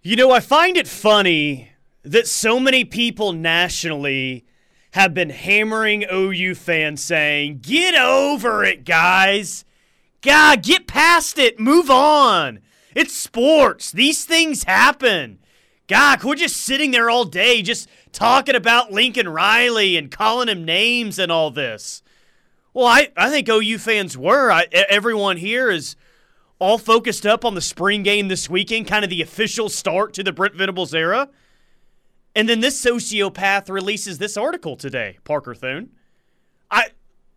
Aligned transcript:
You 0.00 0.14
know, 0.14 0.30
I 0.30 0.38
find 0.38 0.76
it 0.76 0.86
funny 0.86 1.72
that 2.04 2.28
so 2.28 2.60
many 2.60 2.84
people 2.84 3.32
nationally 3.32 4.44
have 4.92 5.12
been 5.12 5.30
hammering 5.30 6.04
OU 6.10 6.54
fans 6.54 7.02
saying, 7.02 7.58
get 7.62 7.96
over 7.96 8.64
it, 8.64 8.84
guys. 8.84 9.64
God, 10.22 10.62
get 10.62 10.86
past 10.86 11.36
it. 11.36 11.58
Move 11.58 11.90
on. 11.90 12.60
It's 12.94 13.12
sports. 13.12 13.90
These 13.90 14.24
things 14.24 14.64
happen. 14.64 15.40
God, 15.88 16.22
we're 16.22 16.36
just 16.36 16.58
sitting 16.58 16.92
there 16.92 17.10
all 17.10 17.24
day 17.24 17.60
just 17.60 17.88
talking 18.12 18.54
about 18.54 18.92
Lincoln 18.92 19.28
Riley 19.28 19.96
and 19.96 20.12
calling 20.12 20.48
him 20.48 20.64
names 20.64 21.18
and 21.18 21.32
all 21.32 21.50
this. 21.50 22.02
Well, 22.72 22.86
I, 22.86 23.08
I 23.16 23.30
think 23.30 23.48
OU 23.48 23.78
fans 23.78 24.16
were. 24.16 24.52
I, 24.52 24.66
everyone 24.70 25.38
here 25.38 25.70
is 25.70 25.96
all 26.58 26.78
focused 26.78 27.24
up 27.24 27.44
on 27.44 27.54
the 27.54 27.60
spring 27.60 28.02
game 28.02 28.28
this 28.28 28.50
weekend, 28.50 28.86
kind 28.86 29.04
of 29.04 29.10
the 29.10 29.22
official 29.22 29.68
start 29.68 30.12
to 30.14 30.22
the 30.22 30.32
Brent 30.32 30.54
Venables 30.54 30.94
era. 30.94 31.28
And 32.34 32.48
then 32.48 32.60
this 32.60 32.82
sociopath 32.84 33.68
releases 33.68 34.18
this 34.18 34.36
article 34.36 34.76
today, 34.76 35.18
Parker 35.24 35.54
Thune. 35.54 35.90
I 36.70 36.88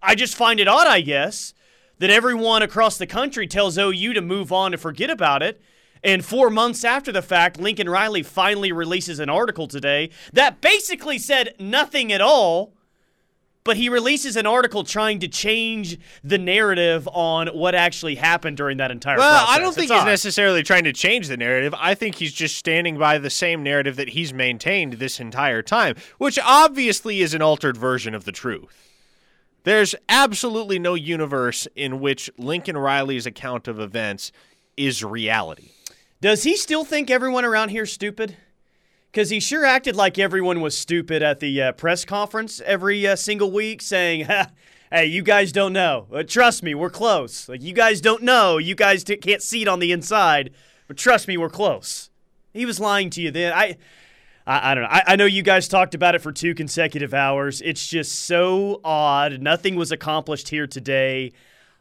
I 0.01 0.15
just 0.15 0.35
find 0.35 0.59
it 0.59 0.67
odd, 0.67 0.87
I 0.87 1.01
guess, 1.01 1.53
that 1.99 2.09
everyone 2.09 2.63
across 2.63 2.97
the 2.97 3.07
country 3.07 3.47
tells 3.47 3.77
OU 3.77 4.13
to 4.13 4.21
move 4.21 4.51
on 4.51 4.73
and 4.73 4.81
forget 4.81 5.09
about 5.09 5.43
it. 5.43 5.61
And 6.03 6.25
four 6.25 6.49
months 6.49 6.83
after 6.83 7.11
the 7.11 7.21
fact, 7.21 7.59
Lincoln 7.59 7.87
Riley 7.87 8.23
finally 8.23 8.71
releases 8.71 9.19
an 9.19 9.29
article 9.29 9.67
today 9.67 10.09
that 10.33 10.59
basically 10.59 11.19
said 11.19 11.53
nothing 11.59 12.11
at 12.11 12.21
all 12.21 12.73
but 13.63 13.77
he 13.77 13.89
releases 13.89 14.35
an 14.35 14.45
article 14.45 14.83
trying 14.83 15.19
to 15.19 15.27
change 15.27 15.97
the 16.23 16.37
narrative 16.37 17.07
on 17.11 17.47
what 17.49 17.75
actually 17.75 18.15
happened 18.15 18.57
during 18.57 18.77
that 18.77 18.91
entire 18.91 19.17
well, 19.17 19.45
process. 19.45 19.55
I 19.55 19.59
don't 19.59 19.73
think 19.73 19.85
It's 19.85 19.93
he's 19.93 20.01
odd. 20.01 20.07
necessarily 20.07 20.63
trying 20.63 20.83
to 20.85 20.93
change 20.93 21.27
the 21.27 21.37
narrative. 21.37 21.73
I 21.77 21.93
think 21.93 22.15
he's 22.15 22.33
just 22.33 22.55
standing 22.55 22.97
by 22.97 23.17
the 23.17 23.29
same 23.29 23.61
narrative 23.63 23.95
that 23.97 24.09
he's 24.09 24.33
maintained 24.33 24.93
this 24.93 25.19
entire 25.19 25.61
time, 25.61 25.95
which 26.17 26.39
obviously 26.43 27.21
is 27.21 27.33
an 27.33 27.41
altered 27.41 27.77
version 27.77 28.15
of 28.15 28.25
the 28.25 28.31
truth. 28.31 28.87
There's 29.63 29.93
absolutely 30.09 30.79
no 30.79 30.95
universe 30.95 31.67
in 31.75 31.99
which 31.99 32.31
Lincoln 32.37 32.77
Riley's 32.77 33.27
account 33.27 33.67
of 33.67 33.79
events 33.79 34.31
is 34.75 35.03
reality. 35.03 35.69
Does 36.19 36.43
he 36.43 36.57
still 36.57 36.83
think 36.83 37.11
everyone 37.11 37.45
around 37.45 37.69
here 37.69 37.83
is 37.83 37.93
stupid? 37.93 38.37
Because 39.11 39.29
he 39.29 39.41
sure 39.41 39.65
acted 39.65 39.95
like 39.95 40.17
everyone 40.17 40.61
was 40.61 40.77
stupid 40.77 41.21
at 41.21 41.41
the 41.41 41.61
uh, 41.61 41.71
press 41.73 42.05
conference 42.05 42.61
every 42.61 43.05
uh, 43.05 43.17
single 43.17 43.51
week, 43.51 43.81
saying, 43.81 44.25
"Hey, 44.91 45.05
you 45.05 45.21
guys 45.21 45.51
don't 45.51 45.73
know. 45.73 46.07
Trust 46.27 46.63
me, 46.63 46.73
we're 46.73 46.89
close. 46.89 47.49
Like 47.49 47.61
you 47.61 47.73
guys 47.73 47.99
don't 47.99 48.23
know. 48.23 48.57
You 48.57 48.73
guys 48.73 49.03
t- 49.03 49.17
can't 49.17 49.41
see 49.41 49.63
it 49.63 49.67
on 49.67 49.79
the 49.79 49.91
inside, 49.91 50.51
but 50.87 50.95
trust 50.97 51.27
me, 51.27 51.37
we're 51.37 51.49
close." 51.49 52.09
He 52.53 52.65
was 52.65 52.79
lying 52.79 53.09
to 53.11 53.21
you 53.21 53.31
then. 53.31 53.53
I, 53.53 53.77
I, 54.45 54.71
I 54.71 54.75
don't 54.75 54.83
know. 54.83 54.89
I, 54.89 55.03
I 55.07 55.15
know 55.15 55.25
you 55.25 55.41
guys 55.43 55.67
talked 55.67 55.95
about 55.95 56.15
it 56.15 56.19
for 56.21 56.31
two 56.31 56.53
consecutive 56.53 57.13
hours. 57.13 57.61
It's 57.61 57.87
just 57.87 58.13
so 58.13 58.81
odd. 58.83 59.41
Nothing 59.41 59.75
was 59.75 59.91
accomplished 59.91 60.49
here 60.49 60.67
today. 60.67 61.31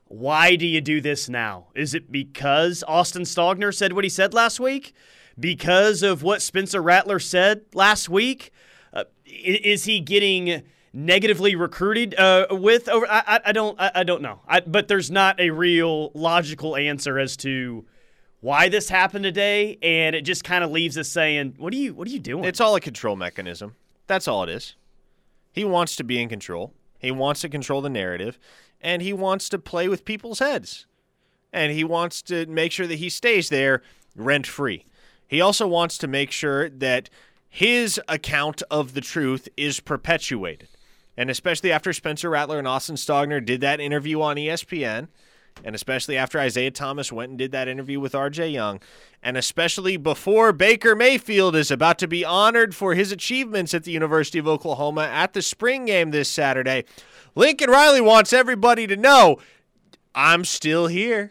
Why 0.06 0.56
do 0.56 0.66
you 0.66 0.80
do 0.80 1.00
this 1.00 1.28
now? 1.28 1.68
Is 1.74 1.94
it 1.94 2.10
because 2.10 2.82
Austin 2.86 3.22
Stogner 3.22 3.74
said 3.74 3.92
what 3.92 4.04
he 4.04 4.10
said 4.10 4.34
last 4.34 4.58
week? 4.58 4.94
Because 5.38 6.02
of 6.02 6.22
what 6.22 6.42
Spencer 6.42 6.82
Rattler 6.82 7.18
said 7.18 7.62
last 7.74 8.08
week? 8.08 8.52
Uh, 8.92 9.04
is 9.24 9.84
he 9.84 10.00
getting 10.00 10.62
negatively 10.92 11.54
recruited 11.54 12.14
uh, 12.18 12.46
with 12.50 12.88
over? 12.88 13.06
I, 13.08 13.40
I, 13.46 13.52
don't. 13.52 13.80
I, 13.80 13.90
I 13.96 14.04
don't 14.04 14.22
know. 14.22 14.40
I, 14.46 14.60
but 14.60 14.88
there's 14.88 15.10
not 15.10 15.40
a 15.40 15.50
real 15.50 16.10
logical 16.14 16.76
answer 16.76 17.18
as 17.18 17.36
to 17.38 17.86
why 18.40 18.68
this 18.68 18.88
happened 18.88 19.24
today, 19.24 19.78
and 19.82 20.16
it 20.16 20.22
just 20.22 20.44
kind 20.44 20.64
of 20.64 20.70
leaves 20.70 20.98
us 20.98 21.08
saying, 21.08 21.54
"What 21.58 21.72
are 21.72 21.76
you? 21.76 21.94
What 21.94 22.08
are 22.08 22.10
you 22.10 22.18
doing?" 22.18 22.44
It's 22.44 22.60
all 22.60 22.74
a 22.74 22.80
control 22.80 23.16
mechanism. 23.16 23.76
That's 24.06 24.26
all 24.26 24.42
it 24.42 24.50
is. 24.50 24.74
He 25.52 25.64
wants 25.64 25.96
to 25.96 26.04
be 26.04 26.20
in 26.20 26.28
control. 26.28 26.74
He 26.98 27.10
wants 27.10 27.40
to 27.42 27.48
control 27.48 27.80
the 27.80 27.90
narrative, 27.90 28.38
and 28.80 29.02
he 29.02 29.12
wants 29.12 29.48
to 29.50 29.58
play 29.58 29.88
with 29.88 30.04
people's 30.04 30.38
heads. 30.38 30.86
And 31.52 31.72
he 31.72 31.82
wants 31.82 32.22
to 32.22 32.46
make 32.46 32.70
sure 32.72 32.86
that 32.86 32.96
he 32.96 33.08
stays 33.08 33.48
there 33.48 33.82
rent 34.14 34.46
free. 34.46 34.86
He 35.30 35.40
also 35.40 35.68
wants 35.68 35.96
to 35.98 36.08
make 36.08 36.32
sure 36.32 36.68
that 36.68 37.08
his 37.48 38.00
account 38.08 38.64
of 38.68 38.94
the 38.94 39.00
truth 39.00 39.48
is 39.56 39.78
perpetuated. 39.78 40.66
And 41.16 41.30
especially 41.30 41.70
after 41.70 41.92
Spencer 41.92 42.30
Rattler 42.30 42.58
and 42.58 42.66
Austin 42.66 42.96
Stogner 42.96 43.44
did 43.44 43.60
that 43.60 43.78
interview 43.78 44.20
on 44.22 44.34
ESPN, 44.34 45.06
and 45.62 45.76
especially 45.76 46.16
after 46.16 46.40
Isaiah 46.40 46.72
Thomas 46.72 47.12
went 47.12 47.30
and 47.30 47.38
did 47.38 47.52
that 47.52 47.68
interview 47.68 48.00
with 48.00 48.12
RJ 48.12 48.52
Young, 48.52 48.80
and 49.22 49.36
especially 49.36 49.96
before 49.96 50.52
Baker 50.52 50.96
Mayfield 50.96 51.54
is 51.54 51.70
about 51.70 52.00
to 52.00 52.08
be 52.08 52.24
honored 52.24 52.74
for 52.74 52.94
his 52.94 53.12
achievements 53.12 53.72
at 53.72 53.84
the 53.84 53.92
University 53.92 54.40
of 54.40 54.48
Oklahoma 54.48 55.02
at 55.02 55.32
the 55.32 55.42
spring 55.42 55.84
game 55.84 56.10
this 56.10 56.28
Saturday, 56.28 56.84
Lincoln 57.36 57.70
Riley 57.70 58.00
wants 58.00 58.32
everybody 58.32 58.88
to 58.88 58.96
know 58.96 59.38
I'm 60.12 60.44
still 60.44 60.88
here. 60.88 61.30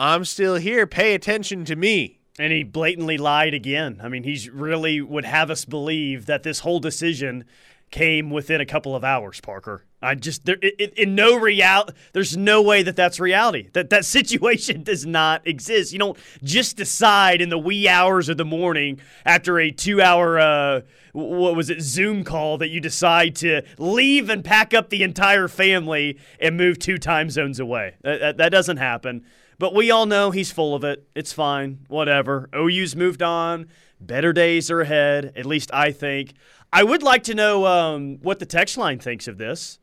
I'm 0.00 0.24
still 0.24 0.56
here. 0.56 0.84
Pay 0.84 1.14
attention 1.14 1.64
to 1.66 1.76
me. 1.76 2.17
And 2.38 2.52
he 2.52 2.62
blatantly 2.62 3.18
lied 3.18 3.54
again. 3.54 4.00
I 4.02 4.08
mean, 4.08 4.22
he's 4.22 4.48
really 4.48 5.00
would 5.00 5.24
have 5.24 5.50
us 5.50 5.64
believe 5.64 6.26
that 6.26 6.42
this 6.42 6.60
whole 6.60 6.80
decision 6.80 7.44
came 7.90 8.30
within 8.30 8.60
a 8.60 8.66
couple 8.66 8.94
of 8.94 9.02
hours, 9.02 9.40
Parker. 9.40 9.84
I 10.00 10.14
just 10.14 10.44
there 10.44 10.58
it, 10.62 10.74
it, 10.78 10.94
in 10.94 11.16
no 11.16 11.36
real 11.36 11.88
there's 12.12 12.36
no 12.36 12.62
way 12.62 12.82
that 12.82 12.94
that's 12.94 13.18
reality. 13.18 13.68
That 13.72 13.90
that 13.90 14.04
situation 14.18 14.82
does 14.82 15.04
not 15.04 15.46
exist. 15.46 15.92
You 15.92 15.98
don't 15.98 16.18
just 16.42 16.76
decide 16.76 17.40
in 17.40 17.48
the 17.48 17.58
wee 17.58 17.88
hours 17.88 18.28
of 18.28 18.36
the 18.36 18.44
morning 18.44 19.00
after 19.24 19.58
a 19.58 19.72
2-hour 19.72 20.38
uh 20.38 20.80
what 21.12 21.56
was 21.56 21.68
it 21.68 21.80
Zoom 21.80 22.22
call 22.22 22.58
that 22.58 22.68
you 22.68 22.80
decide 22.80 23.34
to 23.36 23.62
leave 23.78 24.30
and 24.30 24.44
pack 24.44 24.72
up 24.72 24.90
the 24.90 25.02
entire 25.02 25.48
family 25.48 26.18
and 26.38 26.56
move 26.56 26.78
two 26.78 26.98
time 26.98 27.30
zones 27.30 27.58
away. 27.58 27.96
That, 28.02 28.20
that, 28.20 28.36
that 28.36 28.48
doesn't 28.50 28.76
happen. 28.76 29.24
But 29.58 29.74
we 29.74 29.90
all 29.90 30.06
know 30.06 30.30
he's 30.30 30.52
full 30.52 30.74
of 30.74 30.84
it. 30.84 31.08
It's 31.14 31.32
fine. 31.32 31.80
Whatever. 31.88 32.48
OU's 32.54 32.94
moved 32.94 33.22
on. 33.22 33.68
Better 34.00 34.32
days 34.32 34.70
are 34.70 34.80
ahead. 34.80 35.32
At 35.34 35.46
least 35.46 35.70
I 35.72 35.90
think. 35.90 36.34
I 36.72 36.84
would 36.84 37.02
like 37.02 37.24
to 37.24 37.34
know 37.34 37.66
um, 37.66 38.18
what 38.22 38.38
the 38.38 38.46
text 38.46 38.76
line 38.76 38.98
thinks 38.98 39.26
of 39.26 39.38
this. 39.38 39.78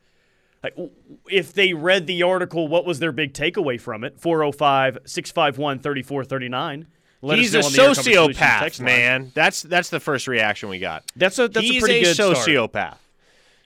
Like, 0.64 0.75
if 1.30 1.53
they 1.53 1.74
read 1.74 2.08
the 2.08 2.24
article, 2.24 2.68
what 2.68 2.85
was 2.85 3.00
their 3.00 3.12
big 3.12 3.34
takeaway 3.34 3.80
from 3.80 4.03
it? 4.03 4.19
405 4.19 5.00
651 5.06 5.80
3439. 5.80 6.88
He's 7.22 7.53
a 7.56 7.59
sociopath, 7.59 8.80
man. 8.80 9.31
That's 9.34 9.62
that's 9.64 9.90
the 9.90 10.00
first 10.00 10.28
reaction 10.28 10.69
we 10.69 10.80
got. 10.80 11.03
That's 11.16 11.40
a 11.40 11.47
that's 11.47 11.66
He's 11.66 11.78
a 11.78 11.85
pretty 11.85 12.03
good 12.03 12.14
start. 12.14 12.38
sociopath. 12.38 12.97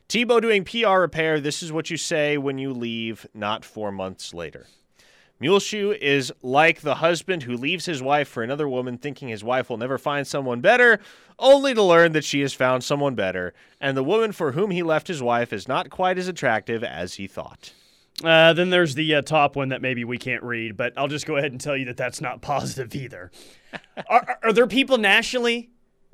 Tebow 0.08 0.42
doing 0.42 0.64
PR 0.64 1.00
repair. 1.00 1.40
This 1.40 1.62
is 1.62 1.72
what 1.72 1.90
you 1.90 1.98
say 1.98 2.38
when 2.38 2.58
you 2.58 2.74
leave, 2.74 3.28
not 3.34 3.64
four 3.64 3.92
months 3.92 4.34
later. 4.34 4.66
Muleshoe 5.40 5.92
is 6.02 6.34
like 6.42 6.82
the 6.82 6.96
husband 6.96 7.44
who 7.44 7.56
leaves 7.56 7.86
his 7.86 8.02
wife 8.02 8.28
for 8.28 8.44
another 8.44 8.68
woman, 8.68 8.98
thinking 8.98 9.30
his 9.30 9.44
wife 9.44 9.70
will 9.70 9.78
never 9.78 9.98
find 9.98 10.28
someone 10.28 10.60
better, 10.60 11.00
only 11.38 11.74
to 11.74 11.82
learn 11.82 12.12
that 12.12 12.26
she 12.26 12.42
has 12.42 12.54
found 12.54 12.84
someone 12.84 13.16
better, 13.16 13.54
and 13.80 13.96
the 13.96 14.04
woman 14.04 14.32
for 14.34 14.52
whom 14.52 14.72
he 14.72 14.84
left 14.84 15.08
his 15.08 15.22
wife 15.24 15.54
is 15.54 15.68
not 15.68 15.90
quite 15.90 16.18
as 16.18 16.28
attractive 16.28 16.84
as 16.84 17.14
he 17.16 17.26
thought. 17.28 17.72
Uh, 18.22 18.52
then 18.52 18.70
there's 18.70 18.96
the 18.96 19.16
uh, 19.16 19.22
top 19.22 19.56
one 19.56 19.70
that 19.70 19.82
maybe 19.82 20.04
we 20.04 20.18
can't 20.18 20.44
read, 20.44 20.76
but 20.76 20.92
I'll 20.98 21.08
just 21.08 21.26
go 21.26 21.38
ahead 21.38 21.54
and 21.54 21.62
tell 21.62 21.78
you 21.78 21.86
that 21.86 21.96
that's 21.96 22.20
not 22.20 22.42
positive 22.42 22.94
either. 22.94 23.32
are, 23.74 24.04
are- 24.10 24.40
are 24.44 24.54
there 24.54 24.68
people 24.68 24.98
nationally 24.98 25.70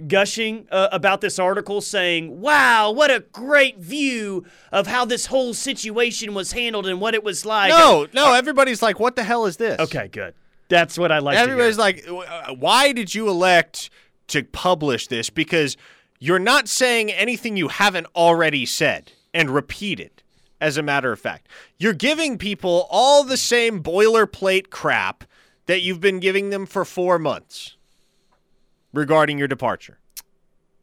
gushing 0.07 0.67
uh, 0.71 0.89
about 0.91 1.21
this 1.21 1.39
article 1.39 1.81
saying, 1.81 2.41
wow, 2.41 2.91
what 2.91 3.11
a 3.11 3.21
great 3.31 3.77
view 3.79 4.45
of 4.71 4.87
how 4.87 5.05
this 5.05 5.27
whole 5.27 5.53
situation 5.53 6.33
was 6.33 6.51
handled 6.51 6.87
and 6.87 6.99
what 6.99 7.13
it 7.13 7.23
was 7.23 7.45
like? 7.45 7.69
No, 7.69 8.07
no, 8.13 8.33
everybody's 8.33 8.81
like, 8.81 8.99
what 8.99 9.15
the 9.15 9.23
hell 9.23 9.45
is 9.45 9.57
this? 9.57 9.79
Okay, 9.79 10.07
good. 10.09 10.33
That's 10.67 10.97
what 10.97 11.11
I 11.11 11.19
like 11.19 11.37
Everybody's 11.37 11.77
to 11.77 11.83
hear. 11.93 12.17
like, 12.17 12.29
"Uh, 12.29 12.55
why 12.55 12.91
did 12.91 13.13
you 13.13 13.29
elect 13.29 13.89
to 14.27 14.43
publish 14.43 15.07
this? 15.07 15.29
Because 15.29 15.77
you're 16.19 16.39
not 16.39 16.67
saying 16.67 17.11
anything 17.11 17.55
you 17.55 17.67
haven't 17.67 18.07
already 18.15 18.65
said 18.65 19.11
and 19.33 19.51
repeated, 19.51 20.23
as 20.59 20.77
a 20.77 20.81
matter 20.81 21.11
of 21.11 21.19
fact. 21.19 21.47
You're 21.77 21.93
giving 21.93 22.37
people 22.37 22.87
all 22.89 23.23
the 23.23 23.37
same 23.37 23.83
boilerplate 23.83 24.69
crap 24.71 25.23
that 25.67 25.81
you've 25.81 25.99
been 26.01 26.19
giving 26.19 26.49
them 26.49 26.65
for 26.65 26.83
four 26.83 27.19
months 27.19 27.75
regarding 28.95 29.37
your 29.37 29.47
departure. 29.47 29.99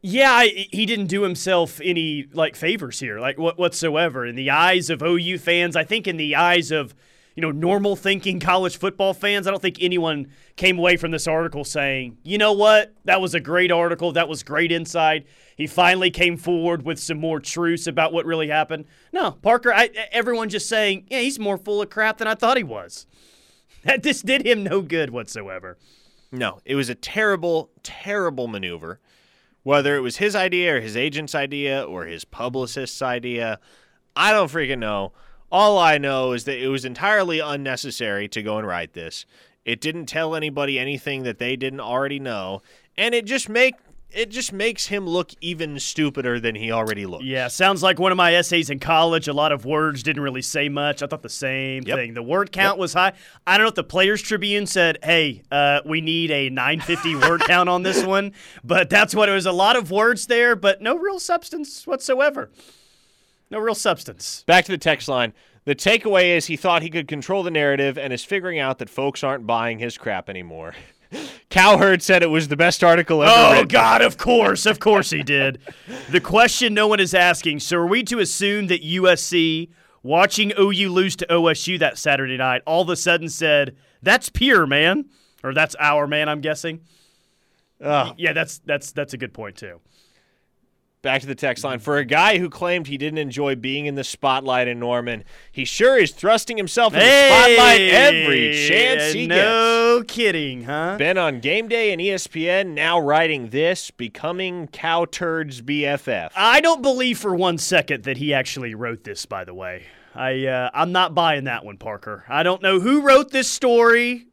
Yeah, 0.04 0.32
I, 0.32 0.66
he 0.70 0.84
didn't 0.84 1.06
do 1.06 1.22
himself 1.22 1.80
any 1.82 2.26
like 2.32 2.56
favors 2.56 2.98
here, 2.98 3.20
like 3.20 3.38
what 3.38 3.56
whatsoever. 3.56 4.26
In 4.26 4.34
the 4.34 4.50
eyes 4.50 4.90
of 4.90 5.00
OU 5.00 5.38
fans, 5.38 5.76
I 5.76 5.84
think 5.84 6.08
in 6.08 6.16
the 6.16 6.34
eyes 6.34 6.72
of 6.72 6.92
you 7.36 7.40
know 7.40 7.52
normal 7.52 7.94
thinking 7.94 8.40
college 8.40 8.76
football 8.76 9.14
fans, 9.14 9.46
I 9.46 9.50
don't 9.50 9.62
think 9.62 9.78
anyone 9.80 10.26
came 10.56 10.76
away 10.76 10.96
from 10.96 11.12
this 11.12 11.28
article 11.28 11.64
saying, 11.64 12.18
you 12.24 12.36
know 12.36 12.52
what, 12.52 12.92
that 13.04 13.20
was 13.20 13.32
a 13.34 13.40
great 13.40 13.70
article, 13.70 14.10
that 14.12 14.28
was 14.28 14.42
great 14.42 14.72
insight. 14.72 15.24
He 15.56 15.68
finally 15.68 16.10
came 16.10 16.36
forward 16.36 16.84
with 16.84 16.98
some 16.98 17.18
more 17.18 17.38
truths 17.38 17.86
about 17.86 18.12
what 18.12 18.26
really 18.26 18.48
happened. 18.48 18.86
No, 19.12 19.30
Parker, 19.30 19.72
I, 19.72 19.90
everyone 20.10 20.48
just 20.48 20.68
saying, 20.68 21.06
yeah, 21.10 21.20
he's 21.20 21.38
more 21.38 21.58
full 21.58 21.80
of 21.80 21.90
crap 21.90 22.18
than 22.18 22.26
I 22.26 22.34
thought 22.34 22.56
he 22.56 22.64
was. 22.64 23.06
That 23.84 24.04
this 24.04 24.22
did 24.22 24.46
him 24.46 24.62
no 24.62 24.80
good 24.80 25.10
whatsoever. 25.10 25.76
No, 26.32 26.60
it 26.64 26.74
was 26.74 26.88
a 26.88 26.94
terrible, 26.94 27.70
terrible 27.82 28.48
maneuver. 28.48 28.98
Whether 29.62 29.96
it 29.96 30.00
was 30.00 30.16
his 30.16 30.34
idea 30.34 30.76
or 30.76 30.80
his 30.80 30.96
agent's 30.96 31.34
idea 31.34 31.84
or 31.84 32.06
his 32.06 32.24
publicist's 32.24 33.02
idea, 33.02 33.60
I 34.16 34.32
don't 34.32 34.50
freaking 34.50 34.78
know. 34.78 35.12
All 35.52 35.78
I 35.78 35.98
know 35.98 36.32
is 36.32 36.44
that 36.44 36.58
it 36.58 36.68
was 36.68 36.86
entirely 36.86 37.38
unnecessary 37.38 38.26
to 38.28 38.42
go 38.42 38.56
and 38.56 38.66
write 38.66 38.94
this. 38.94 39.26
It 39.64 39.80
didn't 39.80 40.06
tell 40.06 40.34
anybody 40.34 40.78
anything 40.78 41.22
that 41.24 41.38
they 41.38 41.54
didn't 41.54 41.80
already 41.80 42.18
know, 42.18 42.62
and 42.96 43.14
it 43.14 43.26
just 43.26 43.48
make 43.48 43.74
it 44.14 44.30
just 44.30 44.52
makes 44.52 44.86
him 44.86 45.06
look 45.06 45.30
even 45.40 45.78
stupider 45.78 46.38
than 46.40 46.54
he 46.54 46.70
already 46.72 47.06
looked. 47.06 47.24
Yeah, 47.24 47.48
sounds 47.48 47.82
like 47.82 47.98
one 47.98 48.12
of 48.12 48.16
my 48.16 48.34
essays 48.34 48.70
in 48.70 48.78
college. 48.78 49.28
A 49.28 49.32
lot 49.32 49.52
of 49.52 49.64
words 49.64 50.02
didn't 50.02 50.22
really 50.22 50.42
say 50.42 50.68
much. 50.68 51.02
I 51.02 51.06
thought 51.06 51.22
the 51.22 51.28
same 51.28 51.82
Yep. 51.86 51.96
thing. 51.98 52.14
The 52.14 52.22
word 52.22 52.52
count 52.52 52.76
Yep. 52.76 52.80
was 52.80 52.92
high. 52.94 53.12
I 53.46 53.56
don't 53.56 53.64
know 53.64 53.68
if 53.68 53.74
the 53.74 53.84
Players 53.84 54.22
Tribune 54.22 54.66
said, 54.66 54.98
"Hey, 55.02 55.42
uh, 55.50 55.80
we 55.84 56.00
need 56.00 56.30
a 56.30 56.48
950 56.50 57.14
word 57.28 57.40
count 57.42 57.68
on 57.68 57.82
this 57.82 58.04
one," 58.04 58.32
but 58.62 58.88
that's 58.90 59.14
what 59.14 59.28
it 59.28 59.32
was. 59.32 59.46
A 59.46 59.52
lot 59.52 59.76
of 59.76 59.90
words 59.90 60.26
there, 60.26 60.54
but 60.56 60.80
no 60.82 60.96
real 60.96 61.18
substance 61.18 61.86
whatsoever. 61.86 62.50
No 63.50 63.58
real 63.58 63.74
substance. 63.74 64.44
Back 64.46 64.64
to 64.66 64.72
the 64.72 64.78
text 64.78 65.08
line. 65.08 65.32
The 65.64 65.74
takeaway 65.74 66.36
is 66.36 66.46
he 66.46 66.56
thought 66.56 66.82
he 66.82 66.90
could 66.90 67.06
control 67.06 67.42
the 67.42 67.50
narrative 67.50 67.96
and 67.96 68.12
is 68.12 68.24
figuring 68.24 68.58
out 68.58 68.78
that 68.78 68.88
folks 68.90 69.22
aren't 69.22 69.46
buying 69.46 69.78
his 69.78 69.96
crap 69.96 70.28
anymore. 70.28 70.74
Cowherd 71.50 72.02
said 72.02 72.22
it 72.22 72.30
was 72.30 72.48
the 72.48 72.56
best 72.56 72.82
article 72.82 73.22
ever 73.22 73.32
Oh 73.34 73.52
written. 73.52 73.68
God! 73.68 74.02
Of 74.02 74.16
course, 74.16 74.66
of 74.66 74.80
course 74.80 75.10
he 75.10 75.22
did. 75.22 75.58
the 76.10 76.20
question 76.20 76.74
no 76.74 76.86
one 76.86 77.00
is 77.00 77.14
asking: 77.14 77.60
So, 77.60 77.76
are 77.78 77.86
we 77.86 78.02
to 78.04 78.18
assume 78.18 78.68
that 78.68 78.82
USC, 78.82 79.70
watching 80.02 80.52
OU 80.58 80.88
lose 80.90 81.16
to 81.16 81.26
OSU 81.26 81.78
that 81.78 81.98
Saturday 81.98 82.36
night, 82.36 82.62
all 82.66 82.82
of 82.82 82.88
a 82.88 82.96
sudden 82.96 83.28
said, 83.28 83.76
"That's 84.02 84.28
pure, 84.28 84.66
man," 84.66 85.06
or 85.44 85.52
"That's 85.52 85.76
our 85.78 86.06
man"? 86.06 86.28
I'm 86.28 86.40
guessing. 86.40 86.80
Ugh. 87.82 88.14
Yeah, 88.16 88.32
that's 88.32 88.58
that's 88.60 88.92
that's 88.92 89.12
a 89.12 89.18
good 89.18 89.34
point 89.34 89.56
too. 89.56 89.80
Back 91.02 91.20
to 91.22 91.26
the 91.26 91.34
text 91.34 91.64
line. 91.64 91.80
For 91.80 91.98
a 91.98 92.04
guy 92.04 92.38
who 92.38 92.48
claimed 92.48 92.86
he 92.86 92.96
didn't 92.96 93.18
enjoy 93.18 93.56
being 93.56 93.86
in 93.86 93.96
the 93.96 94.04
spotlight 94.04 94.68
in 94.68 94.78
Norman, 94.78 95.24
he 95.50 95.64
sure 95.64 95.98
is 95.98 96.12
thrusting 96.12 96.56
himself 96.56 96.94
in 96.94 97.00
the 97.00 97.04
spotlight 97.04 97.80
every 97.80 98.52
chance 98.68 99.12
he 99.12 99.26
gets. 99.26 99.40
no 99.40 100.04
kidding, 100.06 100.62
huh? 100.62 100.94
Been 100.98 101.18
on 101.18 101.40
game 101.40 101.66
day 101.66 101.92
and 101.92 102.00
ESPN, 102.00 102.74
now 102.74 103.00
writing 103.00 103.48
this, 103.48 103.90
becoming 103.90 104.68
Cow 104.68 105.04
Turd's 105.04 105.60
BFF. 105.60 106.30
I 106.36 106.60
don't 106.60 106.82
believe 106.82 107.18
for 107.18 107.34
one 107.34 107.58
second 107.58 108.04
that 108.04 108.18
he 108.18 108.32
actually 108.32 108.76
wrote 108.76 109.02
this. 109.02 109.26
By 109.26 109.44
the 109.44 109.54
way, 109.54 109.86
I 110.14 110.46
uh, 110.46 110.70
I'm 110.72 110.92
not 110.92 111.16
buying 111.16 111.44
that 111.44 111.64
one, 111.64 111.78
Parker. 111.78 112.24
I 112.28 112.44
don't 112.44 112.62
know 112.62 112.78
who 112.78 113.00
wrote 113.00 113.32
this 113.32 113.50
story 113.50 114.28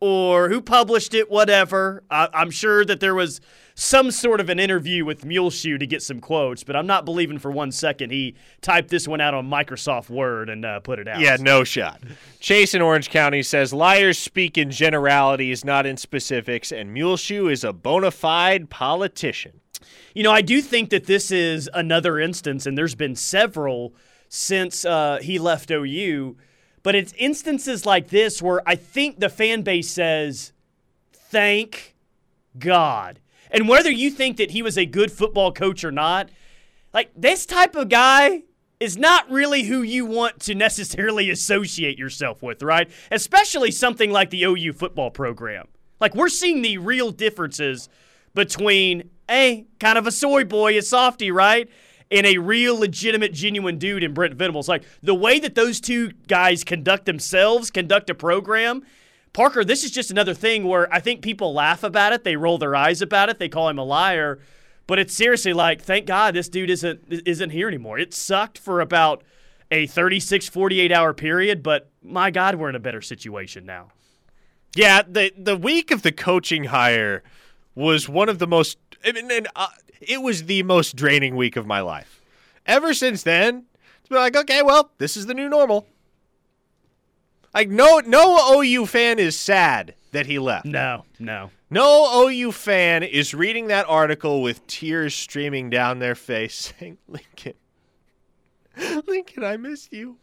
or 0.00 0.48
who 0.48 0.60
published 0.60 1.14
it. 1.14 1.30
Whatever. 1.30 2.02
I, 2.10 2.28
I'm 2.32 2.50
sure 2.50 2.84
that 2.84 3.00
there 3.00 3.14
was 3.14 3.40
some 3.74 4.10
sort 4.10 4.40
of 4.40 4.48
an 4.48 4.58
interview 4.58 5.04
with 5.04 5.24
Muleshoe 5.24 5.76
to 5.76 5.86
get 5.86 6.02
some 6.02 6.18
quotes, 6.18 6.64
but 6.64 6.74
I'm 6.74 6.86
not 6.86 7.04
believing 7.04 7.38
for 7.38 7.50
one 7.50 7.70
second 7.70 8.10
he 8.10 8.34
typed 8.62 8.88
this 8.88 9.06
one 9.06 9.20
out 9.20 9.34
on 9.34 9.50
Microsoft 9.50 10.08
Word 10.08 10.48
and 10.48 10.64
uh, 10.64 10.80
put 10.80 10.98
it 10.98 11.06
out. 11.06 11.20
Yeah, 11.20 11.36
no 11.38 11.62
shot. 11.62 12.00
Chase 12.40 12.72
in 12.72 12.80
Orange 12.80 13.10
County 13.10 13.42
says 13.42 13.74
liars 13.74 14.18
speak 14.18 14.56
in 14.56 14.70
generalities, 14.70 15.62
not 15.62 15.84
in 15.84 15.98
specifics, 15.98 16.72
and 16.72 16.92
Muleshoe 16.94 17.48
is 17.48 17.64
a 17.64 17.72
bona 17.74 18.10
fide 18.10 18.70
politician. 18.70 19.60
You 20.14 20.22
know, 20.22 20.32
I 20.32 20.40
do 20.40 20.62
think 20.62 20.88
that 20.90 21.04
this 21.04 21.30
is 21.30 21.68
another 21.74 22.18
instance, 22.18 22.64
and 22.64 22.78
there's 22.78 22.94
been 22.94 23.14
several 23.14 23.94
since 24.30 24.86
uh, 24.86 25.18
he 25.20 25.38
left 25.38 25.70
OU, 25.70 26.36
but 26.86 26.94
it's 26.94 27.12
instances 27.14 27.84
like 27.84 28.10
this 28.10 28.40
where 28.40 28.62
I 28.64 28.76
think 28.76 29.18
the 29.18 29.28
fan 29.28 29.62
base 29.62 29.90
says, 29.90 30.52
thank 31.12 31.96
God. 32.60 33.18
And 33.50 33.68
whether 33.68 33.90
you 33.90 34.08
think 34.08 34.36
that 34.36 34.52
he 34.52 34.62
was 34.62 34.78
a 34.78 34.86
good 34.86 35.10
football 35.10 35.50
coach 35.50 35.82
or 35.82 35.90
not, 35.90 36.28
like 36.94 37.10
this 37.16 37.44
type 37.44 37.74
of 37.74 37.88
guy 37.88 38.44
is 38.78 38.96
not 38.96 39.28
really 39.28 39.64
who 39.64 39.82
you 39.82 40.06
want 40.06 40.38
to 40.42 40.54
necessarily 40.54 41.28
associate 41.36 41.98
yourself 41.98 42.40
with, 42.40 42.62
right? 42.62 42.88
Especially 43.10 43.72
something 43.72 44.12
like 44.12 44.30
the 44.30 44.44
OU 44.44 44.74
football 44.74 45.10
program. 45.10 45.66
Like 45.98 46.14
we're 46.14 46.28
seeing 46.28 46.62
the 46.62 46.78
real 46.78 47.10
differences 47.10 47.88
between 48.32 49.10
a 49.28 49.66
kind 49.80 49.98
of 49.98 50.06
a 50.06 50.12
soy 50.12 50.44
boy, 50.44 50.78
a 50.78 50.82
softy, 50.82 51.32
right? 51.32 51.68
And 52.10 52.24
a 52.24 52.38
real 52.38 52.78
legitimate, 52.78 53.32
genuine 53.32 53.78
dude 53.78 54.04
in 54.04 54.14
Brent 54.14 54.34
Venables. 54.34 54.68
Like 54.68 54.84
the 55.02 55.14
way 55.14 55.40
that 55.40 55.54
those 55.54 55.80
two 55.80 56.12
guys 56.28 56.62
conduct 56.62 57.04
themselves, 57.04 57.70
conduct 57.70 58.10
a 58.10 58.14
program. 58.14 58.84
Parker, 59.32 59.64
this 59.64 59.84
is 59.84 59.90
just 59.90 60.10
another 60.10 60.32
thing 60.32 60.64
where 60.64 60.92
I 60.92 61.00
think 61.00 61.20
people 61.20 61.52
laugh 61.52 61.82
about 61.82 62.12
it, 62.12 62.24
they 62.24 62.36
roll 62.36 62.58
their 62.58 62.74
eyes 62.74 63.02
about 63.02 63.28
it, 63.28 63.38
they 63.38 63.50
call 63.50 63.68
him 63.68 63.78
a 63.78 63.84
liar, 63.84 64.38
but 64.86 64.98
it's 64.98 65.12
seriously 65.12 65.52
like, 65.52 65.82
thank 65.82 66.06
God 66.06 66.34
this 66.34 66.48
dude 66.48 66.70
isn't 66.70 67.00
isn't 67.10 67.50
here 67.50 67.68
anymore. 67.68 67.98
It 67.98 68.14
sucked 68.14 68.56
for 68.56 68.80
about 68.80 69.24
a 69.70 69.86
36 69.86 70.48
48 70.48 70.92
hour 70.92 71.12
period, 71.12 71.62
but 71.62 71.90
my 72.02 72.30
God, 72.30 72.54
we're 72.54 72.68
in 72.68 72.76
a 72.76 72.80
better 72.80 73.02
situation 73.02 73.66
now. 73.66 73.88
Yeah, 74.74 75.02
the 75.06 75.32
the 75.36 75.56
week 75.56 75.90
of 75.90 76.02
the 76.02 76.12
coaching 76.12 76.64
hire 76.64 77.22
was 77.76 78.08
one 78.08 78.28
of 78.28 78.40
the 78.40 78.48
most. 78.48 78.78
I 79.04 79.12
mean, 79.12 79.30
and, 79.30 79.46
uh, 79.54 79.68
it 80.00 80.20
was 80.20 80.44
the 80.44 80.64
most 80.64 80.96
draining 80.96 81.36
week 81.36 81.54
of 81.54 81.66
my 81.66 81.80
life. 81.80 82.20
Ever 82.66 82.92
since 82.92 83.22
then, 83.22 83.66
it's 84.00 84.08
been 84.08 84.18
like, 84.18 84.34
okay, 84.34 84.62
well, 84.62 84.90
this 84.98 85.16
is 85.16 85.26
the 85.26 85.34
new 85.34 85.48
normal. 85.48 85.86
Like, 87.54 87.68
no, 87.68 88.00
no 88.04 88.60
OU 88.60 88.86
fan 88.86 89.18
is 89.18 89.38
sad 89.38 89.94
that 90.10 90.26
he 90.26 90.38
left. 90.38 90.66
No, 90.66 91.04
no. 91.18 91.50
No 91.70 92.28
OU 92.28 92.52
fan 92.52 93.02
is 93.02 93.34
reading 93.34 93.68
that 93.68 93.86
article 93.88 94.42
with 94.42 94.66
tears 94.66 95.14
streaming 95.14 95.70
down 95.70 95.98
their 95.98 96.14
face, 96.14 96.72
saying, 96.78 96.98
"Lincoln, 97.08 97.54
Lincoln, 99.06 99.44
I 99.44 99.56
miss 99.56 99.88
you." 99.90 100.18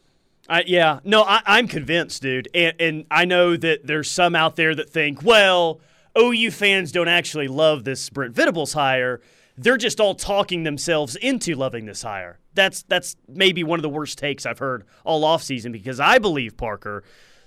I, 0.47 0.63
yeah, 0.67 1.00
no, 1.03 1.23
I, 1.23 1.41
I'm 1.45 1.67
convinced, 1.67 2.21
dude, 2.21 2.50
and 2.53 2.75
and 2.79 3.05
I 3.11 3.25
know 3.25 3.57
that 3.57 3.88
there's 3.88 4.09
some 4.09 4.35
out 4.35 4.55
there 4.55 4.73
that 4.75 4.89
think, 4.89 5.23
well, 5.23 5.79
OU 6.18 6.51
fans 6.51 6.92
don't 6.92 7.07
actually 7.07 7.48
love 7.48 7.83
this 7.83 8.10
Brent 8.10 8.36
Venables 8.36 8.74
hire. 8.74 9.21
They're 9.57 9.77
just 9.77 10.00
all 10.00 10.15
talking 10.15 10.63
themselves 10.63 11.15
into 11.15 11.56
loving 11.56 11.86
this 11.86 12.04
hire. 12.04 12.39
That's 12.54 12.83
that's 12.83 13.15
maybe 13.27 13.63
one 13.63 13.80
of 13.80 13.83
the 13.83 13.89
worst 13.89 14.18
takes 14.18 14.45
I've 14.45 14.60
heard 14.60 14.86
all 15.04 15.24
offseason 15.24 15.71
because 15.71 16.00
I 16.00 16.19
believe 16.19 16.57
Parker 16.57 17.04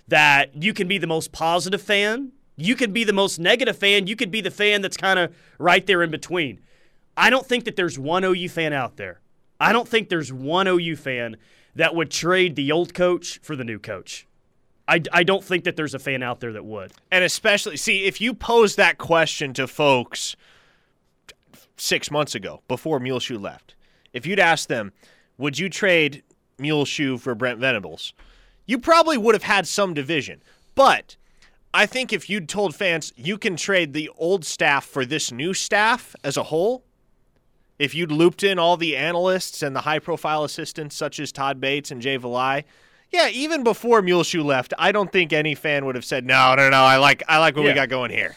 that 0.08 0.62
you 0.62 0.72
can 0.72 0.88
be 0.88 0.98
the 0.98 1.06
most 1.06 1.32
positive 1.32 1.82
fan, 1.82 2.32
you 2.56 2.76
can 2.76 2.92
be 2.92 3.04
the 3.04 3.12
most 3.12 3.38
negative 3.38 3.76
fan, 3.76 4.06
you 4.06 4.16
could 4.16 4.30
be 4.30 4.40
the 4.40 4.50
fan 4.50 4.82
that's 4.82 4.96
kind 4.96 5.18
of 5.18 5.34
right 5.58 5.84
there 5.86 6.02
in 6.02 6.10
between. 6.10 6.60
I 7.16 7.30
don't 7.30 7.46
think 7.46 7.64
that 7.64 7.76
there's 7.76 7.98
one 7.98 8.24
OU 8.24 8.48
fan 8.50 8.72
out 8.72 8.96
there. 8.96 9.20
I 9.58 9.72
don't 9.72 9.88
think 9.88 10.08
there's 10.08 10.32
one 10.32 10.66
OU 10.66 10.96
fan 10.96 11.36
that 11.74 11.94
would 11.94 12.10
trade 12.10 12.56
the 12.56 12.70
old 12.72 12.94
coach 12.94 13.38
for 13.42 13.56
the 13.56 13.64
new 13.64 13.78
coach. 13.78 14.25
I, 14.88 15.02
I 15.12 15.22
don't 15.24 15.42
think 15.42 15.64
that 15.64 15.76
there's 15.76 15.94
a 15.94 15.98
fan 15.98 16.22
out 16.22 16.40
there 16.40 16.52
that 16.52 16.64
would. 16.64 16.92
And 17.10 17.24
especially, 17.24 17.76
see, 17.76 18.04
if 18.04 18.20
you 18.20 18.34
pose 18.34 18.76
that 18.76 18.98
question 18.98 19.52
to 19.54 19.66
folks 19.66 20.36
six 21.76 22.10
months 22.10 22.34
ago, 22.34 22.62
before 22.68 23.00
Muleshoe 23.00 23.38
left, 23.38 23.74
if 24.12 24.26
you'd 24.26 24.38
asked 24.38 24.68
them, 24.68 24.92
would 25.38 25.58
you 25.58 25.68
trade 25.68 26.22
Muleshoe 26.58 27.18
for 27.18 27.34
Brent 27.34 27.58
Venables? 27.58 28.14
You 28.64 28.78
probably 28.78 29.18
would 29.18 29.34
have 29.34 29.42
had 29.42 29.66
some 29.66 29.92
division. 29.92 30.42
But 30.74 31.16
I 31.74 31.86
think 31.86 32.12
if 32.12 32.30
you'd 32.30 32.48
told 32.48 32.74
fans 32.74 33.12
you 33.16 33.38
can 33.38 33.56
trade 33.56 33.92
the 33.92 34.10
old 34.16 34.44
staff 34.44 34.84
for 34.84 35.04
this 35.04 35.32
new 35.32 35.52
staff 35.52 36.14
as 36.24 36.36
a 36.36 36.44
whole, 36.44 36.84
if 37.78 37.94
you'd 37.94 38.12
looped 38.12 38.42
in 38.42 38.58
all 38.58 38.76
the 38.76 38.96
analysts 38.96 39.62
and 39.62 39.76
the 39.76 39.82
high 39.82 39.98
profile 39.98 40.44
assistants 40.44 40.96
such 40.96 41.20
as 41.20 41.32
Todd 41.32 41.60
Bates 41.60 41.90
and 41.90 42.00
Jay 42.00 42.18
Valai, 42.18 42.64
yeah, 43.16 43.28
even 43.28 43.64
before 43.64 44.02
Muleshoe 44.02 44.42
left, 44.42 44.72
I 44.78 44.92
don't 44.92 45.10
think 45.10 45.32
any 45.32 45.54
fan 45.54 45.84
would 45.86 45.94
have 45.94 46.04
said, 46.04 46.24
"No, 46.24 46.54
no, 46.54 46.70
no, 46.70 46.76
I 46.76 46.96
like, 46.98 47.22
I 47.28 47.38
like 47.38 47.56
what 47.56 47.64
we 47.64 47.72
got 47.72 47.88
going 47.88 48.10
here." 48.10 48.36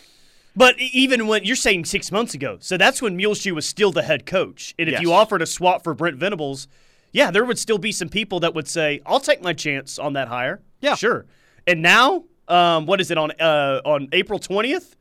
But 0.55 0.75
even 0.79 1.27
when 1.27 1.43
you're 1.45 1.55
saying 1.55 1.85
six 1.85 2.11
months 2.11 2.33
ago, 2.33 2.57
so 2.59 2.75
that's 2.77 3.01
when 3.01 3.15
Muleshoe 3.15 3.53
was 3.53 3.65
still 3.65 3.91
the 3.91 4.01
head 4.03 4.25
coach. 4.25 4.73
And 4.79 4.89
if 4.89 4.93
Yes. 4.93 5.01
you 5.01 5.13
offered 5.13 5.41
a 5.41 5.45
swap 5.45 5.83
for 5.83 5.93
Brent 5.93 6.17
Venables, 6.17 6.67
yeah, 7.13 7.29
there 7.31 7.45
would 7.45 7.59
still 7.59 7.77
be 7.77 7.91
some 7.91 8.09
people 8.09 8.39
that 8.41 8.53
would 8.55 8.67
say, 8.67 9.01
"I'll 9.05 9.19
take 9.19 9.41
my 9.41 9.53
chance 9.53 9.99
on 9.99 10.13
that 10.13 10.27
hire." 10.27 10.61
Yeah. 10.81 10.95
sure. 10.95 11.25
And 11.67 11.81
now, 11.81 12.23
um, 12.47 12.85
what 12.87 12.99
is 13.01 13.11
it 13.11 13.17
on 13.17 13.31
uh, 13.39 13.81
on 13.85 14.09
April 14.11 14.39
twentieth? 14.39 14.95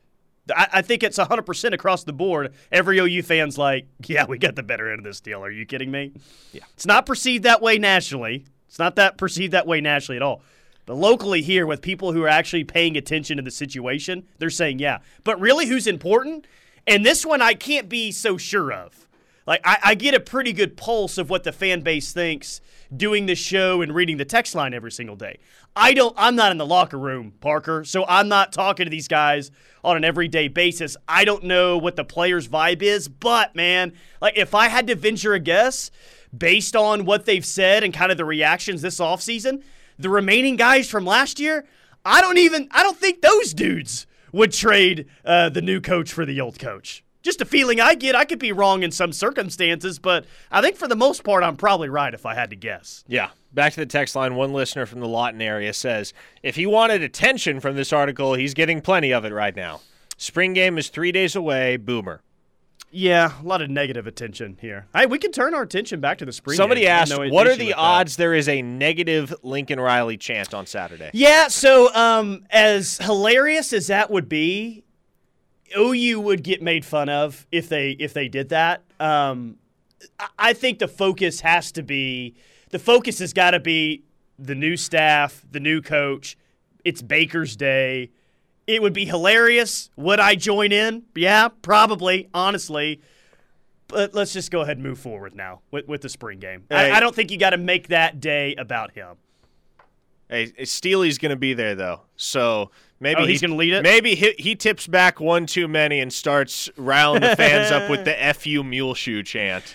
I, 0.54 0.68
I 0.75 0.82
think 0.82 1.02
it's 1.02 1.18
100% 1.18 1.75
across 1.75 2.04
the 2.04 2.12
board. 2.14 2.54
Every 2.73 2.99
OU 2.99 3.23
fan's 3.23 3.58
like, 3.58 3.87
yeah, 4.06 4.25
we 4.25 4.38
got 4.38 4.56
the 4.56 4.62
better 4.62 4.90
end 4.90 4.99
of 5.00 5.04
this 5.04 5.20
deal. 5.20 5.44
Are 5.44 5.50
you 5.50 5.66
kidding 5.66 5.90
me? 5.90 6.12
Yeah. 6.54 6.62
It's 6.73 6.87
not 6.87 7.04
perceived 7.04 7.44
that 7.44 7.61
way 7.61 7.76
nationally. 7.78 8.47
It's 8.68 8.78
not 8.78 8.96
that 8.96 9.16
perceived 9.16 9.52
that 9.52 9.66
way 9.66 9.80
nationally 9.80 10.16
at 10.16 10.22
all. 10.22 10.42
But 10.87 10.96
locally 10.96 11.42
here, 11.42 11.66
with 11.66 11.82
people 11.82 12.12
who 12.12 12.22
are 12.22 12.28
actually 12.28 12.64
paying 12.64 12.96
attention 12.96 13.37
to 13.37 13.42
the 13.42 13.50
situation, 13.50 14.26
they're 14.38 14.50
saying, 14.50 14.78
yeah. 14.78 14.98
But 15.25 15.40
really, 15.40 15.66
who's 15.66 15.87
important? 15.87 16.46
And 16.87 17.04
this 17.04 17.26
one 17.26 17.42
I 17.42 17.54
can't 17.54 17.88
be 17.88 18.10
so 18.10 18.38
sure 18.38 18.72
of. 18.72 19.06
Like 19.46 19.62
I, 19.64 19.78
I 19.82 19.94
get 19.94 20.14
a 20.14 20.20
pretty 20.20 20.52
good 20.52 20.76
pulse 20.76 21.16
of 21.16 21.30
what 21.30 21.42
the 21.42 21.52
fan 21.52 21.80
base 21.80 22.12
thinks 22.12 22.60
doing 22.94 23.25
the 23.25 23.34
show 23.34 23.80
and 23.80 23.94
reading 23.94 24.18
the 24.18 24.25
text 24.26 24.54
line 24.54 24.75
every 24.75 24.92
single 24.92 25.16
day. 25.16 25.38
I 25.75 25.94
don't 25.94 26.14
I'm 26.18 26.37
not 26.37 26.52
in 26.52 26.58
the 26.58 26.66
locker 26.66 26.98
room, 26.98 27.32
Parker, 27.40 27.82
so 27.84 28.04
I'm 28.06 28.28
not 28.28 28.52
talking 28.52 28.84
to 28.84 28.90
these 28.90 29.08
guys 29.08 29.50
on 29.82 29.96
an 29.96 30.04
everyday 30.04 30.48
basis. 30.48 30.98
I 31.08 31.25
don't 31.25 31.44
know 31.44 31.78
what 31.78 31.96
the 31.96 32.04
players' 32.04 32.46
vibe 32.46 32.82
is, 32.82 33.08
but 33.08 33.56
man, 33.56 33.94
like 34.20 34.37
if 34.37 34.54
I 34.54 34.68
had 34.68 34.87
to 34.88 34.94
venture 34.94 35.32
a 35.32 35.40
guess 35.40 35.90
based 36.37 36.76
on 36.76 37.04
what 37.04 37.25
they've 37.25 37.44
said 37.44 37.85
and 37.85 37.92
kind 37.92 38.11
of 38.11 38.18
the 38.18 38.25
reactions 38.25 38.82
this 38.82 39.00
offseason, 39.00 39.62
the 39.99 40.11
remaining 40.11 40.56
guys 40.56 40.88
from 40.88 41.04
last 41.04 41.40
year, 41.40 41.64
I 42.04 42.20
don't 42.20 42.38
even 42.38 42.68
I 42.70 42.82
don't 42.82 42.97
think 42.97 43.23
those 43.23 43.52
dudes 43.52 44.06
would 44.32 44.52
trade 44.52 45.06
uh, 45.25 45.49
the 45.49 45.62
new 45.62 45.80
coach 45.80 46.12
for 46.12 46.25
the 46.25 46.40
old 46.40 46.58
coach 46.58 47.02
just 47.28 47.40
a 47.42 47.44
feeling 47.44 47.80
I 47.80 47.94
get. 47.94 48.14
I 48.14 48.25
could 48.25 48.38
be 48.38 48.52
wrong 48.52 48.82
in 48.82 48.90
some 48.90 49.12
circumstances, 49.12 49.99
but 49.99 50.25
I 50.50 50.62
think 50.62 50.76
for 50.76 50.88
the 50.88 50.97
most 50.97 51.25
part, 51.25 51.44
I'm 51.44 51.56
probably 51.56 51.88
right 51.88 52.14
if 52.14 52.25
I 52.25 52.35
had 52.35 52.50
to 52.50 52.56
guess. 52.56 53.04
Yeah. 53.06 53.30
Back 53.52 53.75
to 53.75 53.80
the 53.80 53.87
text 53.87 54.16
line. 54.16 54.35
One 54.35 54.52
listener 54.52 54.87
from 54.87 55.00
the 55.00 55.08
Lawton 55.08 55.42
area 55.42 55.73
says 55.73 56.14
if 56.42 56.56
he 56.56 56.66
wanted 56.66 57.02
attention 57.02 57.61
from 57.61 57.76
this 57.76 57.92
article, 57.92 58.35
he's 58.35 58.54
getting 58.54 58.80
plenty 58.80 59.12
of 59.12 59.25
it 59.25 59.32
right 59.32 59.54
now. 59.54 59.80
Spring 60.16 60.52
game 60.52 60.78
is 60.78 60.88
three 60.88 61.12
days 61.12 61.37
away. 61.37 61.76
Boomer. 61.76 62.23
Yeah, 62.90 63.33
a 63.40 63.47
lot 63.47 63.61
of 63.61 63.68
negative 63.68 64.07
attention 64.07 64.57
here. 64.61 64.87
Hey, 64.95 65.07
we 65.07 65.18
can 65.18 65.30
turn 65.30 65.54
our 65.54 65.62
attention 65.62 66.00
back 66.00 66.18
to 66.18 66.25
the 66.25 66.33
spring. 66.33 66.57
Somebody 66.57 66.83
game. 66.83 66.90
asked, 66.90 67.11
no 67.11 67.28
"What 67.28 67.47
are 67.47 67.57
the 67.57 67.75
odds 67.75 68.16
there 68.16 68.35
is 68.35 68.49
a 68.49 68.62
negative 68.62 69.35
Lincoln 69.42 69.78
Riley 69.78 70.16
chant 70.16 70.54
on 70.54 70.66
Saturday?" 70.66 71.11
Yeah, 71.12 71.49
so 71.49 71.95
um, 71.95 72.47
as 72.50 72.97
hilarious 72.99 73.73
as 73.73 73.88
that 73.88 74.11
would 74.11 74.28
be, 74.28 74.85
OU 75.76 76.21
would 76.21 76.42
get 76.42 76.62
made 76.62 76.85
fun 76.85 77.09
of 77.09 77.47
if 77.52 77.68
they 77.68 77.90
if 77.92 78.14
they 78.14 78.28
did 78.28 78.49
that. 78.50 78.83
Um, 78.99 79.57
I 80.38 80.52
think 80.52 80.78
the 80.78 80.88
focus 80.88 81.40
has 81.40 81.73
to 81.73 81.83
be 81.83 82.37
the 82.71 82.78
focus 82.78 83.18
has 83.18 83.33
got 83.33 83.50
to 83.50 83.61
be 83.61 84.04
the 84.38 84.54
new 84.54 84.76
staff, 84.76 85.45
the 85.50 85.61
new 85.61 85.83
coach. 85.83 86.37
It's 86.85 87.02
Baker's 87.02 87.57
day. 87.57 88.11
It 88.68 88.82
would 88.82 88.92
be 88.92 89.06
hilarious. 89.06 89.88
Would 89.96 90.20
I 90.20 90.34
join 90.34 90.72
in? 90.72 91.04
Yeah, 91.14 91.48
probably. 91.62 92.28
Honestly. 92.34 93.00
But 93.88 94.14
let's 94.14 94.34
just 94.34 94.50
go 94.50 94.60
ahead 94.60 94.76
and 94.76 94.84
move 94.87 94.98
forward 94.98 95.34
now 95.34 95.62
with, 95.70 95.88
with 95.88 96.02
the 96.02 96.10
spring 96.10 96.38
game. 96.38 96.64
Hey. 96.68 96.90
I, 96.92 96.98
I 96.98 97.00
don't 97.00 97.14
think 97.14 97.30
you 97.30 97.38
got 97.38 97.50
to 97.50 97.56
make 97.56 97.88
that 97.88 98.20
day 98.20 98.54
about 98.56 98.92
him. 98.92 99.16
Hey, 100.28 100.52
Steely's 100.66 101.16
going 101.16 101.30
to 101.30 101.37
be 101.37 101.54
there 101.54 101.75
though, 101.75 102.02
so 102.16 102.70
maybe 103.00 103.22
Oh, 103.22 103.26
he's 103.26 103.40
he- 103.40 103.46
gonna 103.46 103.56
lead 103.58 103.72
it? 103.72 103.82
Maybe 103.82 104.14
he, 104.14 104.34
he 104.38 104.54
tips 104.54 104.87
back 104.87 105.20
one 105.20 105.46
too 105.46 105.66
many 105.68 106.00
and 106.00 106.12
starts 106.12 106.68
riling 106.76 107.22
the 107.22 107.34
fans 107.34 107.70
up 107.70 107.88
with 107.88 108.04
the 108.04 108.12
"fu 108.38 108.62
mule 108.62 108.92
shoe" 108.92 109.22
chant. 109.22 109.75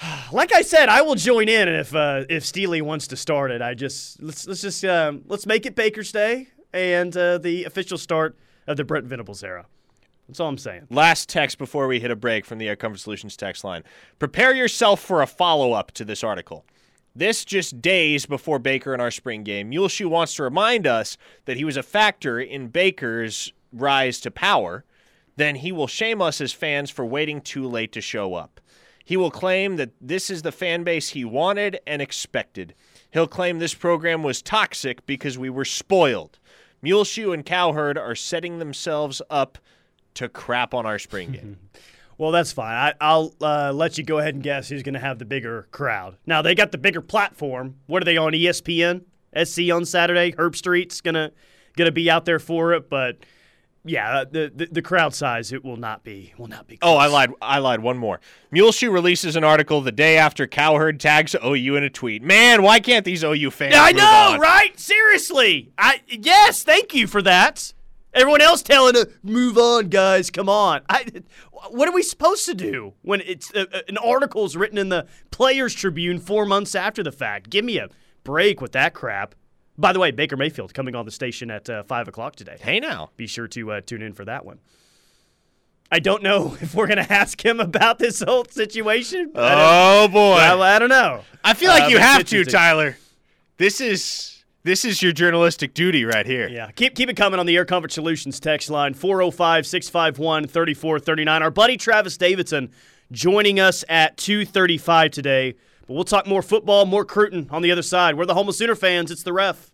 Like 0.32 0.52
I 0.52 0.62
said, 0.62 0.88
I 0.88 1.02
will 1.02 1.14
join 1.14 1.48
in 1.48 1.68
if 1.68 1.94
uh, 1.94 2.24
if 2.28 2.44
Steely 2.44 2.82
wants 2.82 3.06
to 3.08 3.16
start 3.16 3.52
it. 3.52 3.62
I 3.62 3.74
just 3.74 4.20
let's 4.20 4.48
let's 4.48 4.60
just 4.62 4.84
um, 4.84 5.22
let's 5.28 5.46
make 5.46 5.64
it 5.64 5.76
Baker's 5.76 6.10
Day 6.10 6.48
and 6.72 7.16
uh, 7.16 7.38
the 7.38 7.64
official 7.64 7.98
start 7.98 8.36
of 8.66 8.76
the 8.76 8.84
Brent 8.84 9.06
Venables 9.06 9.42
era. 9.42 9.66
That's 10.28 10.40
all 10.40 10.48
I'm 10.48 10.58
saying. 10.58 10.86
Last 10.88 11.28
text 11.28 11.58
before 11.58 11.86
we 11.86 12.00
hit 12.00 12.10
a 12.10 12.16
break 12.16 12.44
from 12.44 12.58
the 12.58 12.68
Air 12.68 12.76
Comfort 12.76 13.00
Solutions 13.00 13.36
text 13.36 13.64
line. 13.64 13.82
Prepare 14.18 14.54
yourself 14.54 15.00
for 15.00 15.20
a 15.20 15.26
follow 15.26 15.72
up 15.72 15.90
to 15.92 16.04
this 16.04 16.24
article. 16.24 16.64
This 17.14 17.44
just 17.44 17.82
days 17.82 18.24
before 18.24 18.58
Baker 18.58 18.94
and 18.94 19.02
our 19.02 19.10
spring 19.10 19.42
game. 19.42 19.68
Muleshoe 19.68 20.08
wants 20.08 20.34
to 20.36 20.44
remind 20.44 20.86
us 20.86 21.18
that 21.44 21.58
he 21.58 21.64
was 21.64 21.76
a 21.76 21.82
factor 21.82 22.40
in 22.40 22.68
Baker's 22.68 23.52
rise 23.72 24.20
to 24.20 24.30
power. 24.30 24.84
Then 25.36 25.56
he 25.56 25.72
will 25.72 25.86
shame 25.86 26.22
us 26.22 26.40
as 26.40 26.52
fans 26.52 26.90
for 26.90 27.04
waiting 27.04 27.40
too 27.40 27.66
late 27.66 27.92
to 27.92 28.00
show 28.00 28.34
up. 28.34 28.60
He 29.04 29.16
will 29.16 29.30
claim 29.30 29.76
that 29.76 29.90
this 30.00 30.30
is 30.30 30.42
the 30.42 30.52
fan 30.52 30.84
base 30.84 31.10
he 31.10 31.24
wanted 31.24 31.80
and 31.86 32.00
expected. 32.00 32.74
He'll 33.10 33.26
claim 33.26 33.58
this 33.58 33.74
program 33.74 34.22
was 34.22 34.40
toxic 34.40 35.04
because 35.04 35.36
we 35.36 35.50
were 35.50 35.64
spoiled. 35.64 36.38
Muleshoe 36.82 37.32
and 37.32 37.46
Cowherd 37.46 37.96
are 37.96 38.14
setting 38.14 38.58
themselves 38.58 39.22
up 39.30 39.58
to 40.14 40.28
crap 40.28 40.74
on 40.74 40.84
our 40.86 40.98
spring 40.98 41.32
game. 41.32 41.56
Well, 42.18 42.30
that's 42.30 42.52
fine. 42.52 42.74
I, 42.74 42.94
I'll 43.00 43.34
uh, 43.40 43.72
let 43.72 43.98
you 43.98 44.04
go 44.04 44.18
ahead 44.18 44.34
and 44.34 44.44
guess 44.44 44.68
who's 44.68 44.84
going 44.84 44.94
to 44.94 45.00
have 45.00 45.18
the 45.18 45.24
bigger 45.24 45.66
crowd. 45.72 46.18
Now 46.24 46.40
they 46.40 46.54
got 46.54 46.70
the 46.70 46.78
bigger 46.78 47.00
platform. 47.00 47.76
What 47.86 48.00
are 48.00 48.04
they 48.04 48.16
on 48.16 48.32
ESPN? 48.32 49.06
SC 49.42 49.72
on 49.72 49.84
Saturday. 49.84 50.30
Herbstreit's 50.32 51.00
gonna 51.00 51.32
gonna 51.76 51.90
be 51.90 52.10
out 52.10 52.24
there 52.24 52.38
for 52.38 52.74
it, 52.74 52.88
but 52.90 53.16
yeah, 53.84 54.24
the, 54.24 54.52
the 54.54 54.66
the 54.66 54.82
crowd 54.82 55.12
size 55.12 55.52
it 55.52 55.64
will 55.64 55.76
not 55.76 56.04
be 56.04 56.32
will 56.38 56.46
not 56.46 56.68
be. 56.68 56.78
Oh, 56.82 56.96
I 56.96 57.06
lied. 57.06 57.30
I 57.42 57.58
lied. 57.58 57.80
One 57.80 57.98
more. 57.98 58.20
Muleshoe 58.52 58.90
releases 58.90 59.34
an 59.34 59.42
article 59.42 59.80
the 59.80 59.90
day 59.90 60.16
after 60.16 60.46
Cowherd 60.46 61.00
tags 61.00 61.34
OU 61.44 61.76
in 61.76 61.82
a 61.82 61.90
tweet. 61.90 62.22
Man, 62.22 62.62
why 62.62 62.78
can't 62.78 63.04
these 63.04 63.24
OU 63.24 63.50
fans? 63.50 63.74
I 63.76 63.92
know, 63.92 64.34
on? 64.34 64.40
right? 64.40 64.78
Seriously. 64.78 65.72
I 65.76 66.00
yes, 66.08 66.62
thank 66.62 66.94
you 66.94 67.06
for 67.08 67.22
that. 67.22 67.72
Everyone 68.14 68.42
else 68.42 68.62
telling 68.62 68.94
to 68.94 69.08
move 69.22 69.56
on, 69.56 69.88
guys. 69.88 70.30
Come 70.30 70.48
on. 70.48 70.82
I, 70.88 71.06
what 71.70 71.88
are 71.88 71.92
we 71.92 72.02
supposed 72.02 72.44
to 72.46 72.54
do 72.54 72.92
when 73.02 73.20
it's 73.22 73.52
uh, 73.54 73.64
uh, 73.72 73.80
an 73.88 73.96
article 73.96 74.44
is 74.44 74.56
written 74.56 74.76
in 74.76 74.90
the 74.90 75.06
Players 75.30 75.74
Tribune 75.74 76.18
four 76.18 76.44
months 76.44 76.74
after 76.74 77.02
the 77.02 77.12
fact? 77.12 77.48
Give 77.48 77.64
me 77.64 77.78
a 77.78 77.88
break 78.22 78.60
with 78.60 78.72
that 78.72 78.92
crap. 78.94 79.34
By 79.82 79.92
the 79.92 79.98
way, 79.98 80.12
Baker 80.12 80.36
Mayfield 80.36 80.72
coming 80.72 80.94
on 80.94 81.04
the 81.04 81.10
station 81.10 81.50
at 81.50 81.68
uh, 81.68 81.82
five 81.82 82.06
o'clock 82.06 82.36
today. 82.36 82.56
Hey 82.60 82.78
now. 82.78 83.10
Be 83.16 83.26
sure 83.26 83.48
to 83.48 83.72
uh, 83.72 83.80
tune 83.80 84.00
in 84.00 84.12
for 84.14 84.24
that 84.24 84.44
one. 84.46 84.60
I 85.90 85.98
don't 85.98 86.22
know 86.22 86.56
if 86.60 86.72
we're 86.74 86.86
gonna 86.86 87.04
ask 87.10 87.44
him 87.44 87.58
about 87.58 87.98
this 87.98 88.22
whole 88.22 88.44
situation. 88.44 89.32
Oh 89.34 90.06
boy. 90.06 90.34
I, 90.34 90.76
I 90.76 90.78
don't 90.78 90.88
know. 90.88 91.22
I 91.44 91.54
feel 91.54 91.70
like 91.70 91.82
Uh, 91.82 91.86
you 91.88 91.98
have 91.98 92.24
to. 92.26 92.44
Tyler. 92.44 92.96
This 93.58 93.80
is 93.80 94.44
this 94.62 94.84
is 94.84 95.02
your 95.02 95.10
journalistic 95.10 95.74
duty 95.74 96.04
right 96.04 96.26
here. 96.26 96.48
Yeah, 96.48 96.70
keep 96.70 96.94
keep 96.94 97.10
it 97.10 97.16
coming 97.16 97.40
on 97.40 97.46
the 97.46 97.56
Air 97.56 97.64
Comfort 97.64 97.90
Solutions 97.90 98.38
text 98.38 98.70
line 98.70 98.94
405-651-3439. 98.94 101.40
Our 101.40 101.50
buddy 101.50 101.76
Travis 101.76 102.16
Davidson 102.16 102.70
joining 103.10 103.58
us 103.58 103.84
at 103.88 104.16
2:35 104.16 105.10
today. 105.10 105.56
But 105.88 105.94
we'll 105.94 106.04
talk 106.04 106.28
more 106.28 106.42
football, 106.42 106.86
more 106.86 107.04
Cruton 107.04 107.48
on 107.50 107.62
the 107.62 107.72
other 107.72 107.82
side. 107.82 108.16
We're 108.16 108.26
the 108.26 108.34
home 108.34 108.48
of 108.48 108.54
Sooner 108.54 108.76
fans. 108.76 109.10
It's 109.10 109.24
the 109.24 109.32
ref. 109.32 109.71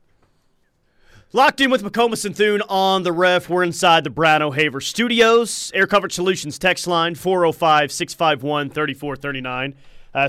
Locked 1.35 1.61
in 1.61 1.71
with 1.71 1.83
McComas 1.83 2.25
and 2.25 2.35
Thune 2.35 2.63
on 2.71 3.03
the 3.03 3.13
ref. 3.13 3.51
We're 3.51 3.63
inside 3.63 4.03
the 4.03 4.09
Brown 4.11 4.41
O'Haver 4.41 4.81
studios. 4.81 5.71
Air 5.75 5.87
Comfort 5.87 6.11
Solutions 6.11 6.59
text 6.59 6.87
line 6.87 7.15
405 7.15 7.93
651 7.93 8.71
3439. 8.71 9.75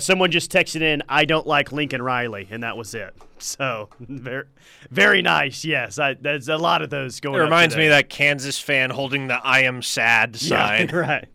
Someone 0.02 0.30
just 0.30 0.52
texted 0.52 0.82
in, 0.82 1.02
I 1.08 1.24
don't 1.26 1.48
like 1.48 1.72
Lincoln 1.72 2.02
Riley, 2.02 2.48
and 2.52 2.64
that 2.64 2.78
was 2.78 2.94
it. 2.94 3.16
So, 3.42 3.88
very, 4.02 4.44
very 4.92 5.22
nice. 5.22 5.64
Yes, 5.64 5.98
I, 5.98 6.16
there's 6.16 6.50
a 6.50 6.58
lot 6.58 6.82
of 6.82 6.90
those 6.90 7.22
going 7.22 7.40
It 7.40 7.44
reminds 7.46 7.78
me 7.78 7.86
of 7.86 7.92
that 7.92 8.10
Kansas 8.10 8.60
fan 8.60 8.90
holding 8.90 9.28
the 9.28 9.36
"I 9.36 9.62
am 9.62 9.82
sad" 9.82 10.36
sign. 10.36 10.90
Yeah, 10.90 10.96
right. 10.98 11.26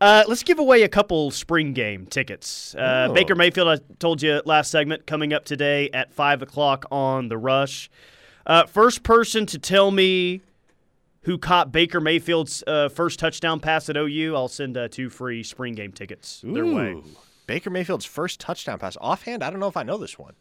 Uh, 0.00 0.24
let's 0.26 0.42
give 0.42 0.58
away 0.58 0.82
a 0.82 0.88
couple 0.88 1.30
spring 1.30 1.74
game 1.74 2.06
tickets. 2.06 2.74
Uh, 2.74 3.06
Oh. 3.08 3.14
Baker 3.14 3.36
Mayfield, 3.36 3.68
I 3.68 3.76
told 4.00 4.20
you 4.20 4.42
last 4.46 4.72
segment, 4.72 5.06
coming 5.06 5.32
up 5.32 5.44
today 5.44 5.88
at 5.94 6.12
5 6.12 6.42
o'clock 6.42 6.86
on 6.90 7.28
The 7.28 7.38
Rush. 7.38 7.88
Uh, 8.48 8.64
first 8.64 9.02
person 9.02 9.46
to 9.46 9.58
tell 9.58 9.90
me 9.90 10.40
who 11.22 11.36
caught 11.36 11.70
Baker 11.70 12.00
Mayfield's 12.00 12.64
uh, 12.66 12.88
first 12.88 13.18
touchdown 13.18 13.60
pass 13.60 13.90
at 13.90 13.96
OU, 13.96 14.34
I'll 14.34 14.48
send 14.48 14.76
uh, 14.76 14.88
two 14.88 15.10
free 15.10 15.42
spring 15.42 15.74
game 15.74 15.92
tickets 15.92 16.42
Ooh, 16.44 16.54
their 16.54 16.64
way. 16.64 16.96
Baker 17.46 17.68
Mayfield's 17.68 18.06
first 18.06 18.40
touchdown 18.40 18.78
pass. 18.78 18.96
Offhand, 19.00 19.44
I 19.44 19.50
don't 19.50 19.60
know 19.60 19.68
if 19.68 19.76
I 19.76 19.82
know 19.82 19.98
this 19.98 20.18
one. 20.18 20.32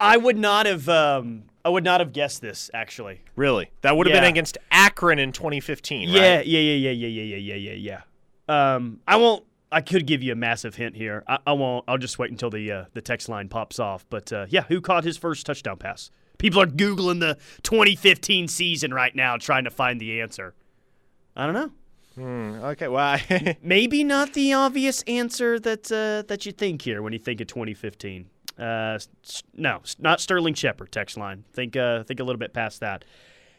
I 0.00 0.16
would 0.16 0.36
not 0.36 0.66
have. 0.66 0.88
Um, 0.88 1.44
I 1.64 1.68
would 1.68 1.84
not 1.84 2.00
have 2.00 2.12
guessed 2.12 2.42
this 2.42 2.70
actually. 2.74 3.20
Really, 3.36 3.70
that 3.82 3.96
would 3.96 4.08
have 4.08 4.14
yeah. 4.14 4.22
been 4.22 4.30
against 4.30 4.58
Akron 4.72 5.20
in 5.20 5.30
2015. 5.30 6.08
Yeah, 6.08 6.36
right? 6.36 6.46
yeah, 6.46 6.58
yeah, 6.58 6.90
yeah, 6.90 7.08
yeah, 7.08 7.22
yeah, 7.22 7.36
yeah, 7.36 7.72
yeah, 7.72 8.00
yeah. 8.48 8.74
Um, 8.74 9.00
I 9.06 9.16
won't. 9.16 9.44
I 9.70 9.80
could 9.80 10.06
give 10.06 10.22
you 10.22 10.32
a 10.32 10.36
massive 10.36 10.74
hint 10.74 10.96
here. 10.96 11.24
I, 11.26 11.38
I 11.46 11.52
won't. 11.52 11.84
I'll 11.86 11.98
just 11.98 12.18
wait 12.18 12.30
until 12.30 12.50
the 12.50 12.70
uh, 12.70 12.84
the 12.92 13.00
text 13.00 13.28
line 13.28 13.48
pops 13.48 13.78
off. 13.78 14.04
But 14.10 14.32
uh, 14.32 14.46
yeah, 14.48 14.62
who 14.62 14.80
caught 14.80 15.04
his 15.04 15.16
first 15.16 15.46
touchdown 15.46 15.76
pass? 15.76 16.10
People 16.44 16.60
are 16.60 16.66
googling 16.66 17.20
the 17.20 17.38
2015 17.62 18.48
season 18.48 18.92
right 18.92 19.16
now, 19.16 19.38
trying 19.38 19.64
to 19.64 19.70
find 19.70 19.98
the 19.98 20.20
answer. 20.20 20.52
I 21.34 21.46
don't 21.46 21.54
know. 22.18 22.68
Okay, 22.68 22.86
well, 22.86 23.18
Maybe 23.62 24.04
not 24.04 24.34
the 24.34 24.52
obvious 24.52 25.00
answer 25.04 25.58
that 25.60 25.90
uh, 25.90 26.28
that 26.28 26.44
you 26.44 26.52
think 26.52 26.82
here 26.82 27.00
when 27.00 27.14
you 27.14 27.18
think 27.18 27.40
of 27.40 27.46
2015. 27.46 28.26
Uh, 28.58 28.98
no, 29.54 29.80
not 29.98 30.20
Sterling 30.20 30.52
Shepard. 30.52 30.92
Text 30.92 31.16
line. 31.16 31.44
Think 31.54 31.78
uh, 31.78 32.02
think 32.02 32.20
a 32.20 32.24
little 32.24 32.38
bit 32.38 32.52
past 32.52 32.80
that. 32.80 33.06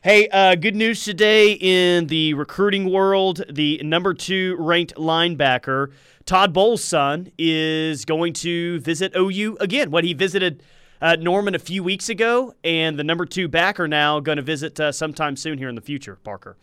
Hey, 0.03 0.27
uh, 0.27 0.53
good 0.53 0.75
news 0.75 1.03
today 1.03 1.53
in 1.53 2.05
the 2.05 2.35
recruiting 2.35 2.91
world. 2.91 3.43
The 3.49 3.81
number 3.83 4.13
two 4.13 4.57
ranked 4.59 4.93
linebacker, 4.93 5.91
Todd 6.27 6.53
Bowles' 6.53 6.83
son, 6.83 7.31
is 7.39 8.05
going 8.05 8.33
to 8.33 8.79
visit 8.81 9.15
OU 9.15 9.57
again. 9.59 9.89
What 9.89 10.03
he 10.03 10.13
visited 10.13 10.61
uh, 11.01 11.15
Norman 11.19 11.55
a 11.55 11.59
few 11.59 11.83
weeks 11.83 12.09
ago, 12.09 12.53
and 12.63 12.97
the 12.97 13.03
number 13.03 13.25
two 13.25 13.47
backer 13.47 13.87
now 13.87 14.19
going 14.19 14.37
to 14.37 14.41
visit 14.41 14.79
uh, 14.79 14.91
sometime 14.91 15.35
soon 15.35 15.57
here 15.57 15.69
in 15.69 15.75
the 15.75 15.81
future. 15.81 16.15
Parker. 16.23 16.57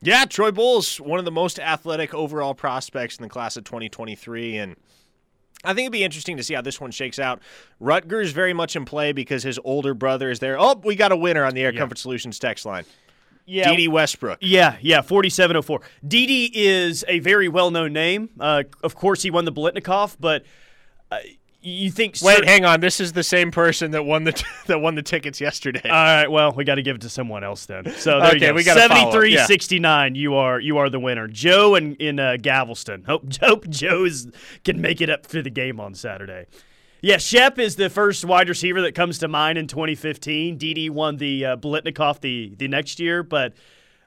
yeah, 0.00 0.24
Troy 0.24 0.50
Bowles, 0.50 1.00
one 1.00 1.18
of 1.18 1.24
the 1.24 1.30
most 1.30 1.58
athletic 1.58 2.12
overall 2.14 2.54
prospects 2.54 3.16
in 3.16 3.22
the 3.22 3.28
class 3.28 3.56
of 3.56 3.64
2023, 3.64 4.56
and 4.58 4.76
I 5.64 5.68
think 5.68 5.80
it'd 5.86 5.92
be 5.92 6.04
interesting 6.04 6.36
to 6.36 6.42
see 6.42 6.52
how 6.54 6.60
this 6.60 6.78
one 6.80 6.90
shakes 6.90 7.18
out. 7.18 7.40
Rutgers 7.80 8.28
is 8.28 8.32
very 8.32 8.52
much 8.52 8.76
in 8.76 8.84
play 8.84 9.12
because 9.12 9.42
his 9.42 9.58
older 9.64 9.94
brother 9.94 10.30
is 10.30 10.38
there. 10.40 10.58
Oh, 10.58 10.78
we 10.84 10.94
got 10.94 11.10
a 11.10 11.16
winner 11.16 11.44
on 11.44 11.54
the 11.54 11.62
Air 11.62 11.72
Yeah. 11.72 11.80
Comfort 11.80 11.96
Solutions 11.98 12.38
text 12.38 12.66
line. 12.66 12.84
Yeah, 13.46 13.74
Dee 13.74 13.88
Westbrook. 13.88 14.38
Yeah, 14.40 14.76
yeah, 14.80 15.02
4704. 15.02 15.80
Dede 16.06 16.50
is 16.54 17.04
a 17.08 17.18
very 17.18 17.48
well 17.48 17.70
known 17.70 17.92
name. 17.92 18.30
Uh, 18.40 18.62
of 18.82 18.94
course, 18.94 19.22
he 19.22 19.30
won 19.30 19.44
the 19.44 19.52
Biletnikoff, 19.52 20.16
but 20.18 20.44
uh, 21.12 21.18
you 21.64 21.90
think. 21.90 22.16
Wait, 22.22 22.44
hang 22.44 22.64
on. 22.64 22.80
This 22.80 23.00
is 23.00 23.12
the 23.12 23.22
same 23.22 23.50
person 23.50 23.90
that 23.92 24.04
won 24.04 24.24
the 24.24 24.32
t- 24.32 24.44
that 24.66 24.80
won 24.80 24.94
the 24.94 25.02
tickets 25.02 25.40
yesterday. 25.40 25.80
All 25.84 25.90
right, 25.90 26.30
well, 26.30 26.52
we 26.52 26.64
got 26.64 26.76
to 26.76 26.82
give 26.82 26.96
it 26.96 27.02
to 27.02 27.08
someone 27.08 27.42
else 27.42 27.66
then. 27.66 27.90
So 27.96 28.20
there 28.20 28.28
Okay, 28.30 28.46
you 28.46 28.46
go. 28.48 28.54
we 28.54 28.64
follow 28.64 28.80
up, 28.82 28.90
73 29.12 29.34
yeah. 29.34 29.46
69. 29.46 30.14
You 30.14 30.34
are 30.34 30.60
you 30.60 30.78
are 30.78 30.90
the 30.90 31.00
winner. 31.00 31.26
Joe 31.26 31.74
in, 31.74 31.96
in 31.96 32.20
uh, 32.20 32.36
Galveston. 32.40 33.04
Hope, 33.04 33.34
hope 33.40 33.68
Joe 33.68 34.04
is, 34.04 34.28
can 34.64 34.80
make 34.80 35.00
it 35.00 35.10
up 35.10 35.26
for 35.26 35.42
the 35.42 35.50
game 35.50 35.80
on 35.80 35.94
Saturday. 35.94 36.46
Yeah, 37.00 37.18
Shep 37.18 37.58
is 37.58 37.76
the 37.76 37.90
first 37.90 38.24
wide 38.24 38.48
receiver 38.48 38.80
that 38.80 38.94
comes 38.94 39.18
to 39.18 39.28
mind 39.28 39.58
in 39.58 39.66
2015. 39.66 40.56
Dede 40.56 40.90
won 40.90 41.18
the 41.18 41.44
uh, 41.44 41.56
Biletnikoff 41.56 42.20
the, 42.20 42.54
the 42.56 42.66
next 42.66 42.98
year, 42.98 43.22
but 43.22 43.52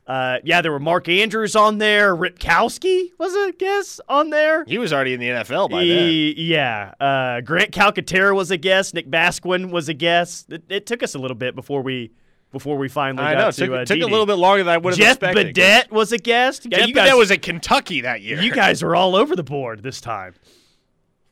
uh, 0.08 0.40
yeah, 0.44 0.62
there 0.62 0.72
were 0.72 0.80
Mark 0.80 1.10
Andrews 1.10 1.56
on 1.56 1.78
there. 1.80 2.16
Ritkowski 2.16 3.12
was 3.20 3.34
a 3.36 3.52
guess 3.52 4.00
on 4.08 4.30
there. 4.30 4.64
he 4.66 4.78
was 4.78 4.94
already 4.94 5.14
in 5.14 5.20
the 5.20 5.28
NFL 5.28 5.70
by 5.70 5.80
then. 5.86 6.10
E- 6.10 6.34
yeah. 6.38 6.94
Uh, 7.00 7.42
Grant 7.42 7.72
Calcaterra 7.72 8.34
was 8.34 8.50
a 8.50 8.58
guest. 8.58 8.94
Nick 8.94 9.10
Basquine 9.12 9.70
was 9.70 9.90
a 9.90 9.94
guest. 9.94 10.52
It, 10.52 10.64
it 10.70 10.86
took 10.86 11.04
us 11.04 11.14
a 11.14 11.20
little 11.20 11.36
bit 11.36 11.56
before 11.56 11.82
we 11.82 12.12
before 12.54 12.78
we 12.78 12.88
finally 12.88 13.26
I 13.26 13.34
got 13.34 13.40
know. 13.42 13.48
It 13.50 13.52
to 13.54 13.66
took, 13.66 13.76
uh, 13.76 13.86
took 13.86 14.02
a 14.02 14.06
little 14.06 14.26
bit 14.26 14.36
longer 14.36 14.64
than 14.64 14.74
I 14.74 14.78
would 14.78 14.94
have 14.94 14.98
Jeff 14.98 15.18
expected. 15.18 15.54
Jeff 15.56 15.88
Badet 15.88 15.92
was 15.92 16.14
a 16.14 16.18
guest. 16.18 16.66
Yeah, 16.72 16.86
Jeff 16.86 16.90
Badet 16.90 17.18
was 17.18 17.30
at 17.32 17.42
Kentucky 17.42 18.02
that 18.02 18.22
year. 18.22 18.40
you 18.42 18.52
guys 18.54 18.82
are 18.84 18.96
all 18.96 19.16
over 19.16 19.36
the 19.36 19.44
board 19.44 19.84
this 19.84 20.00
time. 20.00 20.34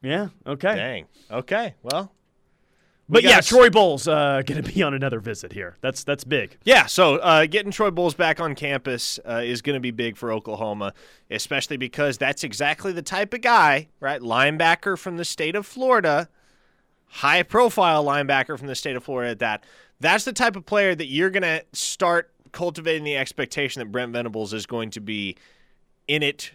Yeah. 0.01 0.27
Okay. 0.46 0.75
Dang. 0.75 1.05
Okay. 1.32 1.75
Well. 1.82 2.12
But 3.07 3.24
yeah, 3.24 3.38
s- 3.38 3.47
Troy 3.47 3.69
Bowles 3.69 4.07
uh, 4.07 4.41
going 4.45 4.63
to 4.63 4.74
be 4.74 4.81
on 4.81 4.93
another 4.93 5.19
visit 5.19 5.53
here. 5.53 5.77
That's 5.81 6.03
that's 6.03 6.24
big. 6.24 6.57
Yeah, 6.63 6.85
so 6.88 7.17
uh, 7.17 7.45
getting 7.45 7.71
Troy 7.71 7.91
Bowles 7.91 8.15
back 8.15 8.39
on 8.39 8.55
campus 8.55 9.19
uh, 9.27 9.41
is 9.43 9.62
going 9.62 9.75
to 9.75 9.79
be 9.79 9.91
big 9.91 10.17
for 10.17 10.31
Oklahoma, 10.31 10.93
especially 11.29 11.77
because 11.77 12.17
that's 12.17 12.43
exactly 12.43 12.91
the 12.91 13.01
type 13.03 13.33
of 13.33 13.41
guy, 13.41 13.88
right? 14.00 14.21
Linebacker 14.21 14.97
from 14.97 15.17
the 15.17 15.25
state 15.25 15.55
of 15.55 15.65
Florida, 15.65 16.29
high 17.07 17.43
profile 17.43 18.03
linebacker 18.03 18.57
from 18.57 18.67
the 18.67 18.75
state 18.75 18.95
of 18.95 19.03
Florida 19.03 19.31
at 19.31 19.39
that. 19.39 19.63
That's 20.00 20.25
the 20.25 20.33
type 20.33 20.55
of 20.55 20.65
player 20.65 20.93
that 20.95 21.05
you're 21.05 21.29
going 21.29 21.43
to 21.43 21.63
start 21.74 22.31
cultivating 22.51 23.03
the 23.03 23.17
expectation 23.17 23.79
that 23.81 23.91
Brent 23.91 24.13
Venables 24.13 24.53
is 24.53 24.65
going 24.65 24.89
to 24.91 25.00
be 25.01 25.35
in 26.07 26.24
it 26.24 26.51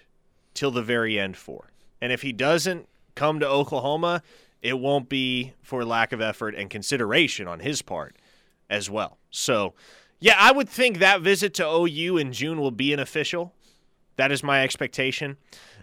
till 0.54 0.70
the 0.70 0.82
very 0.82 1.18
end 1.18 1.36
for. 1.36 1.70
And 2.00 2.12
if 2.12 2.22
he 2.22 2.32
doesn't 2.32 2.88
come 3.14 3.40
to 3.40 3.46
Oklahoma, 3.48 4.22
it 4.62 4.78
won't 4.78 5.08
be 5.08 5.54
for 5.62 5.84
lack 5.84 6.12
of 6.12 6.20
effort 6.20 6.54
and 6.54 6.68
consideration 6.70 7.48
on 7.48 7.60
his 7.60 7.82
part 7.82 8.16
as 8.68 8.88
well. 8.90 9.18
So, 9.30 9.74
yeah, 10.20 10.36
I 10.38 10.52
would 10.52 10.68
think 10.68 10.98
that 10.98 11.22
visit 11.22 11.54
to 11.54 11.66
OU 11.66 12.18
in 12.18 12.32
June 12.32 12.60
will 12.60 12.70
be 12.70 12.92
an 12.92 13.00
official. 13.00 13.54
That 14.16 14.30
is 14.32 14.42
my 14.42 14.62
expectation. 14.62 15.36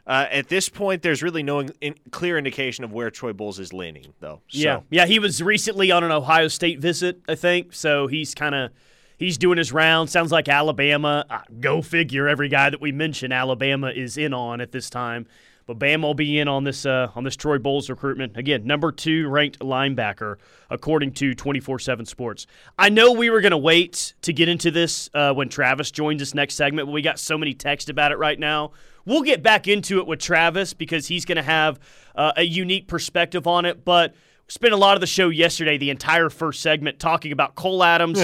Uh, 0.06 0.26
at 0.32 0.48
this 0.48 0.70
point, 0.70 1.02
there's 1.02 1.22
really 1.22 1.44
no 1.44 1.68
in- 1.82 1.96
clear 2.12 2.38
indication 2.38 2.84
of 2.84 2.94
where 2.94 3.10
Troy 3.12 3.34
Bowles 3.34 3.60
is 3.60 3.74
leaning, 3.74 4.14
though. 4.20 4.42
So, 4.48 4.60
Yeah, 4.60 4.80
yeah. 4.90 5.06
He 5.06 5.20
was 5.20 5.42
recently 5.44 5.92
on 5.92 6.04
an 6.04 6.12
Ohio 6.12 6.48
State 6.48 6.80
visit, 6.80 7.20
I 7.28 7.36
think. 7.36 7.74
So 7.74 8.08
he's 8.08 8.34
kind 8.34 8.56
of 8.56 8.72
he's 9.18 9.38
doing 9.38 9.58
his 9.58 9.74
round. 9.74 10.10
Sounds 10.10 10.32
like 10.32 10.48
Alabama. 10.48 11.26
Uh, 11.30 11.40
go 11.60 11.82
figure. 11.82 12.28
Every 12.28 12.48
guy 12.48 12.70
that 12.70 12.80
we 12.80 12.94
mention, 12.94 13.34
Alabama 13.34 13.90
is 13.90 14.18
in 14.18 14.34
on 14.34 14.62
at 14.62 14.72
this 14.72 14.90
time. 14.90 15.26
But 15.68 15.80
Bama 15.80 16.04
will 16.04 16.14
be 16.14 16.40
in 16.40 16.48
on 16.48 16.64
this 16.64 16.86
uh, 16.86 17.12
on 17.14 17.26
this 17.26 17.36
Troy 17.36 17.58
Bowles 17.58 17.90
recruitment 17.90 18.38
again. 18.38 18.66
Number 18.66 18.92
two 18.92 19.28
ranked 19.28 19.60
linebacker 19.60 20.38
according 20.70 21.12
to 21.14 21.34
twenty 21.36 21.60
four 21.60 21.78
seven 21.78 22.06
Sports. 22.06 22.48
I 22.80 22.88
know 22.88 23.12
we 23.12 23.30
were 23.30 23.42
going 23.42 23.52
to 23.52 23.58
wait 23.58 24.14
to 24.22 24.32
get 24.32 24.48
into 24.48 24.72
this 24.72 25.10
uh, 25.14 25.34
when 25.34 25.50
Travis 25.50 25.92
joins 25.92 26.22
us 26.22 26.34
next 26.34 26.56
segment, 26.56 26.88
but 26.88 26.94
we 26.94 27.02
got 27.02 27.20
so 27.20 27.38
many 27.38 27.54
texts 27.54 27.90
about 27.90 28.14
it 28.14 28.18
right 28.18 28.40
now. 28.40 28.72
We'll 29.06 29.24
get 29.24 29.44
back 29.44 29.68
into 29.68 30.00
it 30.00 30.08
with 30.08 30.20
Travis 30.20 30.74
because 30.74 31.08
he's 31.08 31.26
going 31.26 31.36
to 31.36 31.44
have 31.44 31.80
uh, 32.16 32.32
a 32.38 32.44
unique 32.44 32.88
perspective 32.88 33.46
on 33.46 33.66
it. 33.66 33.84
But 33.84 34.16
spent 34.48 34.74
a 34.74 34.78
lot 34.78 34.96
of 34.96 35.02
the 35.02 35.08
show 35.08 35.28
yesterday, 35.28 35.78
the 35.78 35.90
entire 35.90 36.30
first 36.30 36.62
segment, 36.62 36.98
talking 37.00 37.34
about 37.34 37.56
Cole 37.56 37.84
Adams, 37.84 38.18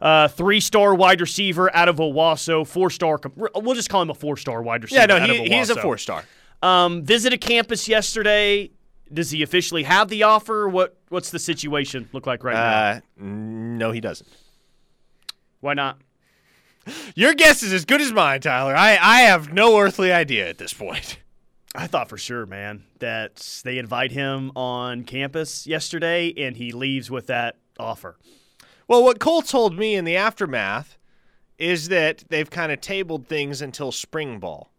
uh, 0.00 0.28
three 0.28 0.60
star 0.60 0.94
wide 0.94 1.22
receiver 1.22 1.74
out 1.74 1.88
of 1.88 1.96
Owasso, 1.96 2.66
four 2.66 2.90
star. 2.90 3.18
We'll 3.34 3.74
just 3.74 3.88
call 3.88 4.02
him 4.02 4.10
a 4.10 4.14
four 4.14 4.36
star 4.36 4.62
wide 4.62 4.82
receiver. 4.82 5.00
yeah, 5.00 5.06
no, 5.06 5.16
he, 5.32 5.38
he's 5.54 5.70
a 5.70 5.74
Owasso. 5.76 5.82
Um, 6.62 7.04
visited 7.04 7.40
campus 7.40 7.88
yesterday. 7.88 8.70
Does 9.12 9.30
he 9.30 9.42
officially 9.42 9.84
have 9.84 10.08
the 10.08 10.24
offer? 10.24 10.68
What 10.68 10.96
What's 11.08 11.30
the 11.30 11.38
situation 11.38 12.08
look 12.12 12.26
like 12.26 12.42
right 12.42 12.54
now? 12.54 12.88
Uh, 12.88 13.00
no, 13.18 13.92
he 13.92 14.00
doesn't. 14.00 14.28
Why 15.60 15.74
not? 15.74 15.98
Your 17.14 17.34
guess 17.34 17.62
is 17.62 17.72
as 17.72 17.84
good 17.84 18.00
as 18.00 18.12
mine, 18.12 18.40
Tyler. 18.40 18.74
I, 18.74 18.96
I 19.00 19.20
have 19.22 19.52
no 19.52 19.78
earthly 19.78 20.12
idea 20.12 20.48
at 20.48 20.58
this 20.58 20.72
point. 20.72 21.18
I 21.74 21.86
thought 21.86 22.08
for 22.08 22.16
sure, 22.16 22.46
man, 22.46 22.84
that 23.00 23.60
they 23.64 23.78
invite 23.78 24.12
him 24.12 24.50
on 24.56 25.04
campus 25.04 25.66
yesterday 25.66 26.32
and 26.36 26.56
he 26.56 26.72
leaves 26.72 27.10
with 27.10 27.26
that 27.26 27.56
offer. 27.78 28.16
Well, 28.88 29.02
what 29.02 29.18
Cole 29.18 29.42
told 29.42 29.76
me 29.76 29.94
in 29.94 30.04
the 30.04 30.16
aftermath 30.16 30.96
is 31.58 31.88
that 31.88 32.24
they've 32.28 32.48
kind 32.48 32.72
of 32.72 32.80
tabled 32.80 33.26
things 33.26 33.60
until 33.60 33.92
spring 33.92 34.38
ball. 34.38 34.70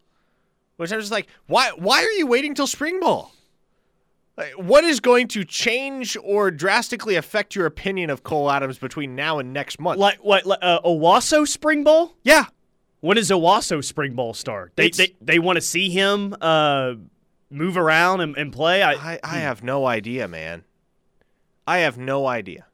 Which 0.78 0.90
I'm 0.92 1.00
just 1.00 1.12
like, 1.12 1.26
why 1.46 1.70
why 1.76 2.02
are 2.02 2.10
you 2.12 2.26
waiting 2.26 2.54
till 2.54 2.66
spring 2.66 2.98
ball? 3.00 3.32
Like, 4.36 4.52
what 4.52 4.84
is 4.84 5.00
going 5.00 5.26
to 5.28 5.44
change 5.44 6.16
or 6.22 6.50
drastically 6.52 7.16
affect 7.16 7.56
your 7.56 7.66
opinion 7.66 8.08
of 8.10 8.22
Cole 8.22 8.48
Adams 8.50 8.78
between 8.78 9.16
now 9.16 9.40
and 9.40 9.52
next 9.52 9.80
month? 9.80 9.98
Like 9.98 10.18
what? 10.24 10.46
like, 10.46 10.60
Uh, 10.62 10.80
Owasso 10.82 11.46
spring 11.46 11.82
ball? 11.84 12.14
yeah. 12.22 12.46
When 13.00 13.16
does 13.16 13.30
Owasso 13.30 13.82
spring 13.84 14.14
ball 14.14 14.34
start? 14.34 14.72
They 14.76 14.86
It's- 14.86 14.96
they, 14.96 15.14
they 15.20 15.38
want 15.40 15.56
to 15.56 15.60
see 15.60 15.88
him 15.90 16.34
uh, 16.40 16.94
move 17.50 17.76
around 17.76 18.20
and, 18.20 18.36
and 18.36 18.52
play. 18.52 18.82
I, 18.82 18.92
I, 18.92 19.18
I 19.24 19.36
have 19.38 19.62
no 19.64 19.86
idea, 19.86 20.26
man. 20.28 20.64
I 21.66 21.78
have 21.78 21.98
no 21.98 22.26
idea. 22.26 22.66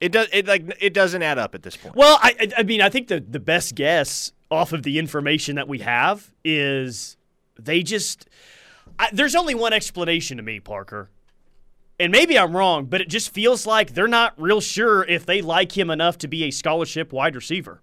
It 0.00 0.12
does 0.12 0.28
it 0.32 0.46
like 0.46 0.76
it 0.80 0.92
doesn't 0.92 1.22
add 1.22 1.38
up 1.38 1.54
at 1.54 1.62
this 1.62 1.76
point. 1.76 1.96
Well, 1.96 2.18
I, 2.22 2.34
I- 2.40 2.52
I 2.58 2.62
mean, 2.62 2.82
I 2.82 2.90
think 2.90 3.08
the, 3.08 3.20
the 3.20 3.40
best 3.40 3.74
guess 3.74 4.32
off 4.50 4.72
of 4.72 4.82
the 4.82 4.98
information 4.98 5.56
that 5.56 5.68
we 5.68 5.80
have 5.80 6.32
is 6.44 7.16
they 7.58 7.82
just. 7.82 8.28
I, 8.98 9.08
there's 9.12 9.34
only 9.34 9.54
one 9.54 9.72
explanation 9.72 10.36
to 10.36 10.42
me, 10.42 10.60
Parker. 10.60 11.10
And 11.98 12.12
maybe 12.12 12.38
I'm 12.38 12.54
wrong, 12.54 12.86
but 12.86 13.00
it 13.00 13.08
just 13.08 13.30
feels 13.30 13.66
like 13.66 13.94
they're 13.94 14.06
not 14.06 14.34
real 14.40 14.60
sure 14.60 15.04
if 15.04 15.24
they 15.24 15.40
like 15.40 15.76
him 15.76 15.90
enough 15.90 16.18
to 16.18 16.28
be 16.28 16.44
a 16.44 16.50
scholarship 16.50 17.12
wide 17.12 17.34
receiver. 17.34 17.80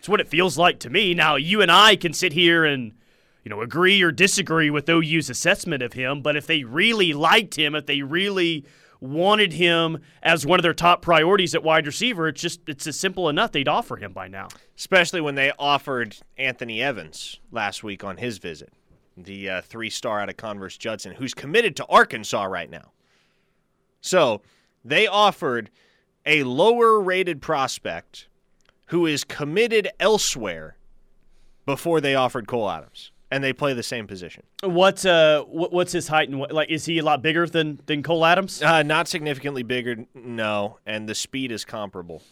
It's 0.00 0.08
what 0.08 0.20
it 0.20 0.28
feels 0.28 0.58
like 0.58 0.80
to 0.80 0.90
me. 0.90 1.14
Now, 1.14 1.36
you 1.36 1.62
and 1.62 1.70
I 1.70 1.94
can 1.94 2.12
sit 2.12 2.32
here 2.32 2.64
and, 2.64 2.92
you 3.44 3.50
know, 3.50 3.60
agree 3.60 4.02
or 4.02 4.10
disagree 4.10 4.70
with 4.70 4.88
OU's 4.88 5.30
assessment 5.30 5.84
of 5.84 5.92
him, 5.92 6.20
but 6.20 6.36
if 6.36 6.48
they 6.48 6.64
really 6.64 7.12
liked 7.12 7.56
him, 7.56 7.76
if 7.76 7.86
they 7.86 8.02
really 8.02 8.64
wanted 9.02 9.52
him 9.52 9.98
as 10.22 10.46
one 10.46 10.60
of 10.60 10.62
their 10.62 10.72
top 10.72 11.02
priorities 11.02 11.54
at 11.54 11.64
wide 11.64 11.86
receiver, 11.86 12.28
it's 12.28 12.40
just 12.40 12.60
it's 12.68 12.86
as 12.86 12.98
simple 12.98 13.28
enough 13.28 13.50
they'd 13.52 13.68
offer 13.68 13.96
him 13.96 14.12
by 14.12 14.28
now. 14.28 14.48
especially 14.78 15.20
when 15.20 15.34
they 15.34 15.52
offered 15.58 16.16
Anthony 16.38 16.80
Evans 16.80 17.40
last 17.50 17.82
week 17.82 18.04
on 18.04 18.16
his 18.16 18.38
visit, 18.38 18.72
the 19.16 19.50
uh, 19.50 19.62
three 19.62 19.90
star 19.90 20.20
out 20.20 20.28
of 20.28 20.36
Converse 20.36 20.76
Judson, 20.76 21.14
who's 21.16 21.34
committed 21.34 21.74
to 21.76 21.86
Arkansas 21.86 22.44
right 22.44 22.70
now. 22.70 22.92
So 24.00 24.42
they 24.84 25.06
offered 25.06 25.70
a 26.24 26.44
lower 26.44 27.00
rated 27.00 27.42
prospect 27.42 28.28
who 28.86 29.06
is 29.06 29.24
committed 29.24 29.88
elsewhere 29.98 30.76
before 31.66 32.00
they 32.00 32.14
offered 32.14 32.46
Cole 32.46 32.70
Adams, 32.70 33.10
and 33.32 33.42
they 33.42 33.54
play 33.54 33.72
the 33.72 33.82
same 33.82 34.06
position. 34.06 34.42
What 34.62 35.04
uh 35.06 35.44
what, 35.44 35.72
what's 35.72 35.90
his 35.90 36.06
height 36.06 36.28
and 36.28 36.38
what, 36.38 36.52
like 36.52 36.70
is 36.70 36.84
he 36.84 36.98
a 36.98 37.02
lot 37.02 37.22
bigger 37.22 37.46
than 37.46 37.80
than 37.86 38.02
Cole 38.02 38.24
Adams? 38.24 38.62
Uh, 38.62 38.82
not 38.82 39.08
significantly 39.08 39.62
bigger, 39.62 40.04
no, 40.14 40.78
and 40.86 41.08
the 41.08 41.14
speed 41.14 41.50
is 41.50 41.64
comparable. 41.64 42.22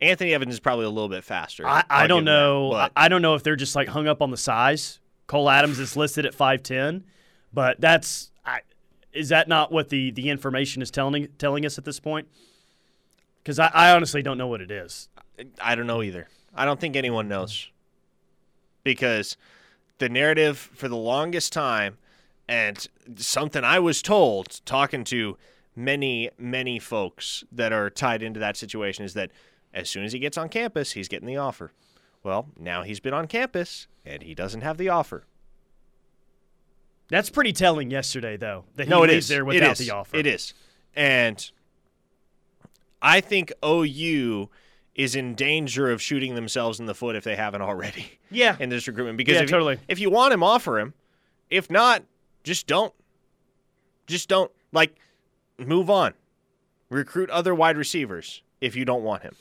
Anthony 0.00 0.34
Evans 0.34 0.54
is 0.54 0.60
probably 0.60 0.86
a 0.86 0.90
little 0.90 1.08
bit 1.08 1.22
faster. 1.22 1.66
I, 1.66 1.84
I 1.88 2.06
don't 2.06 2.24
that, 2.24 2.30
know. 2.30 2.72
I, 2.72 2.90
I 2.96 3.08
don't 3.08 3.22
know 3.22 3.34
if 3.34 3.42
they're 3.42 3.54
just 3.54 3.76
like 3.76 3.88
hung 3.88 4.08
up 4.08 4.20
on 4.20 4.30
the 4.30 4.36
size. 4.36 4.98
Cole 5.26 5.48
Adams 5.48 5.78
is 5.78 5.96
listed 5.96 6.26
at 6.26 6.34
five 6.34 6.62
ten, 6.64 7.04
but 7.52 7.80
that's 7.80 8.32
I, 8.44 8.60
is 9.12 9.28
that 9.28 9.46
not 9.46 9.70
what 9.70 9.90
the 9.90 10.10
the 10.10 10.28
information 10.28 10.82
is 10.82 10.90
telling 10.90 11.28
telling 11.38 11.64
us 11.64 11.78
at 11.78 11.84
this 11.84 12.00
point? 12.00 12.26
Because 13.42 13.60
I, 13.60 13.70
I 13.72 13.92
honestly 13.92 14.22
don't 14.22 14.38
know 14.38 14.48
what 14.48 14.60
it 14.60 14.72
is. 14.72 15.08
I 15.62 15.76
don't 15.76 15.86
know 15.86 16.02
either. 16.02 16.28
I 16.52 16.64
don't 16.64 16.80
think 16.80 16.96
anyone 16.96 17.28
knows. 17.28 17.70
Because 18.82 19.36
the 20.00 20.08
narrative 20.08 20.58
for 20.74 20.88
the 20.88 20.96
longest 20.96 21.52
time, 21.52 21.98
and 22.48 22.88
something 23.16 23.62
I 23.62 23.78
was 23.78 24.02
told 24.02 24.60
talking 24.64 25.04
to 25.04 25.36
many, 25.76 26.30
many 26.36 26.80
folks 26.80 27.44
that 27.52 27.72
are 27.72 27.88
tied 27.88 28.22
into 28.22 28.40
that 28.40 28.56
situation 28.56 29.04
is 29.04 29.14
that 29.14 29.30
as 29.72 29.88
soon 29.88 30.04
as 30.04 30.12
he 30.12 30.18
gets 30.18 30.36
on 30.36 30.48
campus, 30.48 30.92
he's 30.92 31.06
getting 31.06 31.28
the 31.28 31.36
offer. 31.36 31.72
Well, 32.24 32.48
now 32.58 32.82
he's 32.82 32.98
been 32.98 33.14
on 33.14 33.28
campus 33.28 33.86
and 34.04 34.22
he 34.22 34.34
doesn't 34.34 34.62
have 34.62 34.78
the 34.78 34.88
offer. 34.88 35.24
That's 37.08 37.30
pretty 37.30 37.52
telling 37.52 37.90
yesterday, 37.90 38.36
though, 38.36 38.64
that 38.76 38.84
he 38.84 38.90
no, 38.90 39.02
it 39.04 39.10
is. 39.10 39.28
there 39.28 39.44
without 39.44 39.72
is. 39.72 39.78
the 39.78 39.90
offer. 39.90 40.16
It 40.16 40.26
is. 40.26 40.54
And 40.94 41.50
I 43.02 43.20
think 43.20 43.52
OU 43.64 44.48
is 44.94 45.14
in 45.14 45.34
danger 45.34 45.90
of 45.90 46.02
shooting 46.02 46.34
themselves 46.34 46.80
in 46.80 46.86
the 46.86 46.94
foot 46.94 47.14
if 47.16 47.24
they 47.24 47.36
haven't 47.36 47.62
already 47.62 48.18
Yeah. 48.30 48.56
in 48.58 48.68
this 48.68 48.86
recruitment. 48.88 49.16
Because 49.18 49.36
Yeah, 49.36 49.42
if, 49.42 49.50
totally. 49.50 49.78
if 49.88 49.98
you 49.98 50.10
want 50.10 50.34
him, 50.34 50.42
offer 50.42 50.78
him. 50.78 50.94
If 51.48 51.70
not, 51.70 52.02
just 52.44 52.66
don't. 52.66 52.92
Just 54.06 54.28
don't. 54.28 54.50
Like, 54.72 54.96
move 55.58 55.88
on. 55.90 56.14
Recruit 56.88 57.30
other 57.30 57.54
wide 57.54 57.76
receivers 57.76 58.42
if 58.60 58.74
you 58.74 58.84
don't 58.84 59.02
want 59.04 59.22
him. 59.22 59.36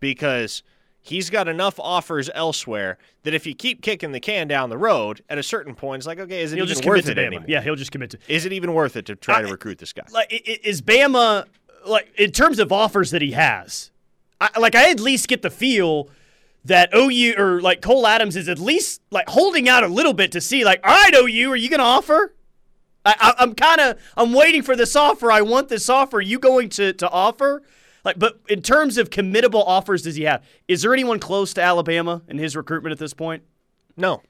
Because 0.00 0.62
he's 1.00 1.30
got 1.30 1.46
enough 1.48 1.78
offers 1.78 2.28
elsewhere 2.34 2.98
that 3.22 3.34
if 3.34 3.46
you 3.46 3.54
keep 3.54 3.82
kicking 3.82 4.10
the 4.12 4.18
can 4.20 4.48
down 4.48 4.68
the 4.68 4.78
road, 4.78 5.22
at 5.28 5.38
a 5.38 5.42
certain 5.44 5.74
point, 5.76 6.00
it's 6.00 6.06
like, 6.08 6.18
okay, 6.18 6.42
is 6.42 6.52
it 6.52 6.56
He'll 6.56 6.64
even 6.64 6.74
just 6.74 6.84
worth 6.86 7.08
it 7.08 7.16
Bama. 7.16 7.26
anymore? 7.26 7.44
Yeah, 7.48 7.60
he'll 7.62 7.76
just 7.76 7.92
commit 7.92 8.10
to. 8.10 8.18
Is 8.28 8.44
it 8.46 8.52
even 8.52 8.72
worth 8.74 8.96
it 8.96 9.06
to 9.06 9.14
try 9.14 9.38
I- 9.38 9.42
to 9.42 9.48
recruit 9.48 9.78
this 9.78 9.92
guy? 9.92 10.02
Like, 10.10 10.32
is 10.64 10.82
Bama 10.82 11.44
like 11.86 12.12
in 12.18 12.32
terms 12.32 12.58
of 12.58 12.72
offers 12.72 13.12
that 13.12 13.22
he 13.22 13.32
has? 13.32 13.90
I, 14.54 14.58
like, 14.58 14.74
I 14.74 14.90
at 14.90 15.00
least 15.00 15.28
get 15.28 15.42
the 15.42 15.50
feel 15.50 16.08
that 16.64 16.90
OU 16.94 17.34
or 17.38 17.60
like 17.60 17.80
Cole 17.82 18.06
Adams 18.06 18.36
is 18.36 18.48
at 18.48 18.58
least 18.58 19.00
like 19.10 19.28
holding 19.28 19.68
out 19.68 19.82
a 19.84 19.88
little 19.88 20.12
bit 20.12 20.32
to 20.32 20.40
see, 20.40 20.64
like, 20.64 20.80
all 20.84 20.92
right, 20.92 21.14
OU, 21.14 21.50
are 21.52 21.56
you 21.56 21.68
going 21.68 21.80
to 21.80 21.84
offer? 21.84 22.34
I, 23.04 23.34
I'm 23.38 23.54
kind 23.54 23.80
of 23.80 23.98
I'm 24.16 24.32
waiting 24.32 24.62
for 24.62 24.76
this 24.76 24.94
offer. 24.94 25.32
I 25.32 25.42
want 25.42 25.68
this 25.68 25.88
offer. 25.88 26.18
Are 26.18 26.20
you 26.20 26.38
going 26.38 26.68
to 26.70 26.92
to 26.92 27.10
offer? 27.10 27.62
Like, 28.04 28.18
but 28.18 28.40
in 28.48 28.62
terms 28.62 28.96
of 28.98 29.10
committable 29.10 29.62
offers, 29.66 30.02
does 30.02 30.14
he 30.16 30.22
have? 30.24 30.44
Is 30.68 30.82
there 30.82 30.92
anyone 30.92 31.18
close 31.18 31.52
to 31.54 31.62
Alabama 31.62 32.22
in 32.28 32.38
his 32.38 32.56
recruitment 32.56 32.92
at 32.92 32.98
this 32.98 33.14
point? 33.14 33.42
No, 33.96 34.22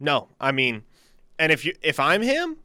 no. 0.00 0.28
I 0.40 0.52
mean, 0.52 0.82
and 1.38 1.52
if 1.52 1.64
you 1.64 1.74
if 1.82 2.00
I'm 2.00 2.22
him, 2.22 2.56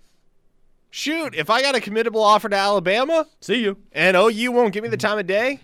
shoot, 0.89 1.35
if 1.35 1.49
I 1.49 1.61
got 1.61 1.75
a 1.75 1.79
committable 1.79 2.23
offer 2.23 2.49
to 2.49 2.55
Alabama 2.55 3.27
See 3.39 3.61
you. 3.63 3.77
and 3.91 4.17
OU 4.17 4.51
won't 4.51 4.73
give 4.73 4.83
me 4.83 4.89
the 4.89 4.97
time 4.97 5.19
of 5.19 5.27
day, 5.27 5.59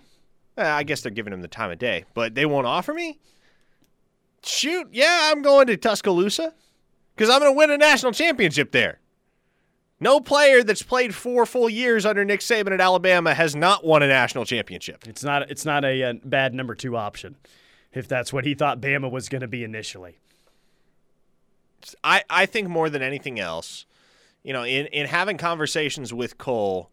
I 0.58 0.82
guess 0.82 1.00
they're 1.00 1.12
giving 1.12 1.32
him 1.32 1.42
the 1.42 1.48
time 1.48 1.70
of 1.70 1.78
day, 1.78 2.04
but 2.14 2.34
they 2.34 2.46
won't 2.46 2.66
offer 2.66 2.92
me. 2.92 3.18
Shoot, 4.42 4.88
yeah, 4.92 5.30
I'm 5.32 5.42
going 5.42 5.66
to 5.66 5.76
Tuscaloosa 5.76 6.54
because 7.14 7.30
I'm 7.30 7.40
going 7.40 7.52
to 7.52 7.56
win 7.56 7.70
a 7.70 7.78
national 7.78 8.12
championship 8.12 8.72
there. 8.72 9.00
No 10.00 10.20
player 10.20 10.62
that's 10.62 10.82
played 10.82 11.14
four 11.14 11.44
full 11.44 11.68
years 11.68 12.06
under 12.06 12.24
Nick 12.24 12.40
Saban 12.40 12.72
at 12.72 12.80
Alabama 12.80 13.34
has 13.34 13.56
not 13.56 13.84
won 13.84 14.02
a 14.02 14.08
national 14.08 14.44
championship. 14.44 15.08
It's 15.08 15.24
not 15.24 15.50
it's 15.50 15.64
not 15.64 15.84
a, 15.84 16.02
uh 16.04 16.14
bad 16.24 16.54
number 16.54 16.76
two 16.76 16.96
option, 16.96 17.36
if 17.92 18.06
that's 18.06 18.32
what 18.32 18.44
he 18.44 18.54
thought 18.54 18.80
Bama 18.80 19.10
was 19.10 19.28
going 19.28 19.40
to 19.40 19.48
be 19.48 19.64
initially. 19.64 20.18
I, 22.04 22.22
I 22.30 22.46
think 22.46 22.68
more 22.68 22.90
than 22.90 23.02
anything 23.02 23.40
else, 23.40 23.86
you 24.42 24.52
know, 24.52 24.64
in, 24.64 24.86
in 24.86 25.06
having 25.06 25.36
conversations 25.36 26.12
with 26.12 26.38
Cole 26.38 26.90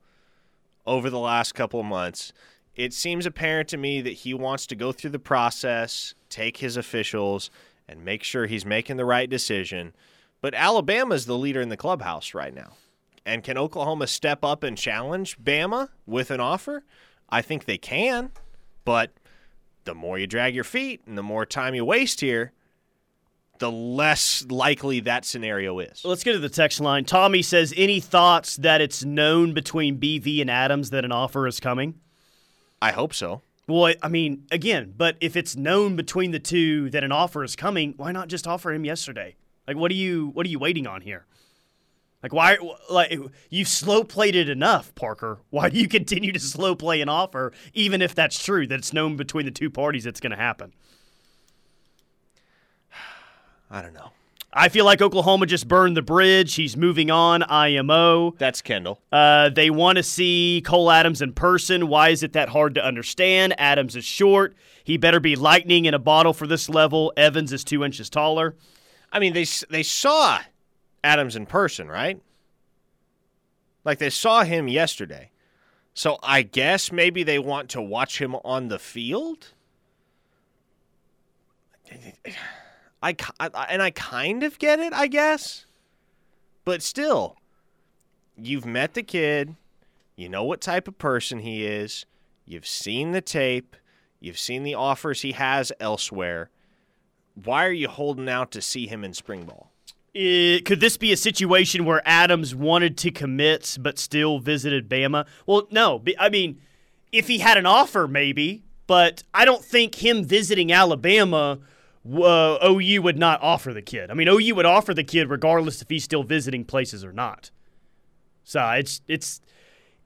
over 0.85 1.09
the 1.09 1.19
last 1.19 1.53
couple 1.53 1.79
of 1.79 1.85
months, 1.85 2.33
it 2.75 2.93
seems 2.93 3.25
apparent 3.25 3.69
to 3.69 3.77
me 3.77 4.01
that 4.01 4.11
he 4.11 4.33
wants 4.33 4.67
to 4.67 4.75
go 4.75 4.91
through 4.91 5.11
the 5.11 5.19
process, 5.19 6.13
take 6.29 6.57
his 6.57 6.77
officials, 6.77 7.49
and 7.87 8.03
make 8.03 8.23
sure 8.23 8.45
he's 8.45 8.65
making 8.65 8.97
the 8.97 9.05
right 9.05 9.29
decision. 9.29 9.93
But 10.41 10.53
Alabama's 10.53 11.25
the 11.25 11.37
leader 11.37 11.61
in 11.61 11.69
the 11.69 11.77
clubhouse 11.77 12.33
right 12.33 12.53
now. 12.53 12.73
And 13.25 13.43
can 13.43 13.57
Oklahoma 13.57 14.07
step 14.07 14.43
up 14.43 14.63
and 14.63 14.77
challenge 14.77 15.39
Bama 15.39 15.89
with 16.05 16.29
an 16.31 16.39
offer? 16.39 16.83
I 17.29 17.41
think 17.41 17.65
they 17.65 17.77
can. 17.77 18.31
But 18.83 19.11
the 19.85 19.95
more 19.95 20.19
you 20.19 20.27
drag 20.27 20.53
your 20.53 20.63
feet 20.63 21.01
and 21.07 21.17
the 21.17 21.23
more 21.23 21.45
time 21.45 21.73
you 21.73 21.85
waste 21.85 22.21
here, 22.21 22.51
the 23.59 23.71
less 23.71 24.45
likely 24.49 24.99
that 24.99 25.25
scenario 25.25 25.79
is. 25.79 26.03
Let's 26.03 26.23
get 26.23 26.33
to 26.33 26.39
the 26.39 26.49
text 26.49 26.81
line. 26.81 27.05
Tommy 27.05 27.41
says, 27.41 27.73
"Any 27.75 27.99
thoughts 27.99 28.57
that 28.57 28.81
it's 28.81 29.05
known 29.05 29.53
between 29.53 29.97
BV 29.97 30.41
and 30.41 30.51
Adams 30.51 30.89
that 30.89 31.05
an 31.05 31.11
offer 31.11 31.47
is 31.47 31.59
coming?" 31.59 31.95
I 32.85 32.91
hope 32.91 33.15
so. 33.15 33.41
Well, 33.67 33.95
I 34.03 34.09
mean, 34.09 34.45
again, 34.51 34.93
but 34.95 35.17
if 35.19 35.35
it's 35.35 35.55
known 35.55 35.95
between 35.95 36.29
the 36.29 36.39
two 36.39 36.91
that 36.91 37.03
an 37.03 37.11
offer 37.11 37.43
is 37.43 37.55
coming, 37.55 37.95
why 37.97 38.11
not 38.11 38.27
just 38.27 38.45
offer 38.45 38.71
him 38.71 38.85
yesterday? 38.85 39.37
Like, 39.67 39.75
what 39.75 39.89
are 39.89 39.95
you 39.95 40.27
what 40.27 40.45
are 40.45 40.49
you 40.49 40.59
waiting 40.59 40.85
on 40.85 41.01
here? 41.01 41.25
Like, 42.21 42.31
why? 42.31 42.57
Like, 42.91 43.17
you've 43.49 43.67
slow 43.67 44.03
played 44.03 44.35
it 44.35 44.49
enough, 44.49 44.93
Parker. 44.93 45.39
Why 45.49 45.69
do 45.69 45.79
you 45.79 45.87
continue 45.87 46.31
to 46.31 46.39
slow 46.39 46.75
play 46.75 47.01
an 47.01 47.09
offer, 47.09 47.53
even 47.73 48.03
if 48.03 48.13
that's 48.13 48.43
true 48.43 48.67
that 48.67 48.79
it's 48.79 48.93
known 48.93 49.15
between 49.15 49.45
the 49.45 49.51
two 49.51 49.71
parties 49.71 50.03
that's 50.03 50.19
going 50.19 50.31
to 50.31 50.37
happen? 50.37 50.73
I 53.71 53.81
don't 53.81 53.93
know. 53.93 54.11
I 54.57 54.69
feel 54.69 54.85
like 54.85 55.01
Oklahoma 55.01 55.47
just 55.47 55.67
burned 55.67 55.97
the 55.97 56.01
bridge. 56.01 56.55
He's 56.55 56.77
moving 56.77 57.11
on. 57.11 57.43
IMO. 57.43 58.35
That's 58.37 58.61
Kendall. 58.61 59.01
Uh, 59.11 59.49
they 59.49 59.69
want 59.69 59.97
to 59.97 60.03
see 60.03 60.63
Cole 60.65 60.89
Adams 60.89 61.21
in 61.21 61.33
person. 61.33 61.89
Why 61.89 62.09
is 62.09 62.23
it 62.23 62.31
that 62.33 62.47
hard 62.47 62.75
to 62.75 62.85
understand? 62.85 63.53
Adams 63.57 63.97
is 63.97 64.05
short. 64.05 64.55
He 64.85 64.95
better 64.95 65.19
be 65.19 65.35
lightning 65.35 65.83
in 65.83 65.93
a 65.93 65.99
bottle 65.99 66.31
for 66.31 66.47
this 66.47 66.69
level. 66.69 67.11
Evans 67.17 67.51
is 67.51 67.65
two 67.65 67.83
inches 67.83 68.09
taller. 68.09 68.55
I 69.11 69.19
mean, 69.19 69.33
they 69.33 69.45
they 69.69 69.83
saw 69.83 70.39
Adams 71.03 71.35
in 71.35 71.47
person, 71.47 71.89
right? 71.89 72.21
Like 73.83 73.99
they 73.99 74.09
saw 74.09 74.45
him 74.45 74.69
yesterday. 74.69 75.31
So 75.93 76.17
I 76.23 76.43
guess 76.43 76.93
maybe 76.93 77.23
they 77.23 77.39
want 77.39 77.69
to 77.71 77.81
watch 77.81 78.21
him 78.21 78.35
on 78.45 78.69
the 78.69 78.79
field. 78.79 79.49
I, 83.39 83.49
I- 83.53 83.67
and 83.69 83.81
I 83.81 83.91
kind 83.91 84.43
of 84.43 84.57
get 84.59 84.79
it, 84.79 84.93
I 84.93 85.07
guess. 85.07 85.65
But 86.63 86.81
still, 86.81 87.37
you've 88.37 88.65
met 88.65 88.93
the 88.93 89.03
kid. 89.03 89.55
You 90.15 90.29
know 90.29 90.43
what 90.43 90.61
type 90.61 90.87
of 90.87 90.97
person 90.97 91.39
he 91.39 91.65
is. 91.65 92.05
You've 92.45 92.67
seen 92.67 93.11
the 93.11 93.21
tape. 93.21 93.75
You've 94.19 94.39
seen 94.39 94.63
the 94.63 94.75
offers 94.75 95.21
he 95.21 95.33
has 95.33 95.71
elsewhere. 95.79 96.49
Why 97.43 97.65
are 97.65 97.71
you 97.71 97.89
holding 97.89 98.29
out 98.29 98.51
to 98.51 98.61
see 98.61 98.87
him 98.87 99.03
in 99.03 99.13
spring 99.13 99.43
ball? 99.43 99.71
Uh, 100.15 100.63
could 100.63 100.79
this 100.79 100.95
be 100.95 101.11
a 101.11 101.17
situation 101.17 101.83
where 101.83 102.01
Adams 102.05 102.55
wanted 102.55 102.97
to 102.99 103.11
commit 103.11 103.77
but 103.81 103.99
still 103.99 104.39
visited 104.39 104.87
Bama? 104.89 105.25
Well, 105.45 105.67
no. 105.69 106.01
I 106.17 106.29
mean, 106.29 106.61
if 107.11 107.27
he 107.27 107.39
had 107.39 107.57
an 107.57 107.65
offer, 107.65 108.07
maybe, 108.07 108.63
but 108.87 109.23
I 109.33 109.43
don't 109.43 109.63
think 109.63 109.95
him 109.95 110.23
visiting 110.23 110.71
Alabama, 110.71 111.59
uh, 112.07 112.57
OU 112.67 113.01
would 113.01 113.17
not 113.17 113.41
offer 113.41 113.73
the 113.73 113.81
kid. 113.81 114.11
I 114.11 114.13
mean, 114.13 114.27
OU 114.27 114.55
would 114.55 114.65
offer 114.65 114.93
the 114.93 115.03
kid 115.03 115.29
regardless 115.29 115.81
if 115.81 115.89
he's 115.89 116.03
still 116.03 116.23
visiting 116.23 116.63
places 116.65 117.03
or 117.03 117.11
not. 117.11 117.51
So 118.43 118.67
it's 118.71 119.01
it's 119.07 119.41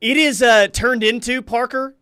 it 0.01 0.15
is 0.17 0.41
uh, 0.41 0.67
turned 0.67 1.03
into 1.03 1.41
Parker 1.41 1.95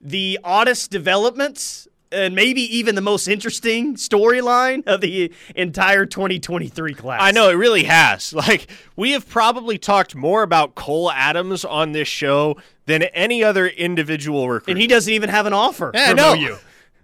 the 0.00 0.38
oddest 0.42 0.90
developments 0.90 1.86
and 2.10 2.34
maybe 2.34 2.60
even 2.76 2.94
the 2.94 3.00
most 3.00 3.26
interesting 3.28 3.94
storyline 3.94 4.86
of 4.86 5.00
the 5.00 5.32
entire 5.54 6.04
2023 6.04 6.92
class. 6.94 7.20
I 7.22 7.30
know 7.30 7.48
it 7.48 7.54
really 7.54 7.84
has. 7.84 8.32
Like 8.42 8.70
we 8.96 9.12
have 9.12 9.28
probably 9.28 9.78
talked 9.78 10.14
more 10.14 10.42
about 10.42 10.74
Cole 10.74 11.10
Adams 11.10 11.64
on 11.64 11.92
this 11.92 12.08
show 12.08 12.56
than 12.86 13.02
any 13.04 13.44
other 13.44 13.66
individual 13.66 14.48
recruit. 14.50 14.72
and 14.72 14.80
he 14.80 14.86
doesn't 14.86 15.12
even 15.12 15.28
have 15.30 15.46
an 15.46 15.52
offer 15.52 15.90
Yeah, 15.94 16.02
I 16.04 16.08
from 16.08 16.16
know. 16.16 16.34
OU. 16.34 16.58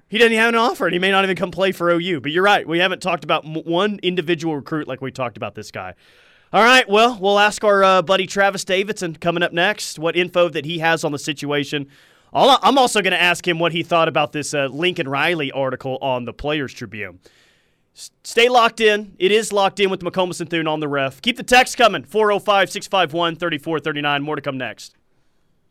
He 0.09 0.18
doesn't 0.18 0.33
have 0.33 0.49
an 0.49 0.55
offer, 0.55 0.87
and 0.87 0.94
he 0.94 0.99
may 0.99 1.11
not 1.11 1.25
even 1.25 1.37
come 1.37 1.51
play 1.51 1.73
for 1.73 1.90
OU. 1.90 2.21
But 2.21 2.33
you're 2.33 2.42
right. 2.42 2.66
We 2.66 2.79
haven't 2.79 3.03
talked 3.03 3.25
about 3.25 3.44
one 3.44 3.99
individual 4.03 4.57
recruit 4.57 4.88
like 4.88 5.01
we 5.03 5.11
talked 5.11 5.37
about 5.37 5.55
this 5.55 5.71
guy. 5.71 5.94
All 6.53 6.62
right. 6.64 6.88
Well, 6.88 7.18
we'll 7.21 7.38
ask 7.38 7.62
our 7.62 7.85
uh, 7.85 8.01
buddy 8.03 8.27
Travis 8.27 8.64
Davidson 8.64 9.16
coming 9.16 9.42
up 9.42 9.53
next 9.53 9.99
what 9.99 10.16
info 10.16 10.49
that 10.49 10.64
he 10.64 10.79
has 10.79 11.05
on 11.05 11.12
the 11.12 11.18
situation. 11.18 11.88
I'll, 12.33 12.59
I'm 12.62 12.79
also 12.79 13.03
going 13.03 13.12
to 13.12 13.21
ask 13.21 13.47
him 13.47 13.59
what 13.59 13.73
he 13.73 13.83
thought 13.83 14.09
about 14.09 14.33
this 14.33 14.55
uh, 14.55 14.66
Lincoln 14.66 15.09
Riley 15.09 15.53
article 15.53 15.99
on 16.01 16.25
the 16.25 16.33
Players 16.33 16.73
Tribune. 16.73 17.21
S- 17.94 18.11
Stay 18.23 18.49
locked 18.49 18.81
in. 18.81 19.14
It 19.18 19.31
is 19.33 19.53
locked 19.53 19.81
in 19.81 19.90
with 19.90 20.01
McComas 20.01 20.40
and 20.40 20.49
Thune 20.49 20.66
on 20.66 20.81
the 20.81 20.88
ref. 20.88 21.21
Keep 21.21 21.37
the 21.37 21.42
text 21.42 21.77
coming 21.77 22.05
405 22.05 22.71
651 22.71 23.37
3439. 23.37 24.23
More 24.23 24.37
to 24.37 24.42
come 24.42 24.57
next. 24.59 24.98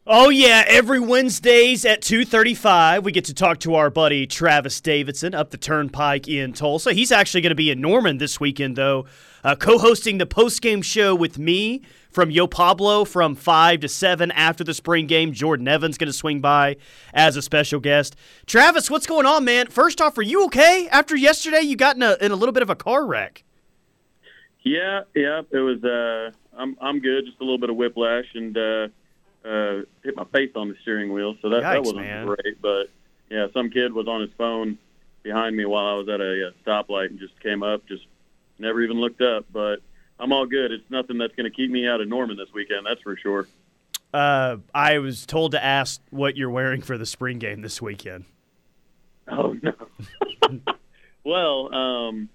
Oh 0.10 0.30
yeah, 0.30 0.64
every 0.66 1.02
Wednesdays 1.02 1.84
at 1.84 2.02
2:35 2.02 3.04
we 3.04 3.12
get 3.12 3.26
to 3.26 3.34
talk 3.34 3.60
to 3.60 3.76
our 3.76 3.90
buddy 3.90 4.26
Travis 4.26 4.80
Davidson 4.80 5.34
up 5.34 5.50
the 5.50 5.58
Turnpike 5.58 6.30
in 6.30 6.54
Tulsa. 6.54 6.94
He's 6.94 7.12
actually 7.12 7.42
going 7.42 7.52
to 7.52 7.56
be 7.56 7.72
in 7.72 7.82
Norman 7.82 8.18
this 8.18 8.40
weekend 8.40 8.78
though, 8.78 9.06
uh, 9.44 9.56
co-hosting 9.56 10.18
the 10.18 10.26
post-game 10.26 10.82
show 10.82 11.14
with 11.14 11.38
me 11.38 11.82
from 12.10 12.32
Yo 12.32 12.48
Pablo 12.48 13.04
from 13.04 13.36
5 13.36 13.82
to 13.82 13.90
7 13.90 14.32
after 14.32 14.64
the 14.64 14.74
spring 14.74 15.08
game. 15.08 15.34
Jordan 15.34 15.68
Evans 15.68 15.98
going 15.98 16.08
to 16.08 16.14
swing 16.14 16.40
by 16.40 16.78
as 17.14 17.36
a 17.36 17.42
special 17.42 17.82
guest. 17.82 18.16
Travis, 18.46 18.90
what's 18.90 19.08
going 19.08 19.26
on, 19.26 19.44
man? 19.44 19.68
First 19.68 20.00
off, 20.00 20.18
are 20.18 20.22
you 20.22 20.46
okay? 20.46 20.88
After 20.88 21.18
yesterday 21.18 21.64
you 21.64 21.76
got 21.76 21.98
in 21.98 22.04
a, 22.04 22.16
in 22.22 22.32
a 22.32 22.38
little 22.38 22.54
bit 22.54 22.64
of 22.64 22.70
a 22.70 22.76
car 22.76 23.06
wreck. 23.06 23.44
Yeah, 24.64 25.02
yeah, 25.14 25.42
it 25.52 25.58
was. 25.58 25.84
Uh, 25.84 26.32
I'm 26.58 26.78
I'm 26.80 27.02
good. 27.02 27.26
Just 27.26 27.42
a 27.42 27.44
little 27.44 27.60
bit 27.60 27.70
of 27.70 27.76
whiplash 27.76 28.28
and 28.36 28.58
uh, 28.58 28.88
uh, 29.48 29.82
hit 30.04 30.16
my 30.16 30.26
face 30.26 30.52
on 30.56 30.70
the 30.70 30.76
steering 30.82 31.14
wheel, 31.14 31.36
so 31.42 31.50
that 31.50 31.64
Yikes, 31.64 31.74
that 31.74 31.84
wasn't 31.84 32.02
man. 32.02 32.26
great. 32.26 32.62
But 32.62 32.90
yeah, 33.30 33.48
some 33.54 33.70
kid 33.70 33.94
was 33.94 34.08
on 34.08 34.22
his 34.22 34.32
phone 34.38 34.78
behind 35.24 35.56
me 35.56 35.66
while 35.66 35.86
I 35.86 35.94
was 35.94 36.10
at 36.10 36.22
a, 36.22 36.48
uh 36.48 36.52
stoplight 36.66 37.08
and 37.08 37.20
just 37.20 37.40
came 37.42 37.64
up, 37.64 37.86
just 37.88 38.06
never 38.60 38.82
even 38.82 38.98
looked 39.00 39.22
up. 39.22 39.46
But 39.52 39.78
I'm 40.20 40.32
all 40.32 40.46
good. 40.46 40.72
It's 40.72 40.90
nothing 40.90 41.18
that's 41.18 41.36
going 41.36 41.50
to 41.50 41.56
keep 41.56 41.70
me 41.72 41.88
out 41.88 42.02
of 42.02 42.08
Norman 42.08 42.38
this 42.38 42.52
weekend. 42.54 42.86
That's 42.86 43.02
for 43.02 43.16
sure. 43.18 43.48
Uh, 44.14 44.58
I 44.74 45.00
was 45.00 45.26
told 45.26 45.52
to 45.52 45.64
ask 45.64 46.02
what 46.10 46.38
you're 46.38 46.50
wearing 46.50 46.82
for 46.82 46.98
the 46.98 47.06
spring 47.06 47.40
game 47.40 47.62
this 47.62 47.82
weekend. 47.82 48.26
Oh 49.30 49.56
no. 49.62 49.74
well, 51.24 51.74
um, 51.74 52.30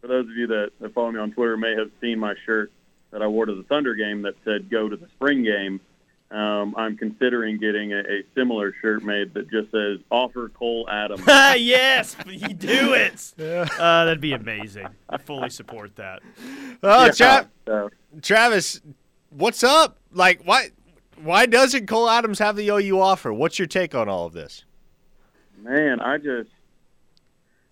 for 0.00 0.08
those 0.08 0.26
of 0.26 0.36
you 0.36 0.48
that, 0.48 0.72
that 0.80 0.92
follow 0.92 1.12
me 1.12 1.20
on 1.20 1.32
Twitter, 1.32 1.56
may 1.56 1.74
have 1.76 1.90
seen 2.00 2.18
my 2.18 2.34
shirt 2.44 2.72
that 3.12 3.22
I 3.22 3.28
wore 3.28 3.46
to 3.46 3.54
the 3.54 3.62
Thunder 3.62 3.94
game 3.94 4.22
that 4.22 4.34
said 4.44 4.68
"Go 4.68 4.88
to 4.88 4.96
the 4.96 5.08
spring 5.08 5.44
game." 5.44 5.80
Um, 6.34 6.74
I'm 6.76 6.96
considering 6.96 7.58
getting 7.58 7.92
a, 7.92 8.00
a, 8.00 8.22
similar 8.34 8.74
shirt 8.82 9.04
made 9.04 9.34
that 9.34 9.48
just 9.50 9.70
says 9.70 10.00
"Offer 10.10 10.48
Cole 10.48 10.88
Adams." 10.90 11.22
yes, 11.28 12.16
you 12.26 12.48
do 12.48 12.92
it. 12.94 13.32
Uh, 13.38 14.04
that'd 14.04 14.20
be 14.20 14.32
amazing. 14.32 14.88
I 15.08 15.18
fully 15.18 15.48
support 15.48 15.94
that. 15.94 16.22
Oh, 16.82 17.04
yeah, 17.04 17.10
Tra- 17.12 17.50
uh, 17.72 17.88
Travis, 18.20 18.80
what's 19.30 19.62
up? 19.62 19.98
Like, 20.10 20.42
why? 20.42 20.70
Why 21.22 21.46
doesn't 21.46 21.86
Cole 21.86 22.10
Adams 22.10 22.40
have 22.40 22.56
the 22.56 22.68
OU 22.68 23.00
offer? 23.00 23.32
What's 23.32 23.60
your 23.60 23.68
take 23.68 23.94
on 23.94 24.08
all 24.08 24.26
of 24.26 24.32
this? 24.32 24.64
Man, 25.62 26.00
I 26.00 26.18
just, 26.18 26.50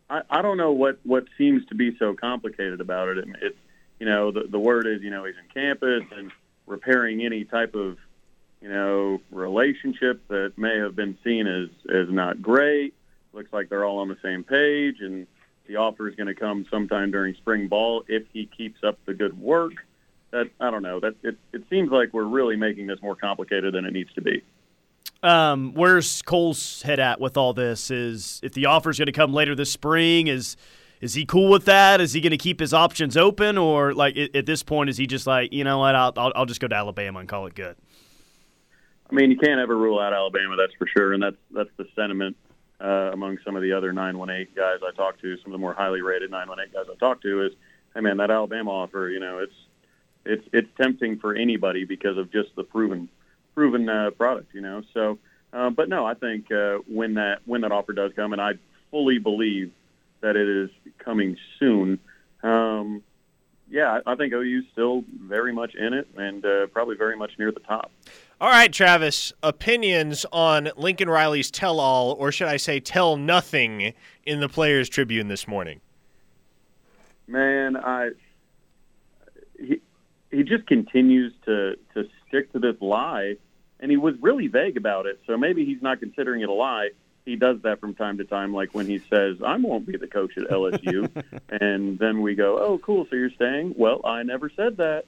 I, 0.09 0.23
I 0.31 0.41
don't 0.41 0.57
know 0.57 0.71
what 0.71 1.01
what 1.03 1.25
seems 1.37 1.67
to 1.67 1.75
be 1.75 1.97
so 1.99 2.15
complicated 2.15 2.81
about 2.81 3.09
it. 3.09 3.25
It's, 3.43 3.59
you 3.99 4.07
know, 4.07 4.31
the 4.31 4.45
the 4.49 4.61
word 4.61 4.87
is, 4.87 5.03
you 5.03 5.11
know, 5.11 5.25
he's 5.25 5.35
in 5.37 5.49
campus 5.53 6.05
and 6.17 6.31
repairing 6.69 7.25
any 7.25 7.45
type 7.45 7.75
of 7.75 7.99
you 8.63 8.69
know, 8.69 9.21
relationship 9.33 10.27
that 10.29 10.53
may 10.57 10.79
have 10.79 10.95
been 10.95 11.19
seen 11.25 11.47
as, 11.47 11.69
as 11.93 12.09
not 12.09 12.41
great. 12.41 12.95
Looks 13.33 13.53
like 13.53 13.69
they're 13.69 13.85
all 13.85 13.99
on 13.99 14.09
the 14.09 14.19
same 14.23 14.45
page, 14.45 14.97
and 15.01 15.27
the 15.67 15.77
offer 15.77 16.09
is 16.09 16.15
going 16.15 16.29
to 16.29 16.35
come 16.35 16.65
sometime 16.71 17.11
during 17.11 17.35
spring 17.35 17.67
ball 17.67 18.05
if 18.07 18.23
he 18.33 18.47
keeps 18.47 18.85
up 18.85 18.99
the 19.05 19.15
good 19.15 19.39
work. 19.41 19.73
That 20.31 20.49
I 20.61 20.71
don't 20.71 20.83
know. 20.83 21.01
That 21.01 21.15
it, 21.23 21.37
it 21.53 21.65
seems 21.69 21.91
like 21.91 22.13
we're 22.13 22.25
really 22.25 22.57
making 22.57 22.87
this 22.87 23.03
more 23.03 23.17
complicated 23.17 23.75
than 23.75 23.85
it 23.85 23.93
needs 23.93 24.13
to 24.15 24.23
be. 24.23 24.43
Um, 25.23 25.73
where's 25.75 26.23
Cole's 26.23 26.83
head 26.83 27.01
at 27.01 27.21
with 27.21 27.37
all 27.37 27.53
this? 27.53 27.91
Is 27.91 28.41
if 28.43 28.53
the 28.53 28.67
offer 28.67 28.91
is 28.91 28.99
going 28.99 29.07
to 29.07 29.13
come 29.13 29.33
later 29.33 29.55
this 29.55 29.71
spring, 29.71 30.29
is 30.29 30.57
is 31.01 31.15
he 31.15 31.25
cool 31.25 31.51
with 31.51 31.65
that? 31.65 32.01
Is 32.01 32.13
he 32.13 32.21
going 32.21 32.31
to 32.31 32.39
keep 32.39 32.61
his 32.61 32.73
options 32.73 33.17
open, 33.17 33.59
or 33.59 33.93
like 33.93 34.17
at, 34.17 34.47
this 34.47 34.63
point, 34.63 34.89
is 34.89 34.97
he 34.97 35.07
just 35.09 35.27
like, 35.27 35.53
you 35.53 35.65
know 35.65 35.79
what, 35.79 35.97
I'll, 35.97 36.13
I'll, 36.17 36.33
I'll 36.37 36.47
just 36.47 36.61
go 36.61 36.69
to 36.69 36.75
Alabama 36.77 37.19
and 37.19 37.29
call 37.29 37.47
it 37.47 37.55
good? 37.55 37.77
I 39.13 39.15
mean, 39.15 39.31
you 39.31 39.37
can't 39.37 39.61
ever 39.61 39.77
rule 39.77 40.01
out 40.01 40.15
Alabama, 40.15 40.57
that's 40.57 40.73
for 40.79 40.87
sure, 40.87 41.13
and 41.13 41.23
that's 41.23 41.37
that's 41.51 41.69
the 41.77 41.87
sentiment 41.95 42.35
uh, 42.81 43.11
among 43.13 43.39
some 43.45 43.57
of 43.57 43.63
the 43.63 43.73
other 43.73 43.93
918 43.93 44.55
guys 44.57 44.79
I 44.83 44.97
talked 44.97 45.21
to, 45.21 45.37
some 45.37 45.47
of 45.47 45.53
the 45.53 45.59
more 45.59 45.75
highly 45.75 46.01
rated 46.01 46.31
918 46.31 46.73
guys 46.73 46.91
I 46.91 46.99
talked 46.99 47.23
to 47.25 47.45
is, 47.45 47.53
hey 47.95 48.01
man, 48.01 48.17
that 48.17 48.31
Alabama 48.31 48.71
offer, 48.71 49.11
you 49.11 49.21
know, 49.21 49.39
it's 49.41 49.53
it's 50.25 50.49
it's 50.55 50.69
tempting 50.81 51.19
for 51.19 51.35
anybody 51.35 51.85
because 51.85 52.17
of 52.17 52.33
just 52.33 52.57
the 52.57 52.65
proven 52.65 53.11
proven 53.55 53.87
uh, 53.87 54.13
product, 54.13 54.55
you 54.55 54.63
know. 54.63 54.83
So, 54.95 55.19
uh, 55.53 55.69
but 55.69 55.91
no, 55.91 56.07
I 56.07 56.15
think 56.15 56.51
uh, 56.51 56.79
when 56.87 57.15
that 57.15 57.41
when 57.45 57.61
that 57.61 57.73
offer 57.73 57.93
does 57.93 58.13
come, 58.17 58.33
and 58.33 58.41
I 58.41 58.53
fully 58.91 59.19
believe 59.19 59.73
that 60.23 60.37
it 60.37 60.49
is 60.49 60.71
coming 60.99 61.37
soon. 61.59 61.99
Um, 62.43 63.03
yeah, 63.69 64.01
I 64.07 64.17
think 64.17 64.33
OU's 64.35 64.65
still 64.73 65.05
very 65.19 65.53
much 65.53 65.75
in 65.75 65.95
it 65.95 66.07
and 66.17 66.45
uh, 66.45 66.67
probably 66.67 66.97
very 66.97 67.17
much 67.17 67.33
near 67.39 67.51
the 67.51 67.61
top. 67.61 67.91
All 68.43 68.49
right, 68.49 68.73
Travis, 68.73 69.33
opinions 69.45 70.27
on 70.33 70.71
Lincoln 70.77 71.09
Riley's 71.09 71.49
tell 71.49 71.79
all, 71.79 72.15
or 72.15 72.33
should 72.33 72.49
I 72.49 72.57
say 72.57 72.81
tell 72.81 73.17
nothing, 73.17 73.95
in 74.27 74.41
the 74.41 74.49
Players 74.49 74.89
Tribune 74.89 75.29
this 75.29 75.47
morning? 75.47 75.81
Man, 77.29 77.77
I 77.77 78.11
he 79.61 79.81
he 80.33 80.43
just 80.43 80.67
continues 80.67 81.33
to 81.45 81.77
to 81.95 82.09
stick 82.27 82.51
to 82.55 82.59
this 82.59 82.75
lie, 82.81 83.37
and 83.79 83.93
he 83.93 83.97
was 83.97 84.17
really 84.21 84.49
vague 84.49 84.77
about 84.77 85.07
it. 85.07 85.21
So 85.25 85.37
maybe 85.37 85.65
he's 85.65 85.81
not 85.81 86.01
considering 86.01 86.41
it 86.41 86.49
a 86.49 86.53
lie. 86.53 86.91
He 87.25 87.37
does 87.37 87.63
that 87.63 87.79
from 87.79 87.95
time 87.95 88.19
to 88.19 88.25
time, 88.25 88.53
like 88.53 88.75
when 88.75 88.89
he 88.89 88.99
says, 88.99 89.37
"I 89.41 89.57
won't 89.57 89.87
be 89.87 89.97
the 89.97 90.09
coach 90.09 90.37
at 90.37 90.49
LSU," 90.51 91.09
and 91.61 91.97
then 91.97 92.23
we 92.23 92.35
go, 92.35 92.59
"Oh, 92.59 92.79
cool. 92.79 93.07
So 93.09 93.15
you're 93.15 93.31
staying?" 93.31 93.75
Well, 93.77 94.01
I 94.05 94.25
never 94.25 94.51
said 94.51 94.79
that. 94.79 95.05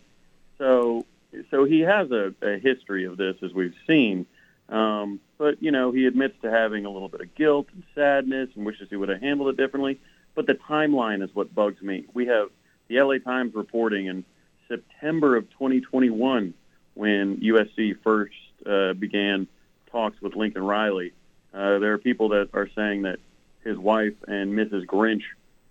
So 0.57 1.05
so 1.51 1.65
he 1.65 1.81
has 1.81 2.11
a, 2.11 2.35
a 2.43 2.59
history 2.59 3.05
of 3.05 3.17
this, 3.17 3.37
as 3.43 3.53
we've 3.53 3.75
seen. 3.87 4.27
Um, 4.69 5.21
but 5.39 5.63
you 5.63 5.71
know, 5.71 5.93
he 5.93 6.07
admits 6.07 6.35
to 6.43 6.51
having 6.51 6.87
a 6.87 6.91
little 6.91 7.09
bit 7.09 7.21
of 7.21 7.35
guilt 7.35 7.69
and 7.73 7.83
sadness, 7.95 8.51
and 8.55 8.65
wishes 8.65 8.89
he 8.91 8.97
would 8.97 9.09
have 9.09 9.21
handled 9.21 9.51
it 9.51 9.57
differently. 9.57 10.01
But 10.35 10.47
the 10.47 10.55
timeline 10.55 11.23
is 11.23 11.31
what 11.35 11.55
bugs 11.55 11.81
me. 11.83 12.07
We 12.15 12.27
have 12.27 12.49
the 12.89 13.01
LA 13.01 13.19
Times 13.19 13.55
reporting 13.55 14.07
in 14.07 14.25
September 14.69 15.37
of 15.37 15.49
2021 15.51 16.55
when 16.95 17.37
USC 17.39 17.97
first 18.03 18.35
uh, 18.67 18.95
began 18.95 19.47
talks 19.91 20.21
with 20.21 20.35
Lincoln 20.35 20.65
Riley. 20.65 21.13
Uh, 21.53 21.79
there 21.79 21.93
are 21.93 21.99
people 21.99 22.31
that 22.31 22.51
are 22.53 22.69
saying 22.75 23.03
that 23.03 23.19
his 23.63 23.79
wife 23.79 24.15
and 24.27 24.53
Mrs. 24.55 24.87
Grinch 24.87 25.23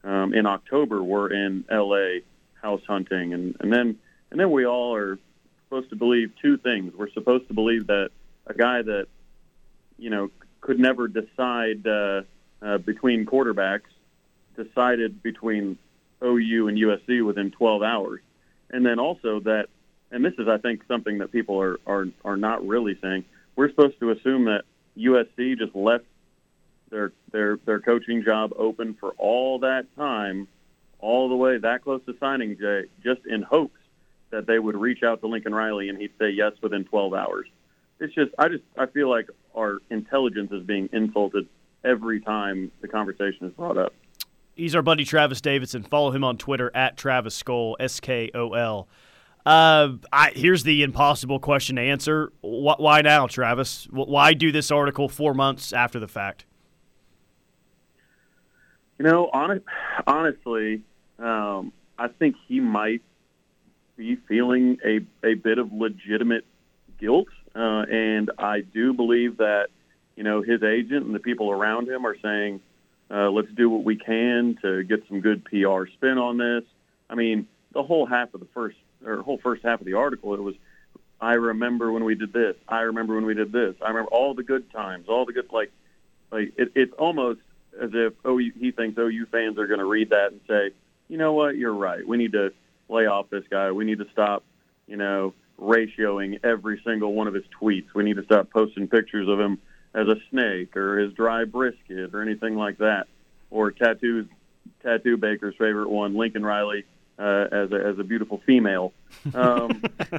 um, 0.03 0.33
in 0.33 0.45
October 0.45 1.03
were 1.03 1.31
in 1.31 1.65
LA 1.69 2.21
house 2.61 2.81
hunting, 2.87 3.33
and, 3.33 3.55
and 3.59 3.71
then 3.71 3.97
and 4.31 4.39
then 4.39 4.49
we 4.49 4.65
all 4.65 4.95
are 4.95 5.19
supposed 5.73 5.89
to 5.89 5.95
believe 5.95 6.31
two 6.39 6.57
things. 6.57 6.93
We're 6.95 7.09
supposed 7.09 7.47
to 7.47 7.55
believe 7.55 7.87
that 7.87 8.11
a 8.45 8.53
guy 8.53 8.83
that, 8.83 9.07
you 9.97 10.11
know, 10.11 10.29
could 10.61 10.79
never 10.79 11.07
decide 11.07 11.87
uh, 11.87 12.21
uh, 12.61 12.77
between 12.77 13.25
quarterbacks 13.25 13.89
decided 14.55 15.23
between 15.23 15.79
OU 16.23 16.67
and 16.67 16.77
USC 16.77 17.25
within 17.25 17.49
12 17.49 17.81
hours. 17.81 18.21
And 18.69 18.85
then 18.85 18.99
also 18.99 19.39
that, 19.41 19.69
and 20.11 20.23
this 20.23 20.33
is, 20.37 20.47
I 20.47 20.59
think, 20.59 20.83
something 20.87 21.17
that 21.19 21.31
people 21.31 21.59
are, 21.59 21.79
are, 21.87 22.05
are 22.23 22.37
not 22.37 22.65
really 22.67 22.95
saying, 23.01 23.25
we're 23.55 23.69
supposed 23.69 23.99
to 23.99 24.11
assume 24.11 24.45
that 24.45 24.65
USC 24.95 25.57
just 25.57 25.75
left 25.75 26.05
their, 26.91 27.13
their, 27.31 27.57
their 27.65 27.79
coaching 27.79 28.23
job 28.23 28.53
open 28.57 28.93
for 28.99 29.13
all 29.17 29.57
that 29.59 29.87
time, 29.95 30.47
all 30.99 31.29
the 31.29 31.35
way 31.35 31.57
that 31.57 31.83
close 31.83 32.01
to 32.05 32.15
signing 32.19 32.55
day, 32.57 32.83
just 33.03 33.25
in 33.25 33.41
hopes 33.41 33.79
that 34.33 34.47
they 34.47 34.57
would 34.57 34.75
reach 34.75 35.03
out 35.03 35.21
to 35.21 35.27
Lincoln 35.27 35.53
Riley 35.53 35.89
and 35.89 35.97
he'd 35.97 36.11
say 36.19 36.31
yes 36.31 36.53
within 36.61 36.83
12 36.85 37.13
hours. 37.13 37.47
It's 37.99 38.13
just, 38.15 38.31
I 38.39 38.49
just, 38.49 38.63
I 38.77 38.87
feel 38.87 39.07
like 39.09 39.27
our 39.55 39.77
intelligence 39.91 40.51
is 40.51 40.63
being 40.63 40.89
insulted 40.91 41.47
every 41.85 42.19
time 42.19 42.71
the 42.81 42.87
conversation 42.87 43.47
is 43.47 43.53
brought 43.53 43.77
up. 43.77 43.93
He's 44.55 44.75
our 44.75 44.81
buddy 44.81 45.05
Travis 45.05 45.39
Davidson. 45.39 45.83
Follow 45.83 46.11
him 46.11 46.23
on 46.23 46.37
Twitter 46.37 46.71
at 46.75 46.97
Travis 46.97 47.41
Skol, 47.41 47.75
S 47.79 47.99
K 47.99 48.31
O 48.33 48.53
L. 48.53 48.87
Uh, 49.45 49.93
I, 50.11 50.31
here's 50.35 50.63
the 50.63 50.83
impossible 50.83 51.39
question 51.39 51.75
to 51.75 51.81
answer. 51.81 52.31
Wh- 52.41 52.79
why 52.79 53.01
now, 53.01 53.27
Travis? 53.27 53.87
Why 53.91 54.33
do 54.33 54.51
this 54.51 54.71
article 54.71 55.09
four 55.09 55.33
months 55.33 55.73
after 55.73 55.99
the 55.99 56.07
fact? 56.07 56.45
You 58.99 59.05
know, 59.05 59.29
honest, 59.33 59.65
honestly, 60.05 60.83
um, 61.19 61.73
I 61.97 62.07
think 62.07 62.35
he 62.47 62.59
might 62.59 63.01
be 63.95 64.15
feeling 64.15 64.77
a, 64.83 64.99
a 65.25 65.35
bit 65.35 65.57
of 65.57 65.71
legitimate 65.71 66.45
guilt. 66.99 67.27
Uh, 67.55 67.85
and 67.89 68.31
I 68.37 68.61
do 68.61 68.93
believe 68.93 69.37
that, 69.37 69.67
you 70.15 70.23
know, 70.23 70.41
his 70.41 70.63
agent 70.63 71.05
and 71.05 71.13
the 71.13 71.19
people 71.19 71.51
around 71.51 71.87
him 71.87 72.05
are 72.05 72.17
saying, 72.19 72.61
uh, 73.11 73.29
let's 73.29 73.51
do 73.51 73.69
what 73.69 73.83
we 73.83 73.95
can 73.95 74.57
to 74.61 74.83
get 74.83 75.07
some 75.07 75.21
good 75.21 75.45
PR 75.45 75.85
spin 75.93 76.17
on 76.17 76.37
this. 76.37 76.63
I 77.09 77.15
mean, 77.15 77.47
the 77.73 77.83
whole 77.83 78.05
half 78.05 78.33
of 78.33 78.39
the 78.39 78.47
first, 78.53 78.77
or 79.05 79.21
whole 79.21 79.37
first 79.37 79.63
half 79.63 79.79
of 79.79 79.85
the 79.85 79.93
article, 79.93 80.33
it 80.33 80.41
was, 80.41 80.55
I 81.21 81.33
remember 81.33 81.91
when 81.91 82.03
we 82.03 82.15
did 82.15 82.33
this. 82.33 82.55
I 82.67 82.81
remember 82.81 83.15
when 83.15 83.25
we 83.25 83.33
did 83.33 83.51
this. 83.51 83.75
I 83.81 83.89
remember 83.89 84.09
all 84.09 84.33
the 84.33 84.43
good 84.43 84.71
times, 84.71 85.07
all 85.07 85.25
the 85.25 85.33
good, 85.33 85.51
like, 85.51 85.71
like 86.31 86.53
it, 86.57 86.71
it's 86.75 86.93
almost 86.93 87.39
as 87.79 87.91
if 87.93 88.13
oh 88.25 88.37
he 88.37 88.71
thinks 88.71 88.97
OU 88.97 89.25
fans 89.31 89.57
are 89.57 89.67
going 89.67 89.79
to 89.79 89.85
read 89.85 90.09
that 90.09 90.31
and 90.31 90.41
say, 90.47 90.71
you 91.07 91.17
know 91.17 91.33
what, 91.33 91.55
you're 91.55 91.73
right. 91.73 92.05
We 92.07 92.17
need 92.17 92.33
to 92.33 92.53
lay 92.89 93.05
off 93.05 93.29
this 93.29 93.43
guy. 93.49 93.71
We 93.71 93.85
need 93.85 93.99
to 93.99 94.07
stop, 94.11 94.43
you 94.87 94.97
know, 94.97 95.33
ratioing 95.59 96.39
every 96.43 96.81
single 96.85 97.13
one 97.13 97.27
of 97.27 97.33
his 97.33 97.43
tweets. 97.59 97.93
We 97.93 98.03
need 98.03 98.17
to 98.17 98.23
stop 98.23 98.49
posting 98.49 98.87
pictures 98.87 99.27
of 99.27 99.39
him 99.39 99.59
as 99.93 100.07
a 100.07 100.15
snake 100.29 100.75
or 100.75 100.97
his 100.97 101.13
dry 101.13 101.45
brisket 101.45 102.13
or 102.13 102.21
anything 102.21 102.55
like 102.55 102.79
that. 102.79 103.07
Or 103.51 103.71
tattoos, 103.71 104.27
tattoo 104.81 105.17
Baker's 105.17 105.55
favorite 105.57 105.89
one, 105.89 106.15
Lincoln 106.15 106.43
Riley 106.43 106.85
uh, 107.19 107.47
as 107.51 107.71
a 107.71 107.75
as 107.75 107.99
a 107.99 108.03
beautiful 108.03 108.41
female. 108.45 108.93
Um, 109.33 109.83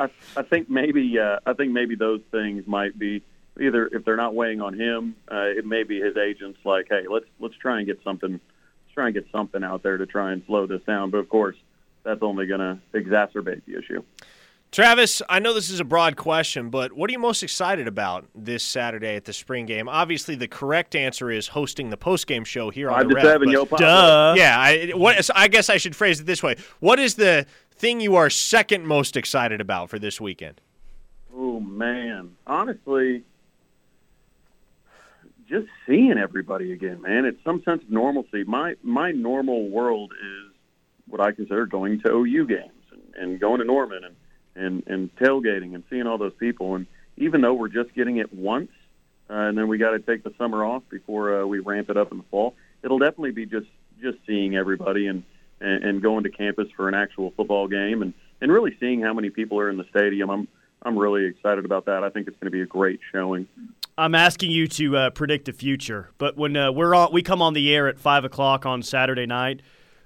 I, 0.00 0.08
I, 0.36 0.42
think 0.42 0.70
maybe 0.70 1.18
uh, 1.18 1.40
I 1.44 1.52
think 1.52 1.72
maybe 1.72 1.94
those 1.94 2.20
things 2.30 2.66
might 2.66 2.98
be 2.98 3.22
either 3.60 3.86
if 3.88 4.04
they're 4.04 4.16
not 4.16 4.34
weighing 4.34 4.60
on 4.60 4.78
him, 4.78 5.16
uh, 5.30 5.44
it 5.44 5.66
may 5.66 5.82
be 5.82 6.00
his 6.00 6.16
agents 6.16 6.58
like, 6.64 6.86
hey, 6.88 7.04
let's 7.08 7.26
let's 7.38 7.56
try 7.56 7.78
and 7.78 7.86
get 7.86 8.02
something 8.02 8.40
try 8.94 9.06
and 9.06 9.14
get 9.14 9.26
something 9.32 9.62
out 9.64 9.82
there 9.82 9.96
to 9.96 10.06
try 10.06 10.32
and 10.32 10.42
slow 10.46 10.66
this 10.66 10.82
down. 10.82 11.10
But 11.10 11.18
of 11.18 11.28
course, 11.28 11.56
that's 12.04 12.22
only 12.22 12.46
going 12.46 12.60
to 12.60 12.78
exacerbate 12.94 13.62
the 13.66 13.78
issue. 13.78 14.02
Travis, 14.72 15.20
I 15.28 15.38
know 15.38 15.52
this 15.52 15.68
is 15.68 15.80
a 15.80 15.84
broad 15.84 16.16
question, 16.16 16.70
but 16.70 16.94
what 16.94 17.10
are 17.10 17.12
you 17.12 17.18
most 17.18 17.42
excited 17.42 17.86
about 17.86 18.24
this 18.34 18.62
Saturday 18.62 19.16
at 19.16 19.26
the 19.26 19.32
spring 19.34 19.66
game? 19.66 19.86
Obviously, 19.86 20.34
the 20.34 20.48
correct 20.48 20.94
answer 20.94 21.30
is 21.30 21.48
hosting 21.48 21.90
the 21.90 21.98
post-game 21.98 22.42
show 22.44 22.70
here 22.70 22.90
on 22.90 23.06
the 23.06 23.14
Ref, 23.14 23.22
seven, 23.22 23.50
yo. 23.50 23.66
Duh. 23.66 24.34
Yeah, 24.34 24.58
I, 24.58 24.92
what, 24.94 25.28
I 25.34 25.48
guess 25.48 25.68
I 25.68 25.76
should 25.76 25.94
phrase 25.94 26.20
it 26.20 26.24
this 26.24 26.42
way: 26.42 26.56
What 26.80 26.98
is 26.98 27.16
the 27.16 27.44
thing 27.74 28.00
you 28.00 28.16
are 28.16 28.30
second 28.30 28.86
most 28.86 29.14
excited 29.14 29.60
about 29.60 29.90
for 29.90 29.98
this 29.98 30.22
weekend? 30.22 30.62
Oh 31.36 31.60
man, 31.60 32.34
honestly, 32.46 33.24
just 35.52 35.68
seeing 35.86 36.16
everybody 36.16 36.72
again, 36.72 37.02
man. 37.02 37.26
It's 37.26 37.42
some 37.44 37.62
sense 37.62 37.82
of 37.82 37.90
normalcy. 37.90 38.42
My 38.44 38.74
my 38.82 39.12
normal 39.12 39.68
world 39.68 40.12
is 40.12 40.52
what 41.06 41.20
I 41.20 41.32
consider 41.32 41.66
going 41.66 42.00
to 42.00 42.10
OU 42.10 42.46
games 42.46 42.82
and, 42.90 43.14
and 43.14 43.40
going 43.40 43.58
to 43.58 43.66
Norman 43.66 44.02
and, 44.04 44.16
and 44.56 44.82
and 44.86 45.16
tailgating 45.16 45.74
and 45.74 45.84
seeing 45.90 46.06
all 46.06 46.16
those 46.16 46.32
people. 46.38 46.74
And 46.74 46.86
even 47.18 47.42
though 47.42 47.52
we're 47.52 47.68
just 47.68 47.94
getting 47.94 48.16
it 48.16 48.32
once, 48.32 48.70
uh, 49.28 49.34
and 49.34 49.58
then 49.58 49.68
we 49.68 49.76
got 49.76 49.90
to 49.90 49.98
take 49.98 50.24
the 50.24 50.32
summer 50.38 50.64
off 50.64 50.82
before 50.88 51.42
uh, 51.42 51.46
we 51.46 51.58
ramp 51.58 51.90
it 51.90 51.98
up 51.98 52.12
in 52.12 52.18
the 52.18 52.24
fall, 52.30 52.54
it'll 52.82 52.98
definitely 52.98 53.32
be 53.32 53.44
just 53.44 53.68
just 54.00 54.16
seeing 54.26 54.56
everybody 54.56 55.06
and, 55.06 55.22
and 55.60 55.84
and 55.84 56.02
going 56.02 56.24
to 56.24 56.30
campus 56.30 56.68
for 56.74 56.88
an 56.88 56.94
actual 56.94 57.30
football 57.36 57.68
game 57.68 58.00
and 58.00 58.14
and 58.40 58.50
really 58.50 58.74
seeing 58.80 59.02
how 59.02 59.12
many 59.12 59.28
people 59.28 59.60
are 59.60 59.68
in 59.68 59.76
the 59.76 59.86
stadium. 59.90 60.30
I'm 60.30 60.48
I'm 60.80 60.98
really 60.98 61.26
excited 61.26 61.66
about 61.66 61.84
that. 61.84 62.04
I 62.04 62.08
think 62.08 62.26
it's 62.26 62.38
going 62.38 62.50
to 62.50 62.56
be 62.56 62.62
a 62.62 62.66
great 62.66 63.00
showing. 63.12 63.46
I'm 63.96 64.14
asking 64.14 64.50
you 64.50 64.66
to 64.68 64.96
uh, 64.96 65.10
predict 65.10 65.44
the 65.44 65.52
future, 65.52 66.10
but 66.16 66.36
when 66.36 66.56
uh, 66.56 66.72
we're 66.72 66.94
on, 66.94 67.12
we 67.12 67.22
come 67.22 67.42
on 67.42 67.52
the 67.52 67.74
air 67.74 67.88
at 67.88 67.98
five 67.98 68.24
o'clock 68.24 68.64
on 68.64 68.82
Saturday 68.82 69.26
night. 69.26 69.60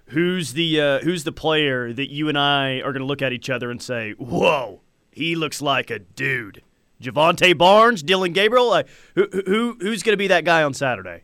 Who's 0.06 0.54
the 0.54 0.80
uh, 0.80 0.98
who's 1.00 1.24
the 1.24 1.32
player 1.32 1.92
that 1.92 2.10
you 2.10 2.28
and 2.28 2.38
I 2.38 2.80
are 2.80 2.92
going 2.92 3.00
to 3.00 3.06
look 3.06 3.22
at 3.22 3.32
each 3.32 3.48
other 3.48 3.70
and 3.70 3.80
say, 3.80 4.12
"Whoa, 4.12 4.80
he 5.12 5.36
looks 5.36 5.62
like 5.62 5.90
a 5.90 6.00
dude"? 6.00 6.62
Jovantae 7.00 7.56
Barnes, 7.56 8.02
Dillon 8.02 8.32
Gabriel. 8.32 8.82
Who, 9.14 9.28
who 9.46 9.76
who's 9.80 10.02
going 10.02 10.14
to 10.14 10.18
be 10.18 10.28
that 10.28 10.44
guy 10.44 10.62
on 10.62 10.74
Saturday? 10.74 11.22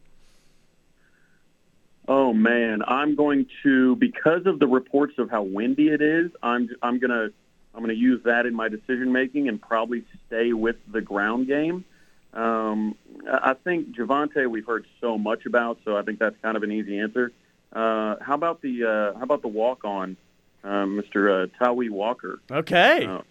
Oh 2.09 2.33
man, 2.33 2.83
I'm 2.87 3.14
going 3.14 3.46
to 3.62 3.96
because 3.96 4.46
of 4.46 4.59
the 4.59 4.66
reports 4.66 5.14
of 5.18 5.31
how 5.31 5.42
windy 5.42 5.88
it 5.88 6.03
is. 6.03 6.31
I'm 6.42 6.68
I'm 6.83 6.98
gonna 6.98 7.29
I'm 7.75 7.81
gonna 7.81 7.92
use 7.92 8.22
that 8.25 8.46
in 8.46 8.55
my 8.55 8.68
decision 8.68 9.12
making 9.12 9.48
and 9.48 9.61
probably 9.61 10.05
stay 10.27 10.53
with 10.53 10.77
the 10.90 11.01
ground 11.01 11.46
game. 11.46 11.85
Um, 12.33 12.95
I 13.31 13.55
think 13.55 13.95
Jovantae 13.95 14.49
we've 14.49 14.66
heard 14.66 14.87
so 15.01 15.18
much 15.18 15.45
about, 15.47 15.79
so 15.85 15.97
I 15.97 16.03
think 16.03 16.18
that's 16.18 16.37
kind 16.42 16.57
of 16.57 16.62
an 16.62 16.73
easy 16.73 16.99
answer. 16.99 17.33
Uh, 17.73 18.16
how 18.21 18.35
about 18.35 18.62
the 18.62 18.85
uh, 18.85 19.18
how 19.18 19.23
about 19.25 19.42
the 19.42 19.49
walk 19.49 19.85
on, 19.85 20.16
uh, 20.64 20.85
Mr. 20.85 21.45
Uh, 21.45 21.47
Tawee 21.64 21.90
Walker? 21.90 22.40
Okay, 22.51 23.07
Uh, 23.07 23.23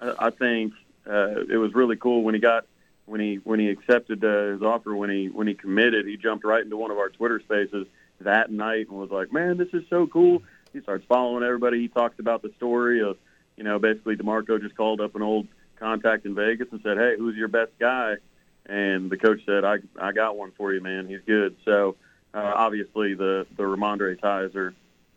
I 0.00 0.26
I 0.26 0.30
think 0.30 0.74
uh, 1.08 1.40
it 1.48 1.56
was 1.58 1.74
really 1.74 1.96
cool 1.96 2.22
when 2.22 2.34
he 2.34 2.40
got 2.40 2.66
when 3.06 3.20
he 3.20 3.36
when 3.36 3.58
he 3.60 3.68
accepted 3.68 4.24
uh, 4.24 4.52
his 4.52 4.62
offer 4.62 4.94
when 4.94 5.10
he 5.10 5.28
when 5.28 5.46
he 5.46 5.54
committed. 5.54 6.06
He 6.06 6.16
jumped 6.16 6.44
right 6.44 6.62
into 6.62 6.76
one 6.76 6.90
of 6.90 6.98
our 6.98 7.08
Twitter 7.08 7.40
spaces 7.40 7.86
that 8.20 8.50
night 8.50 8.88
and 8.88 8.98
was 8.98 9.10
like, 9.10 9.32
"Man, 9.32 9.56
this 9.56 9.68
is 9.72 9.84
so 9.90 10.06
cool." 10.06 10.42
He 10.72 10.80
starts 10.80 11.04
following 11.06 11.42
everybody. 11.42 11.80
He 11.80 11.88
talks 11.88 12.18
about 12.18 12.42
the 12.42 12.52
story 12.56 13.02
of 13.02 13.16
you 13.56 13.64
know 13.64 13.78
basically 13.78 14.16
Demarco 14.16 14.60
just 14.60 14.76
called 14.76 15.00
up 15.00 15.14
an 15.16 15.22
old 15.22 15.48
contact 15.78 16.26
in 16.26 16.34
Vegas 16.34 16.68
and 16.70 16.80
said, 16.82 16.96
"Hey, 16.96 17.16
who's 17.18 17.36
your 17.36 17.48
best 17.48 17.72
guy?" 17.78 18.16
And 18.68 19.10
the 19.10 19.16
coach 19.16 19.40
said, 19.46 19.64
"I 19.64 19.76
I 20.00 20.12
got 20.12 20.36
one 20.36 20.52
for 20.56 20.72
you, 20.72 20.80
man. 20.80 21.06
He's 21.06 21.20
good." 21.26 21.56
So 21.64 21.96
uh, 22.34 22.52
obviously 22.54 23.14
the 23.14 23.46
the 23.56 23.62
Ramondre 23.62 24.20
ties 24.20 24.54
are 24.56 24.74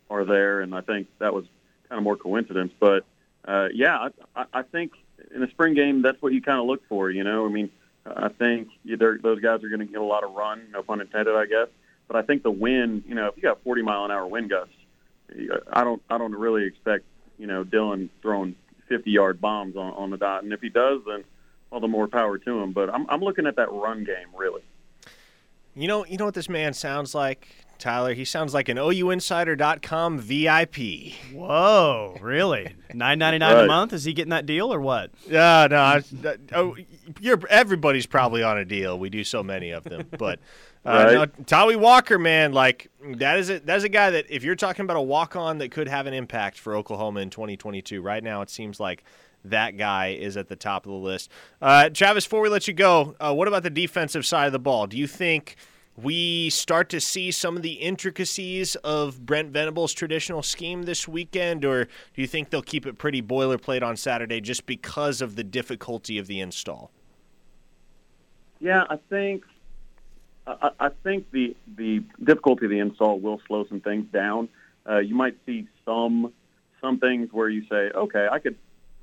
are 0.08 0.24
there, 0.24 0.60
and 0.60 0.74
I 0.74 0.80
think 0.82 1.08
that 1.18 1.34
was 1.34 1.44
kind 1.88 1.98
of 1.98 2.04
more 2.04 2.16
coincidence, 2.16 2.72
but 2.78 3.04
uh, 3.44 3.68
yeah, 3.74 4.08
I, 4.36 4.44
I- 4.52 4.62
think 4.62 4.92
in 5.34 5.42
a 5.42 5.50
spring 5.50 5.74
game, 5.74 6.02
that's 6.02 6.20
what 6.22 6.32
you 6.32 6.40
kind 6.42 6.58
of 6.60 6.66
look 6.66 6.86
for. 6.88 7.10
You 7.10 7.24
know, 7.24 7.46
I 7.46 7.48
mean, 7.48 7.70
I 8.06 8.28
think 8.28 8.68
those 8.84 9.40
guys 9.40 9.62
are 9.64 9.68
going 9.68 9.80
to 9.80 9.86
get 9.86 10.00
a 10.00 10.04
lot 10.04 10.24
of 10.24 10.32
run, 10.34 10.68
no 10.72 10.82
pun 10.82 11.00
intended, 11.00 11.34
I 11.34 11.46
guess. 11.46 11.68
But 12.08 12.16
I 12.16 12.22
think 12.22 12.42
the 12.42 12.50
wind, 12.50 13.04
you 13.06 13.14
know, 13.14 13.26
if 13.28 13.36
you 13.36 13.42
got 13.42 13.62
40 13.62 13.82
mile 13.82 14.04
an 14.04 14.10
hour 14.10 14.26
wind 14.26 14.50
gusts, 14.50 14.74
I 15.72 15.84
don't, 15.84 16.02
I 16.10 16.18
don't 16.18 16.34
really 16.34 16.64
expect, 16.64 17.04
you 17.38 17.46
know, 17.46 17.62
Dillon 17.64 18.10
throwing 18.22 18.56
50 18.88 19.10
yard 19.10 19.40
bombs 19.40 19.76
on, 19.76 19.92
on 19.94 20.10
the 20.10 20.16
dot. 20.16 20.42
And 20.42 20.52
if 20.52 20.60
he 20.60 20.68
does, 20.70 21.00
then 21.06 21.24
all 21.70 21.80
the 21.80 21.88
more 21.88 22.08
power 22.08 22.38
to 22.38 22.60
him. 22.60 22.72
But 22.72 22.92
I'm, 22.92 23.06
I'm 23.08 23.20
looking 23.20 23.46
at 23.46 23.56
that 23.56 23.70
run 23.72 24.04
game 24.04 24.28
really. 24.36 24.62
You 25.74 25.86
know, 25.88 26.04
you 26.04 26.16
know 26.16 26.24
what 26.24 26.34
this 26.34 26.48
man 26.48 26.74
sounds 26.74 27.14
like, 27.14 27.46
Tyler. 27.78 28.12
He 28.12 28.24
sounds 28.24 28.52
like 28.52 28.68
an 28.68 28.76
OUinsider.com 28.76 30.18
VIP. 30.18 31.14
whoa, 31.32 32.16
really? 32.20 32.74
Nine 32.94 33.20
ninety 33.20 33.38
nine 33.38 33.56
a 33.64 33.66
month? 33.66 33.92
Is 33.92 34.04
he 34.04 34.12
getting 34.12 34.30
that 34.30 34.46
deal 34.46 34.72
or 34.74 34.80
what? 34.80 35.12
Yeah, 35.28 35.68
no, 35.70 35.76
I, 35.78 36.02
oh, 36.52 36.76
you're 37.20 37.40
everybody's 37.48 38.06
probably 38.06 38.42
on 38.42 38.58
a 38.58 38.64
deal. 38.64 38.98
We 38.98 39.10
do 39.10 39.22
so 39.22 39.44
many 39.44 39.70
of 39.70 39.84
them, 39.84 40.08
but 40.18 40.40
uh, 40.84 40.90
Right. 40.90 41.14
no, 41.14 41.26
Tawee 41.44 41.76
Walker, 41.78 42.18
man, 42.18 42.52
like 42.52 42.90
that 43.18 43.38
is 43.38 43.48
a 43.48 43.60
that 43.60 43.76
is 43.76 43.84
a 43.84 43.88
guy 43.88 44.10
that 44.10 44.26
if 44.28 44.42
you're 44.42 44.56
talking 44.56 44.84
about 44.84 44.96
a 44.96 45.02
walk 45.02 45.36
on 45.36 45.58
that 45.58 45.70
could 45.70 45.86
have 45.86 46.08
an 46.08 46.14
impact 46.14 46.58
for 46.58 46.74
Oklahoma 46.74 47.20
in 47.20 47.30
2022, 47.30 48.02
right 48.02 48.24
now 48.24 48.42
it 48.42 48.50
seems 48.50 48.80
like 48.80 49.04
that 49.44 49.76
guy 49.76 50.08
is 50.08 50.36
at 50.36 50.48
the 50.48 50.56
top 50.56 50.86
of 50.86 50.92
the 50.92 50.98
list. 50.98 51.30
Uh, 51.60 51.88
Travis, 51.88 52.24
before 52.24 52.40
we 52.40 52.48
let 52.48 52.68
you 52.68 52.74
go, 52.74 53.14
uh, 53.20 53.32
what 53.34 53.48
about 53.48 53.62
the 53.62 53.70
defensive 53.70 54.26
side 54.26 54.46
of 54.46 54.52
the 54.52 54.58
ball? 54.58 54.86
Do 54.86 54.96
you 54.96 55.06
think? 55.06 55.56
We 55.96 56.48
start 56.50 56.88
to 56.90 57.00
see 57.00 57.30
some 57.30 57.56
of 57.56 57.62
the 57.62 57.72
intricacies 57.72 58.74
of 58.76 59.26
Brent 59.26 59.50
Venables' 59.50 59.92
traditional 59.92 60.42
scheme 60.42 60.84
this 60.84 61.06
weekend, 61.06 61.62
or 61.62 61.84
do 61.84 62.22
you 62.22 62.26
think 62.26 62.48
they'll 62.48 62.62
keep 62.62 62.86
it 62.86 62.96
pretty 62.96 63.20
boilerplate 63.20 63.82
on 63.82 63.96
Saturday 63.96 64.40
just 64.40 64.64
because 64.64 65.20
of 65.20 65.36
the 65.36 65.44
difficulty 65.44 66.16
of 66.16 66.26
the 66.26 66.40
install? 66.40 66.90
Yeah, 68.60 68.84
I 68.88 68.98
think 69.10 69.44
I, 70.46 70.70
I 70.78 70.88
think 71.02 71.30
the 71.32 71.56
the 71.76 72.02
difficulty 72.22 72.66
of 72.66 72.70
the 72.70 72.78
install 72.78 73.18
will 73.18 73.40
slow 73.46 73.66
some 73.68 73.80
things 73.80 74.06
down. 74.12 74.48
Uh, 74.88 74.98
you 74.98 75.14
might 75.14 75.36
see 75.44 75.68
some 75.84 76.32
some 76.80 76.98
things 76.98 77.28
where 77.32 77.48
you 77.48 77.64
say, 77.68 77.90
okay, 77.94 78.26
I 78.30 78.38
could 78.38 78.56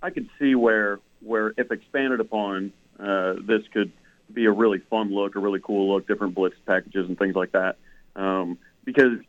I 0.08 0.10
could 0.10 0.30
see 0.40 0.56
where 0.56 1.00
where 1.22 1.54
if 1.58 1.70
expanded 1.70 2.22
upon, 2.22 2.72
uh, 2.98 3.34
this 3.46 3.64
could 3.74 3.92
be 4.32 4.46
a 4.46 4.52
really 4.52 4.80
fun 4.90 5.14
look, 5.14 5.36
a 5.36 5.40
really 5.40 5.60
cool 5.62 5.94
look, 5.94 6.08
different 6.08 6.34
blitz 6.34 6.56
packages 6.66 7.10
and 7.10 7.20
things 7.20 7.36
like 7.36 7.52
that. 7.52 7.76
Um, 8.16 8.58
because 8.86 9.20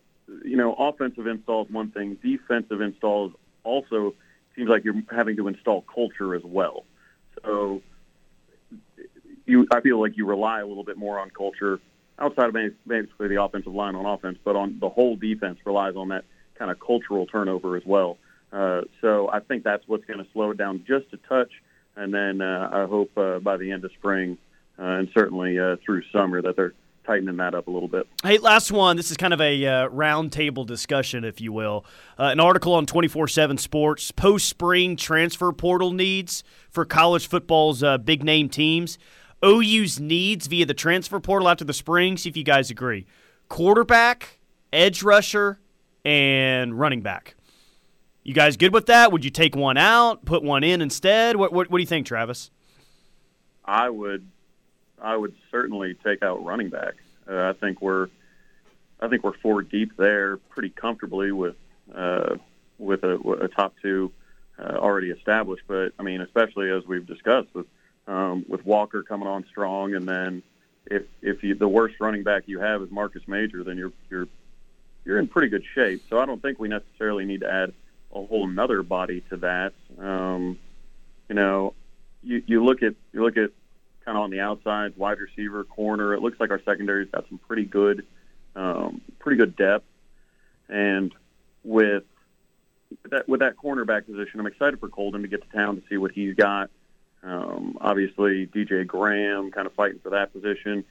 you 0.44 0.56
know, 0.56 0.74
offensive 0.74 1.26
install 1.26 1.64
is 1.64 1.70
one 1.70 1.90
thing, 1.90 2.16
defensive 2.22 2.80
installs 2.80 3.32
also 3.64 4.14
seems 4.54 4.68
like 4.68 4.84
you're 4.84 5.02
having 5.10 5.36
to 5.36 5.48
install 5.48 5.82
culture 5.82 6.36
as 6.36 6.44
well. 6.44 6.84
So 7.44 7.82
you, 9.46 9.66
I 9.72 9.80
feel 9.80 10.00
like 10.00 10.16
you 10.16 10.26
rely 10.26 10.60
a 10.60 10.66
little 10.66 10.84
bit 10.84 10.96
more 10.96 11.18
on 11.18 11.30
culture 11.30 11.80
outside 12.20 12.54
of 12.54 12.56
basically 12.86 13.26
the 13.26 13.42
offensive 13.42 13.74
line 13.74 13.96
on 13.96 14.06
offense, 14.06 14.38
but 14.44 14.54
on 14.54 14.78
the 14.78 14.88
whole 14.88 15.16
defense 15.16 15.58
relies 15.64 15.96
on 15.96 16.08
that 16.10 16.24
kind 16.56 16.70
of 16.70 16.78
cultural 16.78 17.26
turnover 17.26 17.76
as 17.76 17.82
well. 17.84 18.16
Uh, 18.52 18.82
so 19.00 19.28
I 19.30 19.40
think 19.40 19.64
that's 19.64 19.86
what's 19.86 20.04
going 20.04 20.24
to 20.24 20.26
slow 20.32 20.52
it 20.52 20.58
down 20.58 20.84
just 20.86 21.06
a 21.12 21.16
touch, 21.28 21.52
and 21.96 22.12
then 22.12 22.40
uh, 22.40 22.70
I 22.72 22.86
hope 22.86 23.16
uh, 23.16 23.38
by 23.40 23.56
the 23.56 23.72
end 23.72 23.84
of 23.84 23.92
spring 23.92 24.38
uh, 24.78 24.82
and 24.82 25.08
certainly 25.12 25.58
uh, 25.58 25.76
through 25.84 26.02
summer 26.12 26.40
that 26.40 26.56
they're 26.56 26.74
tightening 27.04 27.36
that 27.38 27.54
up 27.54 27.66
a 27.66 27.70
little 27.70 27.88
bit. 27.88 28.06
Hey, 28.22 28.38
last 28.38 28.70
one. 28.70 28.96
This 28.96 29.10
is 29.10 29.16
kind 29.16 29.32
of 29.32 29.40
a 29.40 29.66
uh, 29.66 29.88
roundtable 29.88 30.66
discussion, 30.66 31.24
if 31.24 31.40
you 31.40 31.52
will. 31.52 31.84
Uh, 32.18 32.24
an 32.24 32.38
article 32.38 32.74
on 32.74 32.86
24 32.86 33.28
7 33.28 33.56
Sports 33.56 34.10
post 34.12 34.46
spring 34.48 34.94
transfer 34.96 35.50
portal 35.52 35.92
needs 35.92 36.44
for 36.70 36.84
college 36.84 37.26
football's 37.26 37.82
uh, 37.82 37.98
big 37.98 38.22
name 38.22 38.48
teams. 38.48 38.98
OU's 39.44 39.98
needs 39.98 40.46
via 40.48 40.66
the 40.66 40.74
transfer 40.74 41.18
portal 41.18 41.48
after 41.48 41.64
the 41.64 41.72
spring. 41.72 42.16
See 42.16 42.28
if 42.28 42.36
you 42.36 42.44
guys 42.44 42.70
agree. 42.70 43.06
Quarterback, 43.48 44.40
edge 44.72 45.02
rusher, 45.02 45.58
and 46.04 46.78
running 46.78 47.00
back. 47.00 47.34
You 48.28 48.34
guys 48.34 48.58
good 48.58 48.74
with 48.74 48.84
that? 48.88 49.10
Would 49.10 49.24
you 49.24 49.30
take 49.30 49.56
one 49.56 49.78
out, 49.78 50.26
put 50.26 50.42
one 50.42 50.62
in 50.62 50.82
instead? 50.82 51.36
What, 51.36 51.50
what, 51.50 51.70
what 51.70 51.78
do 51.78 51.82
you 51.82 51.86
think, 51.86 52.06
Travis? 52.06 52.50
I 53.64 53.88
would, 53.88 54.28
I 55.00 55.16
would 55.16 55.34
certainly 55.50 55.94
take 56.04 56.22
out 56.22 56.44
running 56.44 56.68
back. 56.68 56.96
Uh, 57.26 57.48
I 57.48 57.54
think 57.54 57.80
we're, 57.80 58.08
I 59.00 59.08
think 59.08 59.24
we're 59.24 59.32
four 59.38 59.62
deep 59.62 59.96
there 59.96 60.36
pretty 60.36 60.68
comfortably 60.68 61.32
with, 61.32 61.56
uh, 61.94 62.36
with 62.76 63.02
a, 63.02 63.14
a 63.14 63.48
top 63.48 63.72
two 63.80 64.12
uh, 64.58 64.76
already 64.76 65.08
established. 65.08 65.62
But 65.66 65.94
I 65.98 66.02
mean, 66.02 66.20
especially 66.20 66.70
as 66.70 66.84
we've 66.86 67.06
discussed 67.06 67.48
with, 67.54 67.64
um, 68.08 68.44
with 68.46 68.62
Walker 68.66 69.02
coming 69.02 69.26
on 69.26 69.46
strong, 69.48 69.94
and 69.94 70.06
then 70.06 70.42
if 70.84 71.04
if 71.22 71.42
you, 71.42 71.54
the 71.54 71.66
worst 71.66 71.94
running 71.98 72.24
back 72.24 72.42
you 72.44 72.60
have 72.60 72.82
is 72.82 72.90
Marcus 72.90 73.22
Major, 73.26 73.64
then 73.64 73.78
you're 73.78 73.92
you're 74.10 74.28
you're 75.06 75.18
in 75.18 75.28
pretty 75.28 75.48
good 75.48 75.64
shape. 75.74 76.02
So 76.10 76.18
I 76.18 76.26
don't 76.26 76.42
think 76.42 76.58
we 76.58 76.68
necessarily 76.68 77.24
need 77.24 77.40
to 77.40 77.50
add 77.50 77.72
a 78.14 78.24
whole 78.24 78.46
nother 78.46 78.82
body 78.82 79.22
to 79.30 79.36
that. 79.38 79.72
Um, 79.98 80.58
you 81.28 81.34
know, 81.34 81.74
you, 82.22 82.42
you 82.46 82.64
look 82.64 82.82
at 82.82 82.94
you 83.12 83.22
look 83.22 83.36
at 83.36 83.50
kind 84.04 84.16
of 84.16 84.24
on 84.24 84.30
the 84.30 84.40
outside, 84.40 84.96
wide 84.96 85.18
receiver, 85.18 85.64
corner. 85.64 86.14
It 86.14 86.22
looks 86.22 86.40
like 86.40 86.50
our 86.50 86.62
secondary's 86.64 87.10
got 87.10 87.28
some 87.28 87.38
pretty 87.38 87.64
good, 87.64 88.06
um, 88.56 89.00
pretty 89.18 89.36
good 89.36 89.56
depth, 89.56 89.86
and 90.68 91.14
with 91.64 92.04
that, 93.10 93.28
with 93.28 93.40
that 93.40 93.56
cornerback 93.56 94.06
position, 94.06 94.40
I'm 94.40 94.46
excited 94.46 94.80
for 94.80 94.88
Coldon 94.88 95.22
to 95.22 95.28
get 95.28 95.42
to 95.42 95.56
town 95.56 95.76
to 95.76 95.82
see 95.88 95.96
what 95.96 96.12
he's 96.12 96.34
got. 96.34 96.70
Um, 97.22 97.76
obviously, 97.80 98.46
DJ 98.46 98.86
Graham 98.86 99.50
kind 99.50 99.66
of 99.66 99.74
fighting 99.74 99.98
for 100.02 100.10
that 100.10 100.32
position. 100.32 100.84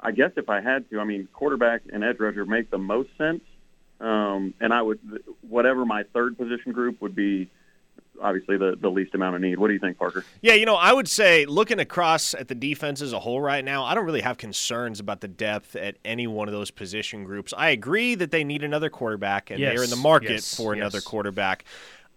I 0.00 0.10
guess 0.10 0.32
if 0.36 0.50
I 0.50 0.60
had 0.60 0.88
to, 0.90 1.00
I 1.00 1.04
mean, 1.04 1.28
quarterback 1.32 1.82
and 1.92 2.02
edge 2.04 2.18
rusher 2.18 2.44
make 2.44 2.70
the 2.70 2.78
most 2.78 3.10
sense. 3.16 3.42
Um, 4.00 4.54
and 4.60 4.72
I 4.72 4.82
would, 4.82 4.98
whatever 5.48 5.84
my 5.84 6.02
third 6.12 6.36
position 6.36 6.72
group 6.72 7.00
would 7.00 7.14
be, 7.14 7.48
obviously 8.20 8.56
the, 8.56 8.76
the 8.80 8.90
least 8.90 9.14
amount 9.14 9.36
of 9.36 9.40
need. 9.40 9.58
What 9.58 9.68
do 9.68 9.74
you 9.74 9.80
think, 9.80 9.98
Parker? 9.98 10.24
Yeah, 10.40 10.54
you 10.54 10.66
know, 10.66 10.76
I 10.76 10.92
would 10.92 11.08
say 11.08 11.46
looking 11.46 11.78
across 11.78 12.34
at 12.34 12.48
the 12.48 12.54
defense 12.54 13.00
as 13.00 13.12
a 13.12 13.20
whole 13.20 13.40
right 13.40 13.64
now, 13.64 13.84
I 13.84 13.94
don't 13.94 14.04
really 14.04 14.20
have 14.20 14.38
concerns 14.38 15.00
about 15.00 15.20
the 15.20 15.28
depth 15.28 15.76
at 15.76 15.96
any 16.04 16.26
one 16.26 16.48
of 16.48 16.52
those 16.52 16.70
position 16.70 17.24
groups. 17.24 17.52
I 17.56 17.70
agree 17.70 18.14
that 18.16 18.30
they 18.30 18.44
need 18.44 18.62
another 18.62 18.90
quarterback 18.90 19.50
and 19.50 19.60
yes, 19.60 19.74
they're 19.74 19.84
in 19.84 19.90
the 19.90 19.96
market 19.96 20.30
yes, 20.30 20.54
for 20.54 20.74
yes. 20.74 20.82
another 20.82 21.00
quarterback. 21.00 21.64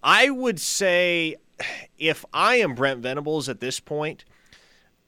I 0.03 0.30
would 0.30 0.59
say 0.59 1.36
if 1.97 2.23
I 2.34 2.55
am 2.55 2.75
Brent 2.75 3.01
Venables 3.01 3.49
at 3.49 3.59
this 3.59 3.80
point, 3.80 4.25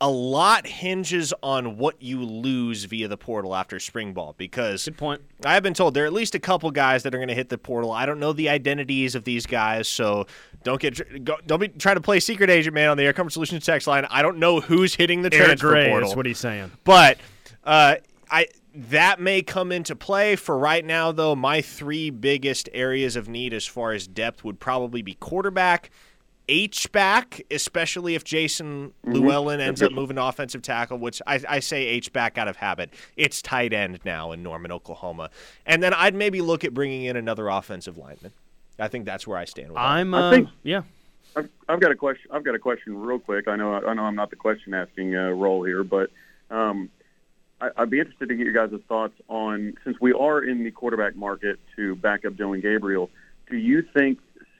a 0.02 0.10
lot 0.10 0.66
hinges 0.66 1.34
on 1.43 1.78
what 1.78 2.02
you 2.02 2.24
lose 2.24 2.86
via 2.86 3.08
the 3.10 3.18
portal 3.18 3.54
after 3.54 3.80
spring 3.80 4.14
ball 4.14 4.34
because 4.38 4.86
Good 4.86 4.97
point. 4.97 5.22
I 5.43 5.54
have 5.56 5.64
been 5.64 5.74
told 5.74 5.93
there 5.93 6.06
are 6.06 6.08
at 6.08 6.14
least 6.14 6.36
a 6.36 6.39
couple 6.39 6.72
guys 6.72 7.04
that 7.04 7.14
are 7.14 7.18
going 7.18 7.28
to 7.28 7.36
hit 7.36 7.50
the 7.50 7.58
portal. 7.58 7.91
I 7.91 8.06
don't 8.06 8.20
know 8.20 8.32
the 8.32 8.47
identities 8.50 9.16
of 9.16 9.26
these 9.26 9.45
guys, 9.45 9.89
so 9.89 10.26
don't 10.64 10.80
get 10.80 11.26
go, 11.26 11.38
don't 11.45 11.60
be 11.60 11.68
trying 11.68 11.95
to 11.95 12.02
play 12.02 12.20
secret 12.22 12.50
agent 12.50 12.74
man 12.74 12.89
on 12.89 12.97
the 12.97 13.04
Air 13.04 13.14
Comfort 13.14 13.32
Solutions 13.32 13.66
text 13.66 13.88
line. 13.88 14.06
I 14.10 14.22
don't 14.22 14.38
know 14.38 14.62
who's 14.62 14.95
hitting 14.95 15.22
the 15.22 15.30
transfer 15.30 15.72
Gray 15.72 15.89
portal, 15.89 16.10
is 16.10 16.16
what 16.16 16.26
he's 16.26 16.39
saying. 16.39 16.72
but 16.86 17.18
uh, 17.66 17.95
I 18.32 18.47
that 18.74 19.20
may 19.20 19.41
come 19.41 19.72
into 19.72 19.95
play. 19.95 20.36
For 20.38 20.58
right 20.58 20.86
now, 20.86 21.12
though, 21.12 21.36
my 21.36 21.62
three 21.62 22.10
biggest 22.10 22.70
areas 22.74 23.16
of 23.16 23.28
need 23.28 23.54
as 23.54 23.66
far 23.66 23.91
as 23.91 24.08
depth 24.08 24.43
would 24.45 24.60
probably 24.60 25.02
be 25.02 25.16
quarterback. 25.16 25.89
H 26.50 26.91
back, 26.91 27.41
especially 27.52 28.16
if 28.16 28.24
Jason 28.24 28.91
Llewellyn 29.06 29.60
ends 29.62 29.82
up 29.84 29.91
moving 29.91 30.16
to 30.16 30.24
offensive 30.26 30.62
tackle, 30.64 30.97
which 30.97 31.22
I, 31.28 31.39
I 31.47 31.60
say 31.60 31.86
H 31.86 32.12
back 32.12 32.38
out 32.39 32.47
of 32.47 32.56
habit. 32.56 32.89
It's 33.16 33.41
tight 33.41 33.72
end 33.72 34.00
now 34.04 34.32
in 34.32 34.41
Norman, 34.41 34.72
Oklahoma, 34.72 35.30
and 35.66 35.84
then 35.84 35.93
I'd 35.93 36.16
maybe 36.16 36.41
look 36.41 36.64
at 36.64 36.74
bringing 36.74 37.04
in 37.06 37.16
another 37.16 37.47
offensive 37.50 37.97
lineman. 37.97 38.32
I 38.80 38.88
think 38.88 39.06
that's 39.06 39.28
where 39.28 39.38
I 39.38 39.45
stand 39.45 39.70
with. 39.70 39.78
I'm. 39.78 40.14
I 40.14 40.20
Uh, 40.20 40.32
think- 40.32 40.50
yeah. 40.64 40.82
I've, 41.36 41.50
I've 41.68 41.80
got 41.80 41.91
a 41.91 41.95
question. 41.95 42.32
I've 42.34 42.43
got 42.43 42.56
a 42.56 42.60
question, 42.60 42.97
real 43.00 43.20
quick. 43.20 43.47
I 43.47 43.56
know. 43.56 43.76
I 43.76 43.93
know. 43.93 44.04
I'm 44.04 44.16
not 44.16 44.32
the 44.32 44.36
question 44.36 44.74
asking 44.74 45.16
uh, 45.16 45.30
role 45.30 45.64
here, 45.64 45.84
but 45.84 46.10
um, 46.50 46.89
I, 47.62 47.70
I'd 47.78 47.91
be 47.91 48.00
interested 48.00 48.30
to 48.30 48.36
get 48.36 48.45
your 48.47 48.54
guys' 48.68 48.80
thoughts 48.88 49.14
on 49.28 49.76
since 49.84 49.95
we 50.02 50.12
are 50.14 50.41
in 50.41 50.64
the 50.64 50.72
quarterback 50.72 51.16
market 51.16 51.60
to 51.76 51.93
back 51.95 52.26
up 52.26 52.36
Dillon 52.36 52.62
Gabriel. 52.62 53.12
Do 53.47 53.58
you 53.58 53.84
think 53.93 54.18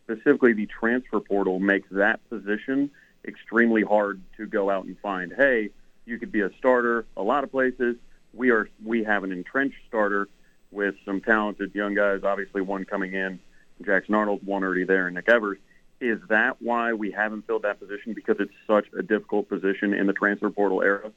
specifically 0.10 0.54
the 0.54 0.66
transfer 0.66 1.20
portal 1.20 1.60
makes 1.60 1.88
that 1.92 2.28
position 2.30 2.90
extremely 3.28 3.84
hard 3.84 4.22
to 4.38 4.46
go 4.46 4.70
out 4.70 4.86
and 4.86 4.98
find? 5.00 5.34
Hey, 5.36 5.70
you 6.06 6.18
could 6.18 6.32
be 6.32 6.42
a 6.42 6.50
starter 6.58 7.06
a 7.16 7.22
lot 7.22 7.44
of 7.44 7.52
places. 7.52 7.96
We 8.34 8.52
are. 8.52 8.70
We 8.84 9.04
have 9.04 9.24
an 9.24 9.32
entrenched 9.32 9.78
starter 9.88 10.28
with 10.72 10.96
some 11.06 11.22
talented 11.22 11.74
young 11.74 11.96
guys. 11.96 12.22
Obviously, 12.24 12.62
one 12.62 12.86
coming 12.86 13.14
in, 13.14 13.40
Jackson 13.84 14.16
Arnold, 14.16 14.46
one 14.46 14.64
already 14.64 14.84
there, 14.84 15.08
and 15.08 15.16
Nick 15.16 15.30
Evers. 15.30 15.58
Is 16.02 16.20
that 16.30 16.62
why 16.62 16.94
we 16.94 17.12
haven't 17.12 17.46
filled 17.46 17.64
that 17.64 17.80
position? 17.80 18.14
Because 18.14 18.38
it's 18.40 18.54
such 18.66 18.86
a 18.98 19.04
difficult 19.04 19.50
position 19.50 19.94
in 19.94 20.08
the 20.08 20.14
transfer 20.14 20.50
portal 20.50 20.82
era. 20.82 21.12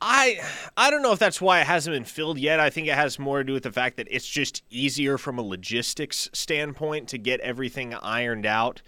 I 0.00 0.40
I 0.76 0.90
don't 0.90 1.02
know 1.02 1.12
if 1.12 1.18
that's 1.18 1.40
why 1.40 1.60
it 1.60 1.66
hasn't 1.66 1.94
been 1.94 2.04
filled 2.04 2.38
yet. 2.38 2.58
I 2.58 2.70
think 2.70 2.88
it 2.88 2.94
has 2.94 3.18
more 3.18 3.38
to 3.38 3.44
do 3.44 3.52
with 3.52 3.64
the 3.64 3.72
fact 3.72 3.96
that 3.96 4.08
it's 4.10 4.26
just 4.26 4.62
easier 4.70 5.18
from 5.18 5.38
a 5.38 5.42
logistics 5.42 6.30
standpoint 6.32 7.08
to 7.08 7.18
get 7.18 7.40
everything 7.40 7.94
ironed 7.94 8.46
out 8.46 8.80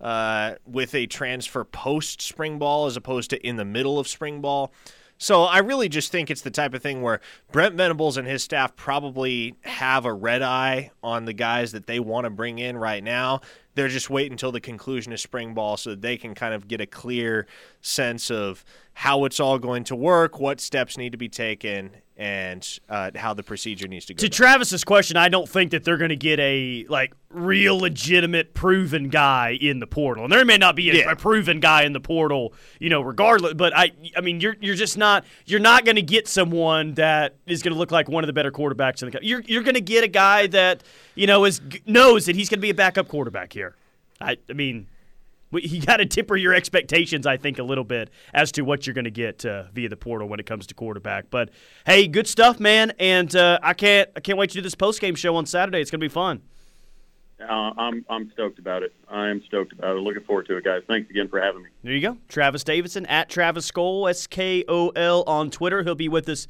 uh, 0.00 0.54
with 0.66 0.94
a 0.94 1.06
transfer 1.06 1.64
post 1.64 2.20
spring 2.20 2.58
ball 2.58 2.86
as 2.86 2.96
opposed 2.96 3.30
to 3.30 3.46
in 3.46 3.56
the 3.56 3.64
middle 3.64 3.98
of 3.98 4.06
spring 4.06 4.40
ball. 4.40 4.72
So 5.20 5.44
I 5.44 5.58
really 5.58 5.88
just 5.88 6.12
think 6.12 6.30
it's 6.30 6.42
the 6.42 6.50
type 6.50 6.74
of 6.74 6.82
thing 6.82 7.02
where 7.02 7.20
Brent 7.50 7.74
Venables 7.74 8.16
and 8.16 8.26
his 8.26 8.44
staff 8.44 8.76
probably 8.76 9.56
have 9.62 10.04
a 10.04 10.12
red 10.14 10.42
eye 10.42 10.92
on 11.02 11.24
the 11.24 11.32
guys 11.32 11.72
that 11.72 11.88
they 11.88 11.98
want 11.98 12.24
to 12.24 12.30
bring 12.30 12.60
in 12.60 12.76
right 12.76 13.02
now. 13.02 13.40
They're 13.78 13.88
just 13.88 14.10
waiting 14.10 14.32
until 14.32 14.50
the 14.50 14.60
conclusion 14.60 15.12
of 15.12 15.20
spring 15.20 15.54
ball 15.54 15.76
so 15.76 15.90
that 15.90 16.02
they 16.02 16.16
can 16.16 16.34
kind 16.34 16.52
of 16.52 16.66
get 16.66 16.80
a 16.80 16.86
clear 16.86 17.46
sense 17.80 18.28
of 18.30 18.64
how 18.94 19.24
it's 19.24 19.38
all 19.38 19.58
going 19.60 19.84
to 19.84 19.94
work, 19.94 20.40
what 20.40 20.60
steps 20.60 20.98
need 20.98 21.12
to 21.12 21.18
be 21.18 21.28
taken, 21.28 21.90
and 22.16 22.80
uh, 22.88 23.12
how 23.14 23.32
the 23.32 23.44
procedure 23.44 23.86
needs 23.86 24.04
to 24.06 24.14
go. 24.14 24.18
To 24.18 24.28
down. 24.28 24.36
Travis's 24.36 24.82
question, 24.82 25.16
I 25.16 25.28
don't 25.28 25.48
think 25.48 25.70
that 25.70 25.84
they're 25.84 25.96
going 25.96 26.08
to 26.08 26.16
get 26.16 26.40
a 26.40 26.84
like 26.88 27.14
real 27.30 27.78
legitimate 27.78 28.54
proven 28.54 29.08
guy 29.08 29.56
in 29.60 29.78
the 29.78 29.86
portal, 29.86 30.24
and 30.24 30.32
there 30.32 30.44
may 30.44 30.56
not 30.58 30.74
be 30.74 30.90
a, 30.90 30.94
Yeah. 30.94 31.12
a 31.12 31.14
proven 31.16 31.60
guy 31.60 31.84
in 31.84 31.92
the 31.92 32.00
portal, 32.00 32.52
you 32.80 32.90
know, 32.90 33.00
regardless. 33.00 33.54
But 33.54 33.72
I, 33.76 33.92
I 34.16 34.20
mean, 34.20 34.40
you're 34.40 34.56
you're 34.60 34.74
just 34.74 34.98
not 34.98 35.24
you're 35.46 35.60
not 35.60 35.84
going 35.84 35.94
to 35.94 36.02
get 36.02 36.26
someone 36.26 36.94
that 36.94 37.36
is 37.46 37.62
going 37.62 37.72
to 37.74 37.78
look 37.78 37.92
like 37.92 38.08
one 38.08 38.24
of 38.24 38.26
the 38.26 38.32
better 38.32 38.50
quarterbacks 38.50 39.00
in 39.00 39.06
the 39.06 39.12
country. 39.12 39.28
You're 39.28 39.42
you're 39.46 39.62
going 39.62 39.76
to 39.76 39.80
get 39.80 40.02
a 40.02 40.08
guy 40.08 40.48
that 40.48 40.82
you 41.18 41.26
know 41.26 41.44
is 41.44 41.60
knows 41.84 42.26
that 42.26 42.36
he's 42.36 42.48
going 42.48 42.58
to 42.58 42.62
be 42.62 42.70
a 42.70 42.74
backup 42.74 43.08
quarterback 43.08 43.52
here. 43.52 43.74
I, 44.20 44.36
I 44.48 44.52
mean. 44.52 44.86
You 45.50 45.80
got 45.80 45.96
to 45.96 46.04
temper 46.04 46.36
your 46.36 46.52
expectations, 46.52 47.26
I 47.26 47.38
think, 47.38 47.58
a 47.58 47.62
little 47.62 47.82
bit 47.82 48.10
as 48.34 48.52
to 48.52 48.60
what 48.60 48.86
you're 48.86 48.92
going 48.92 49.06
to 49.06 49.10
get 49.10 49.46
uh, 49.46 49.62
via 49.72 49.88
the 49.88 49.96
portal 49.96 50.28
when 50.28 50.38
it 50.38 50.44
comes 50.44 50.66
to 50.66 50.74
quarterback. 50.74 51.30
But 51.30 51.48
hey, 51.86 52.06
good 52.06 52.26
stuff, 52.26 52.60
man! 52.60 52.92
And 52.98 53.34
uh, 53.34 53.58
I 53.62 53.72
can't, 53.72 54.10
I 54.14 54.20
can't 54.20 54.36
wait 54.36 54.50
to 54.50 54.54
do 54.56 54.60
this 54.60 54.74
post 54.74 55.00
game 55.00 55.14
show 55.14 55.34
on 55.36 55.46
Saturday. 55.46 55.80
It's 55.80 55.90
going 55.90 56.00
to 56.00 56.04
be 56.04 56.12
fun. 56.12 56.42
Uh, 57.40 57.72
I'm 57.78 58.04
I'm 58.10 58.30
stoked 58.32 58.58
about 58.58 58.82
it. 58.82 58.92
I 59.08 59.28
am 59.28 59.42
stoked 59.46 59.72
about 59.72 59.96
it. 59.96 60.00
Looking 60.00 60.22
forward 60.24 60.46
to 60.48 60.56
it, 60.58 60.64
guys. 60.64 60.82
Thanks 60.86 61.08
again 61.08 61.28
for 61.28 61.40
having 61.40 61.62
me. 61.62 61.70
There 61.82 61.94
you 61.94 62.02
go, 62.02 62.18
Travis 62.28 62.62
Davidson 62.62 63.06
at 63.06 63.30
Travis 63.30 63.70
Skoll, 63.70 64.10
S 64.10 64.26
K 64.26 64.64
O 64.68 64.90
L 64.90 65.24
on 65.26 65.48
Twitter. 65.48 65.82
He'll 65.82 65.94
be 65.94 66.10
with 66.10 66.28
us 66.28 66.46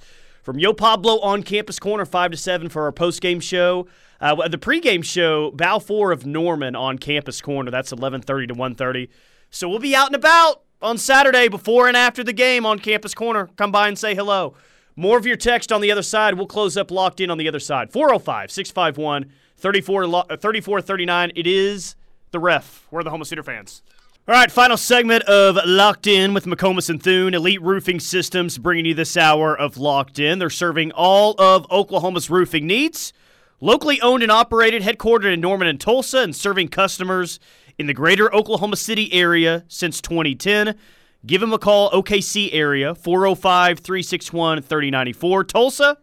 from 0.48 0.58
Yo 0.58 0.72
Pablo 0.72 1.20
on 1.20 1.42
Campus 1.42 1.78
Corner, 1.78 2.06
five 2.06 2.30
to 2.30 2.36
seven 2.38 2.70
for 2.70 2.84
our 2.84 2.90
post 2.90 3.20
game 3.20 3.38
show. 3.38 3.86
Uh, 4.18 4.48
the 4.48 4.56
pregame 4.56 5.04
show, 5.04 5.50
Balfour 5.50 6.10
of 6.10 6.24
Norman 6.24 6.74
on 6.74 6.96
Campus 6.96 7.42
Corner. 7.42 7.70
That's 7.70 7.92
eleven 7.92 8.22
thirty 8.22 8.46
to 8.46 8.54
one 8.54 8.74
thirty. 8.74 9.10
So 9.50 9.68
we'll 9.68 9.78
be 9.78 9.94
out 9.94 10.06
and 10.06 10.16
about 10.16 10.62
on 10.80 10.96
Saturday 10.96 11.48
before 11.48 11.86
and 11.86 11.98
after 11.98 12.24
the 12.24 12.32
game 12.32 12.64
on 12.64 12.78
Campus 12.78 13.12
Corner. 13.12 13.50
Come 13.56 13.70
by 13.70 13.88
and 13.88 13.98
say 13.98 14.14
hello. 14.14 14.54
More 14.96 15.18
of 15.18 15.26
your 15.26 15.36
text 15.36 15.70
on 15.70 15.82
the 15.82 15.92
other 15.92 16.02
side. 16.02 16.32
We'll 16.32 16.46
close 16.46 16.78
up 16.78 16.90
locked 16.90 17.20
in 17.20 17.30
on 17.30 17.36
the 17.36 17.46
other 17.46 17.60
side. 17.60 17.92
405 17.92 18.50
651 18.50 19.30
3439. 19.58 21.32
It 21.36 21.46
is 21.46 21.94
the 22.30 22.38
ref. 22.38 22.86
We're 22.90 23.02
the 23.02 23.10
Home 23.10 23.20
of 23.20 23.26
Sooner 23.26 23.42
fans. 23.42 23.82
All 24.28 24.34
right, 24.34 24.52
final 24.52 24.76
segment 24.76 25.22
of 25.24 25.56
Locked 25.64 26.06
In 26.06 26.34
with 26.34 26.44
McComas 26.44 26.90
and 26.90 27.02
Thune. 27.02 27.32
Elite 27.32 27.62
Roofing 27.62 27.98
Systems 27.98 28.58
bringing 28.58 28.84
you 28.84 28.92
this 28.92 29.16
hour 29.16 29.58
of 29.58 29.78
Locked 29.78 30.18
In. 30.18 30.38
They're 30.38 30.50
serving 30.50 30.92
all 30.92 31.34
of 31.40 31.66
Oklahoma's 31.70 32.28
roofing 32.28 32.66
needs. 32.66 33.14
Locally 33.62 33.98
owned 34.02 34.22
and 34.22 34.30
operated, 34.30 34.82
headquartered 34.82 35.32
in 35.32 35.40
Norman 35.40 35.66
and 35.66 35.80
Tulsa, 35.80 36.18
and 36.18 36.36
serving 36.36 36.68
customers 36.68 37.40
in 37.78 37.86
the 37.86 37.94
greater 37.94 38.30
Oklahoma 38.34 38.76
City 38.76 39.10
area 39.14 39.64
since 39.66 39.98
2010. 40.02 40.76
Give 41.24 41.40
them 41.40 41.54
a 41.54 41.58
call, 41.58 41.90
OKC 41.92 42.50
area, 42.52 42.94
405 42.94 43.78
361 43.78 44.60
3094. 44.60 45.44
Tulsa, 45.44 45.96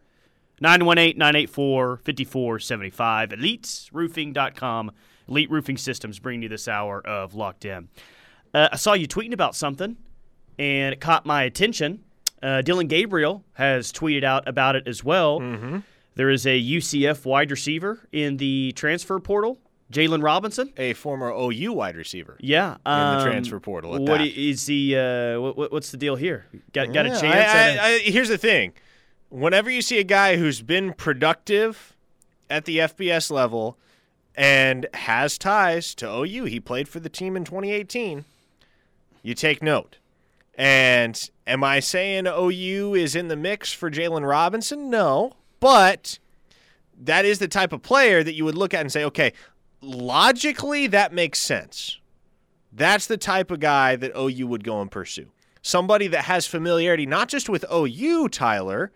918 0.59 1.15
984 1.15 1.97
5475. 1.97 3.30
EliteRoofing.com. 3.30 4.91
Elite 5.28 5.49
Roofing 5.51 5.78
Systems 5.78 6.19
bringing 6.19 6.43
you 6.43 6.49
this 6.49 6.67
hour 6.67 7.05
of 7.05 7.36
Locked 7.36 7.65
In. 7.65 7.89
Uh, 8.56 8.70
I 8.72 8.76
saw 8.78 8.93
you 8.93 9.08
tweeting 9.08 9.34
about 9.34 9.53
something, 9.56 9.97
and 10.58 10.93
it 10.93 11.01
caught 11.01 11.26
my 11.26 11.43
attention. 11.43 12.03
Uh, 12.41 12.62
Dillon 12.62 12.88
Gabriel 12.88 13.43
has 13.53 13.91
tweeted 13.91 14.24
out 14.24 14.47
about 14.47 14.76
it 14.76 14.88
as 14.88 15.03
well. 15.03 15.39
There 16.16 16.30
is 16.30 16.45
a 16.47 16.58
UCF 16.62 17.26
wide 17.26 17.51
receiver 17.51 18.08
in 18.14 18.38
the 18.38 18.72
transfer 18.78 19.20
portal, 19.20 19.60
Jaylon 19.91 20.24
Robinson. 20.24 20.72
a 20.78 20.93
former 20.93 21.30
OU 21.30 21.74
wide 21.74 21.97
receiver. 21.97 22.38
Yeah, 22.39 22.76
In 22.76 22.80
the 22.86 22.91
um, 22.91 23.24
transfer 23.26 23.60
portal 23.60 23.95
at 23.95 24.01
What 24.01 24.20
that. 24.20 24.28
is 24.28 24.66
the 24.66 24.97
uh, 24.97 25.41
what, 25.41 25.58
what- 25.58 25.72
what's 25.74 25.91
the 25.91 25.97
deal 25.97 26.16
here? 26.16 26.45
Got 26.72 26.93
got 26.93 27.06
a 27.06 27.10
chance? 27.10 27.24
I- 27.24 27.28
at 27.39 27.76
a- 27.76 27.82
I- 27.82 27.88
I- 27.95 27.99
here's 27.99 28.30
the 28.30 28.38
thing: 28.38 28.72
whenever 29.30 29.70
you 29.70 29.82
see 29.82 29.99
a 29.99 30.03
guy 30.06 30.38
who's 30.38 30.62
been 30.62 30.93
productive 30.93 31.93
at 32.49 32.64
the 32.66 32.78
FBS 32.80 33.30
level 33.30 33.78
and 34.36 34.88
has 34.93 35.38
ties 35.38 35.93
to 35.95 36.08
OU, 36.10 36.45
he 36.45 36.60
played 36.62 36.88
for 36.88 36.99
the 37.01 37.10
team 37.10 37.36
in 37.36 37.43
2018. 37.43 38.24
You 39.26 39.34
take 39.34 39.63
note. 39.63 39.97
And 40.53 41.32
am 41.47 41.63
I 41.63 41.80
saying 41.80 42.28
OU 42.28 42.93
is 42.93 43.15
in 43.15 43.28
the 43.28 43.36
mix 43.36 43.73
for 43.73 43.89
Jaylon 43.89 44.28
Robinson? 44.28 44.91
No, 44.91 45.32
but 45.59 46.19
that 46.95 47.26
is 47.26 47.39
the 47.39 47.47
type 47.47 47.73
of 47.73 47.82
player 47.82 48.23
that 48.23 48.36
you 48.36 48.45
would 48.45 48.53
look 48.53 48.76
at 48.76 48.82
and 48.82 48.91
say, 48.91 49.03
okay, 49.05 49.34
logically 49.82 50.86
that 50.88 51.11
makes 51.11 51.39
sense. 51.39 51.99
That's 52.71 53.07
the 53.07 53.17
type 53.17 53.49
of 53.49 53.59
guy 53.59 53.95
that 53.95 54.15
OU 54.15 54.45
would 54.45 54.63
go 54.63 54.80
and 54.80 54.91
pursue. 54.91 55.32
Somebody 55.63 56.05
that 56.05 56.26
has 56.26 56.45
familiarity 56.45 57.07
not 57.07 57.28
just 57.28 57.49
with 57.49 57.65
OU, 57.73 58.30
Tyler, 58.30 58.91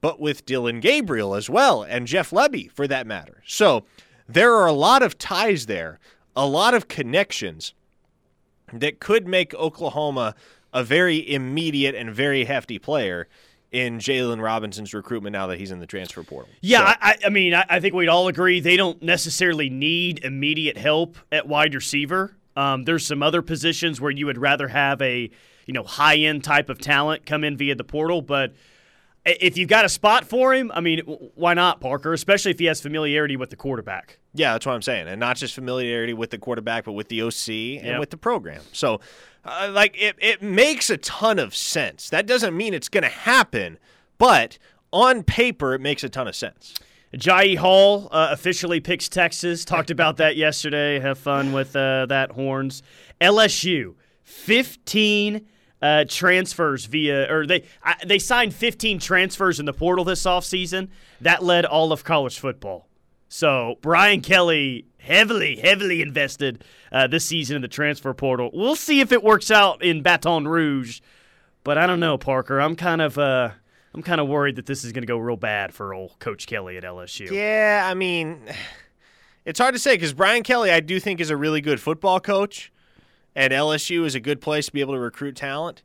but 0.00 0.18
with 0.18 0.46
Dillon 0.46 0.80
Gabriel 0.80 1.34
as 1.34 1.50
well, 1.50 1.82
and 1.82 2.06
Jeff 2.06 2.30
Lebby 2.30 2.70
for 2.70 2.88
that 2.88 3.06
matter. 3.06 3.42
So 3.46 3.84
there 4.26 4.54
are 4.54 4.66
a 4.66 4.72
lot 4.72 5.02
of 5.02 5.18
ties 5.18 5.66
there, 5.66 6.00
a 6.34 6.46
lot 6.46 6.72
of 6.72 6.88
connections 6.88 7.74
that 8.72 9.00
could 9.00 9.26
make 9.26 9.54
Oklahoma 9.54 10.34
a 10.72 10.82
very 10.82 11.30
immediate 11.32 11.94
and 11.94 12.10
very 12.12 12.44
hefty 12.44 12.78
player 12.78 13.28
in 13.70 13.98
Jaylon 13.98 14.40
Robinson's 14.40 14.94
recruitment 14.94 15.32
now 15.32 15.46
that 15.48 15.58
he's 15.58 15.70
in 15.72 15.80
the 15.80 15.86
transfer 15.86 16.22
portal. 16.22 16.48
Yeah, 16.60 16.92
So- 16.92 16.96
I, 17.00 17.16
I 17.26 17.28
mean, 17.28 17.54
I, 17.54 17.64
I 17.68 17.80
think 17.80 17.94
we'd 17.94 18.08
all 18.08 18.28
agree 18.28 18.60
they 18.60 18.76
don't 18.76 19.02
necessarily 19.02 19.68
need 19.68 20.24
immediate 20.24 20.76
help 20.76 21.16
at 21.32 21.48
wide 21.48 21.74
receiver. 21.74 22.36
Um, 22.56 22.84
there's 22.84 23.04
some 23.06 23.22
other 23.22 23.42
positions 23.42 24.00
where 24.00 24.12
you 24.12 24.26
would 24.26 24.38
rather 24.38 24.68
have 24.68 25.02
a 25.02 25.28
you 25.66 25.74
know 25.74 25.82
high 25.82 26.16
end 26.18 26.44
type 26.44 26.68
of 26.68 26.78
talent 26.78 27.26
come 27.26 27.42
in 27.42 27.56
via 27.56 27.74
the 27.74 27.82
portal, 27.84 28.22
but 28.22 28.54
if 29.24 29.56
you've 29.56 29.68
got 29.68 29.84
a 29.84 29.88
spot 29.88 30.24
for 30.24 30.52
him, 30.54 30.70
I 30.74 30.80
mean, 30.80 31.00
why 31.34 31.54
not 31.54 31.80
Parker? 31.80 32.12
Especially 32.12 32.50
if 32.50 32.58
he 32.58 32.66
has 32.66 32.80
familiarity 32.80 33.36
with 33.36 33.50
the 33.50 33.56
quarterback. 33.56 34.18
Yeah, 34.34 34.52
that's 34.52 34.66
what 34.66 34.74
I'm 34.74 34.82
saying, 34.82 35.06
and 35.08 35.18
not 35.20 35.36
just 35.36 35.54
familiarity 35.54 36.12
with 36.12 36.30
the 36.30 36.38
quarterback, 36.38 36.84
but 36.84 36.92
with 36.92 37.08
the 37.08 37.22
OC 37.22 37.78
and 37.78 37.86
Yep. 37.86 38.00
with 38.00 38.10
the 38.10 38.16
program. 38.16 38.62
So, 38.72 39.00
uh, 39.44 39.70
like, 39.72 39.96
it 40.00 40.16
it 40.18 40.42
makes 40.42 40.90
a 40.90 40.96
ton 40.96 41.38
of 41.38 41.54
sense. 41.54 42.10
That 42.10 42.26
doesn't 42.26 42.56
mean 42.56 42.74
it's 42.74 42.88
going 42.88 43.04
to 43.04 43.08
happen, 43.08 43.78
but 44.18 44.58
on 44.92 45.22
paper, 45.22 45.74
it 45.74 45.80
makes 45.80 46.04
a 46.04 46.08
ton 46.08 46.28
of 46.28 46.34
sense. 46.36 46.74
Jai 47.16 47.54
Hall 47.54 48.08
uh, 48.10 48.28
officially 48.32 48.80
picks 48.80 49.08
Texas. 49.08 49.64
Talked 49.64 49.90
about 49.90 50.16
that 50.16 50.36
yesterday. 50.36 50.98
Have 50.98 51.16
fun 51.18 51.52
with 51.52 51.76
uh, 51.76 52.06
that, 52.06 52.32
Horns. 52.32 52.82
LSU, 53.20 53.94
15 54.24 55.46
uh, 55.84 56.04
transfers 56.08 56.86
via, 56.86 57.30
or 57.30 57.46
they 57.46 57.62
I, 57.82 57.96
they 58.06 58.18
signed 58.18 58.54
15 58.54 58.98
transfers 58.98 59.60
in 59.60 59.66
the 59.66 59.74
portal 59.74 60.02
this 60.02 60.24
offseason. 60.24 60.88
That 61.20 61.44
led 61.44 61.66
all 61.66 61.92
of 61.92 62.04
college 62.04 62.38
football. 62.38 62.88
So 63.28 63.74
Brian 63.82 64.22
Kelly 64.22 64.86
heavily, 64.98 65.56
heavily 65.56 66.00
invested 66.00 66.64
uh, 66.90 67.06
this 67.06 67.26
season 67.26 67.56
in 67.56 67.62
the 67.62 67.68
transfer 67.68 68.14
portal. 68.14 68.50
We'll 68.54 68.76
see 68.76 69.00
if 69.00 69.12
it 69.12 69.22
works 69.22 69.50
out 69.50 69.82
in 69.82 70.00
Baton 70.00 70.48
Rouge, 70.48 71.02
but 71.64 71.76
I 71.76 71.86
don't 71.86 72.00
know, 72.00 72.16
Parker. 72.16 72.60
I'm 72.60 72.76
kind 72.76 73.02
of. 73.02 73.18
Uh, 73.18 73.50
I'm 73.92 74.02
kind 74.02 74.20
of 74.20 74.26
worried 74.26 74.56
that 74.56 74.66
this 74.66 74.84
is 74.84 74.90
going 74.90 75.02
to 75.02 75.06
go 75.06 75.18
real 75.18 75.36
bad 75.36 75.72
for 75.72 75.94
old 75.94 76.18
Coach 76.18 76.48
Kelly 76.48 76.76
at 76.76 76.82
LSU. 76.82 77.30
Yeah, 77.30 77.86
I 77.88 77.94
mean, 77.94 78.40
it's 79.44 79.60
hard 79.60 79.74
to 79.74 79.78
say 79.78 79.94
because 79.94 80.14
Brian 80.14 80.42
Kelly, 80.42 80.72
I 80.72 80.80
do 80.80 80.98
think, 80.98 81.20
is 81.20 81.30
a 81.30 81.36
really 81.36 81.60
good 81.60 81.80
football 81.80 82.18
coach, 82.18 82.72
and 83.34 83.52
LSU 83.52 84.04
is 84.04 84.14
a 84.14 84.20
good 84.20 84.40
place 84.40 84.66
to 84.66 84.72
be 84.72 84.80
able 84.80 84.94
to 84.94 85.00
recruit 85.00 85.36
talent. 85.36 85.82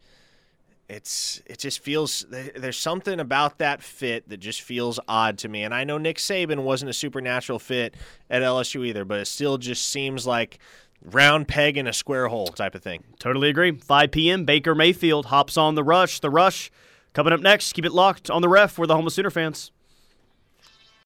It's 0.88 1.42
it 1.46 1.60
just 1.60 1.84
feels 1.84 2.26
there's 2.30 2.78
something 2.78 3.20
about 3.20 3.60
that 3.60 3.84
fit 3.84 4.28
that 4.30 4.38
just 4.38 4.62
feels 4.62 5.00
odd 5.08 5.38
to 5.40 5.48
me. 5.48 5.64
And 5.64 5.74
I 5.74 5.84
know 5.84 6.00
Nick 6.00 6.18
Saban 6.18 6.64
wasn't 6.64 6.90
a 6.90 6.94
supernatural 6.94 7.60
fit 7.60 7.96
at 8.30 8.42
LSU 8.42 8.86
either, 8.88 9.06
but 9.06 9.20
it 9.20 9.28
still 9.28 9.60
just 9.60 9.88
seems 9.88 10.26
like 10.26 10.58
round 11.04 11.48
peg 11.48 11.78
in 11.78 11.86
a 11.86 11.94
square 11.94 12.28
hole 12.28 12.48
type 12.48 12.74
of 12.74 12.82
thing. 12.82 13.04
Totally 13.20 13.50
agree. 13.50 13.72
5 13.72 14.12
p.m. 14.12 14.46
Baker 14.46 14.74
Mayfield 14.74 15.28
hops 15.28 15.58
on 15.58 15.76
the 15.76 15.84
rush. 15.84 16.20
The 16.20 16.32
rush 16.32 16.72
coming 17.14 17.34
up 17.34 17.42
next. 17.42 17.74
Keep 17.74 17.86
it 17.86 17.94
locked 17.94 18.32
on 18.32 18.42
the 18.42 18.50
ref. 18.50 18.80
We're 18.80 18.88
the 18.88 18.96
Home 18.96 19.06
of 19.06 19.14
Sooner 19.14 19.30
fans. 19.30 19.72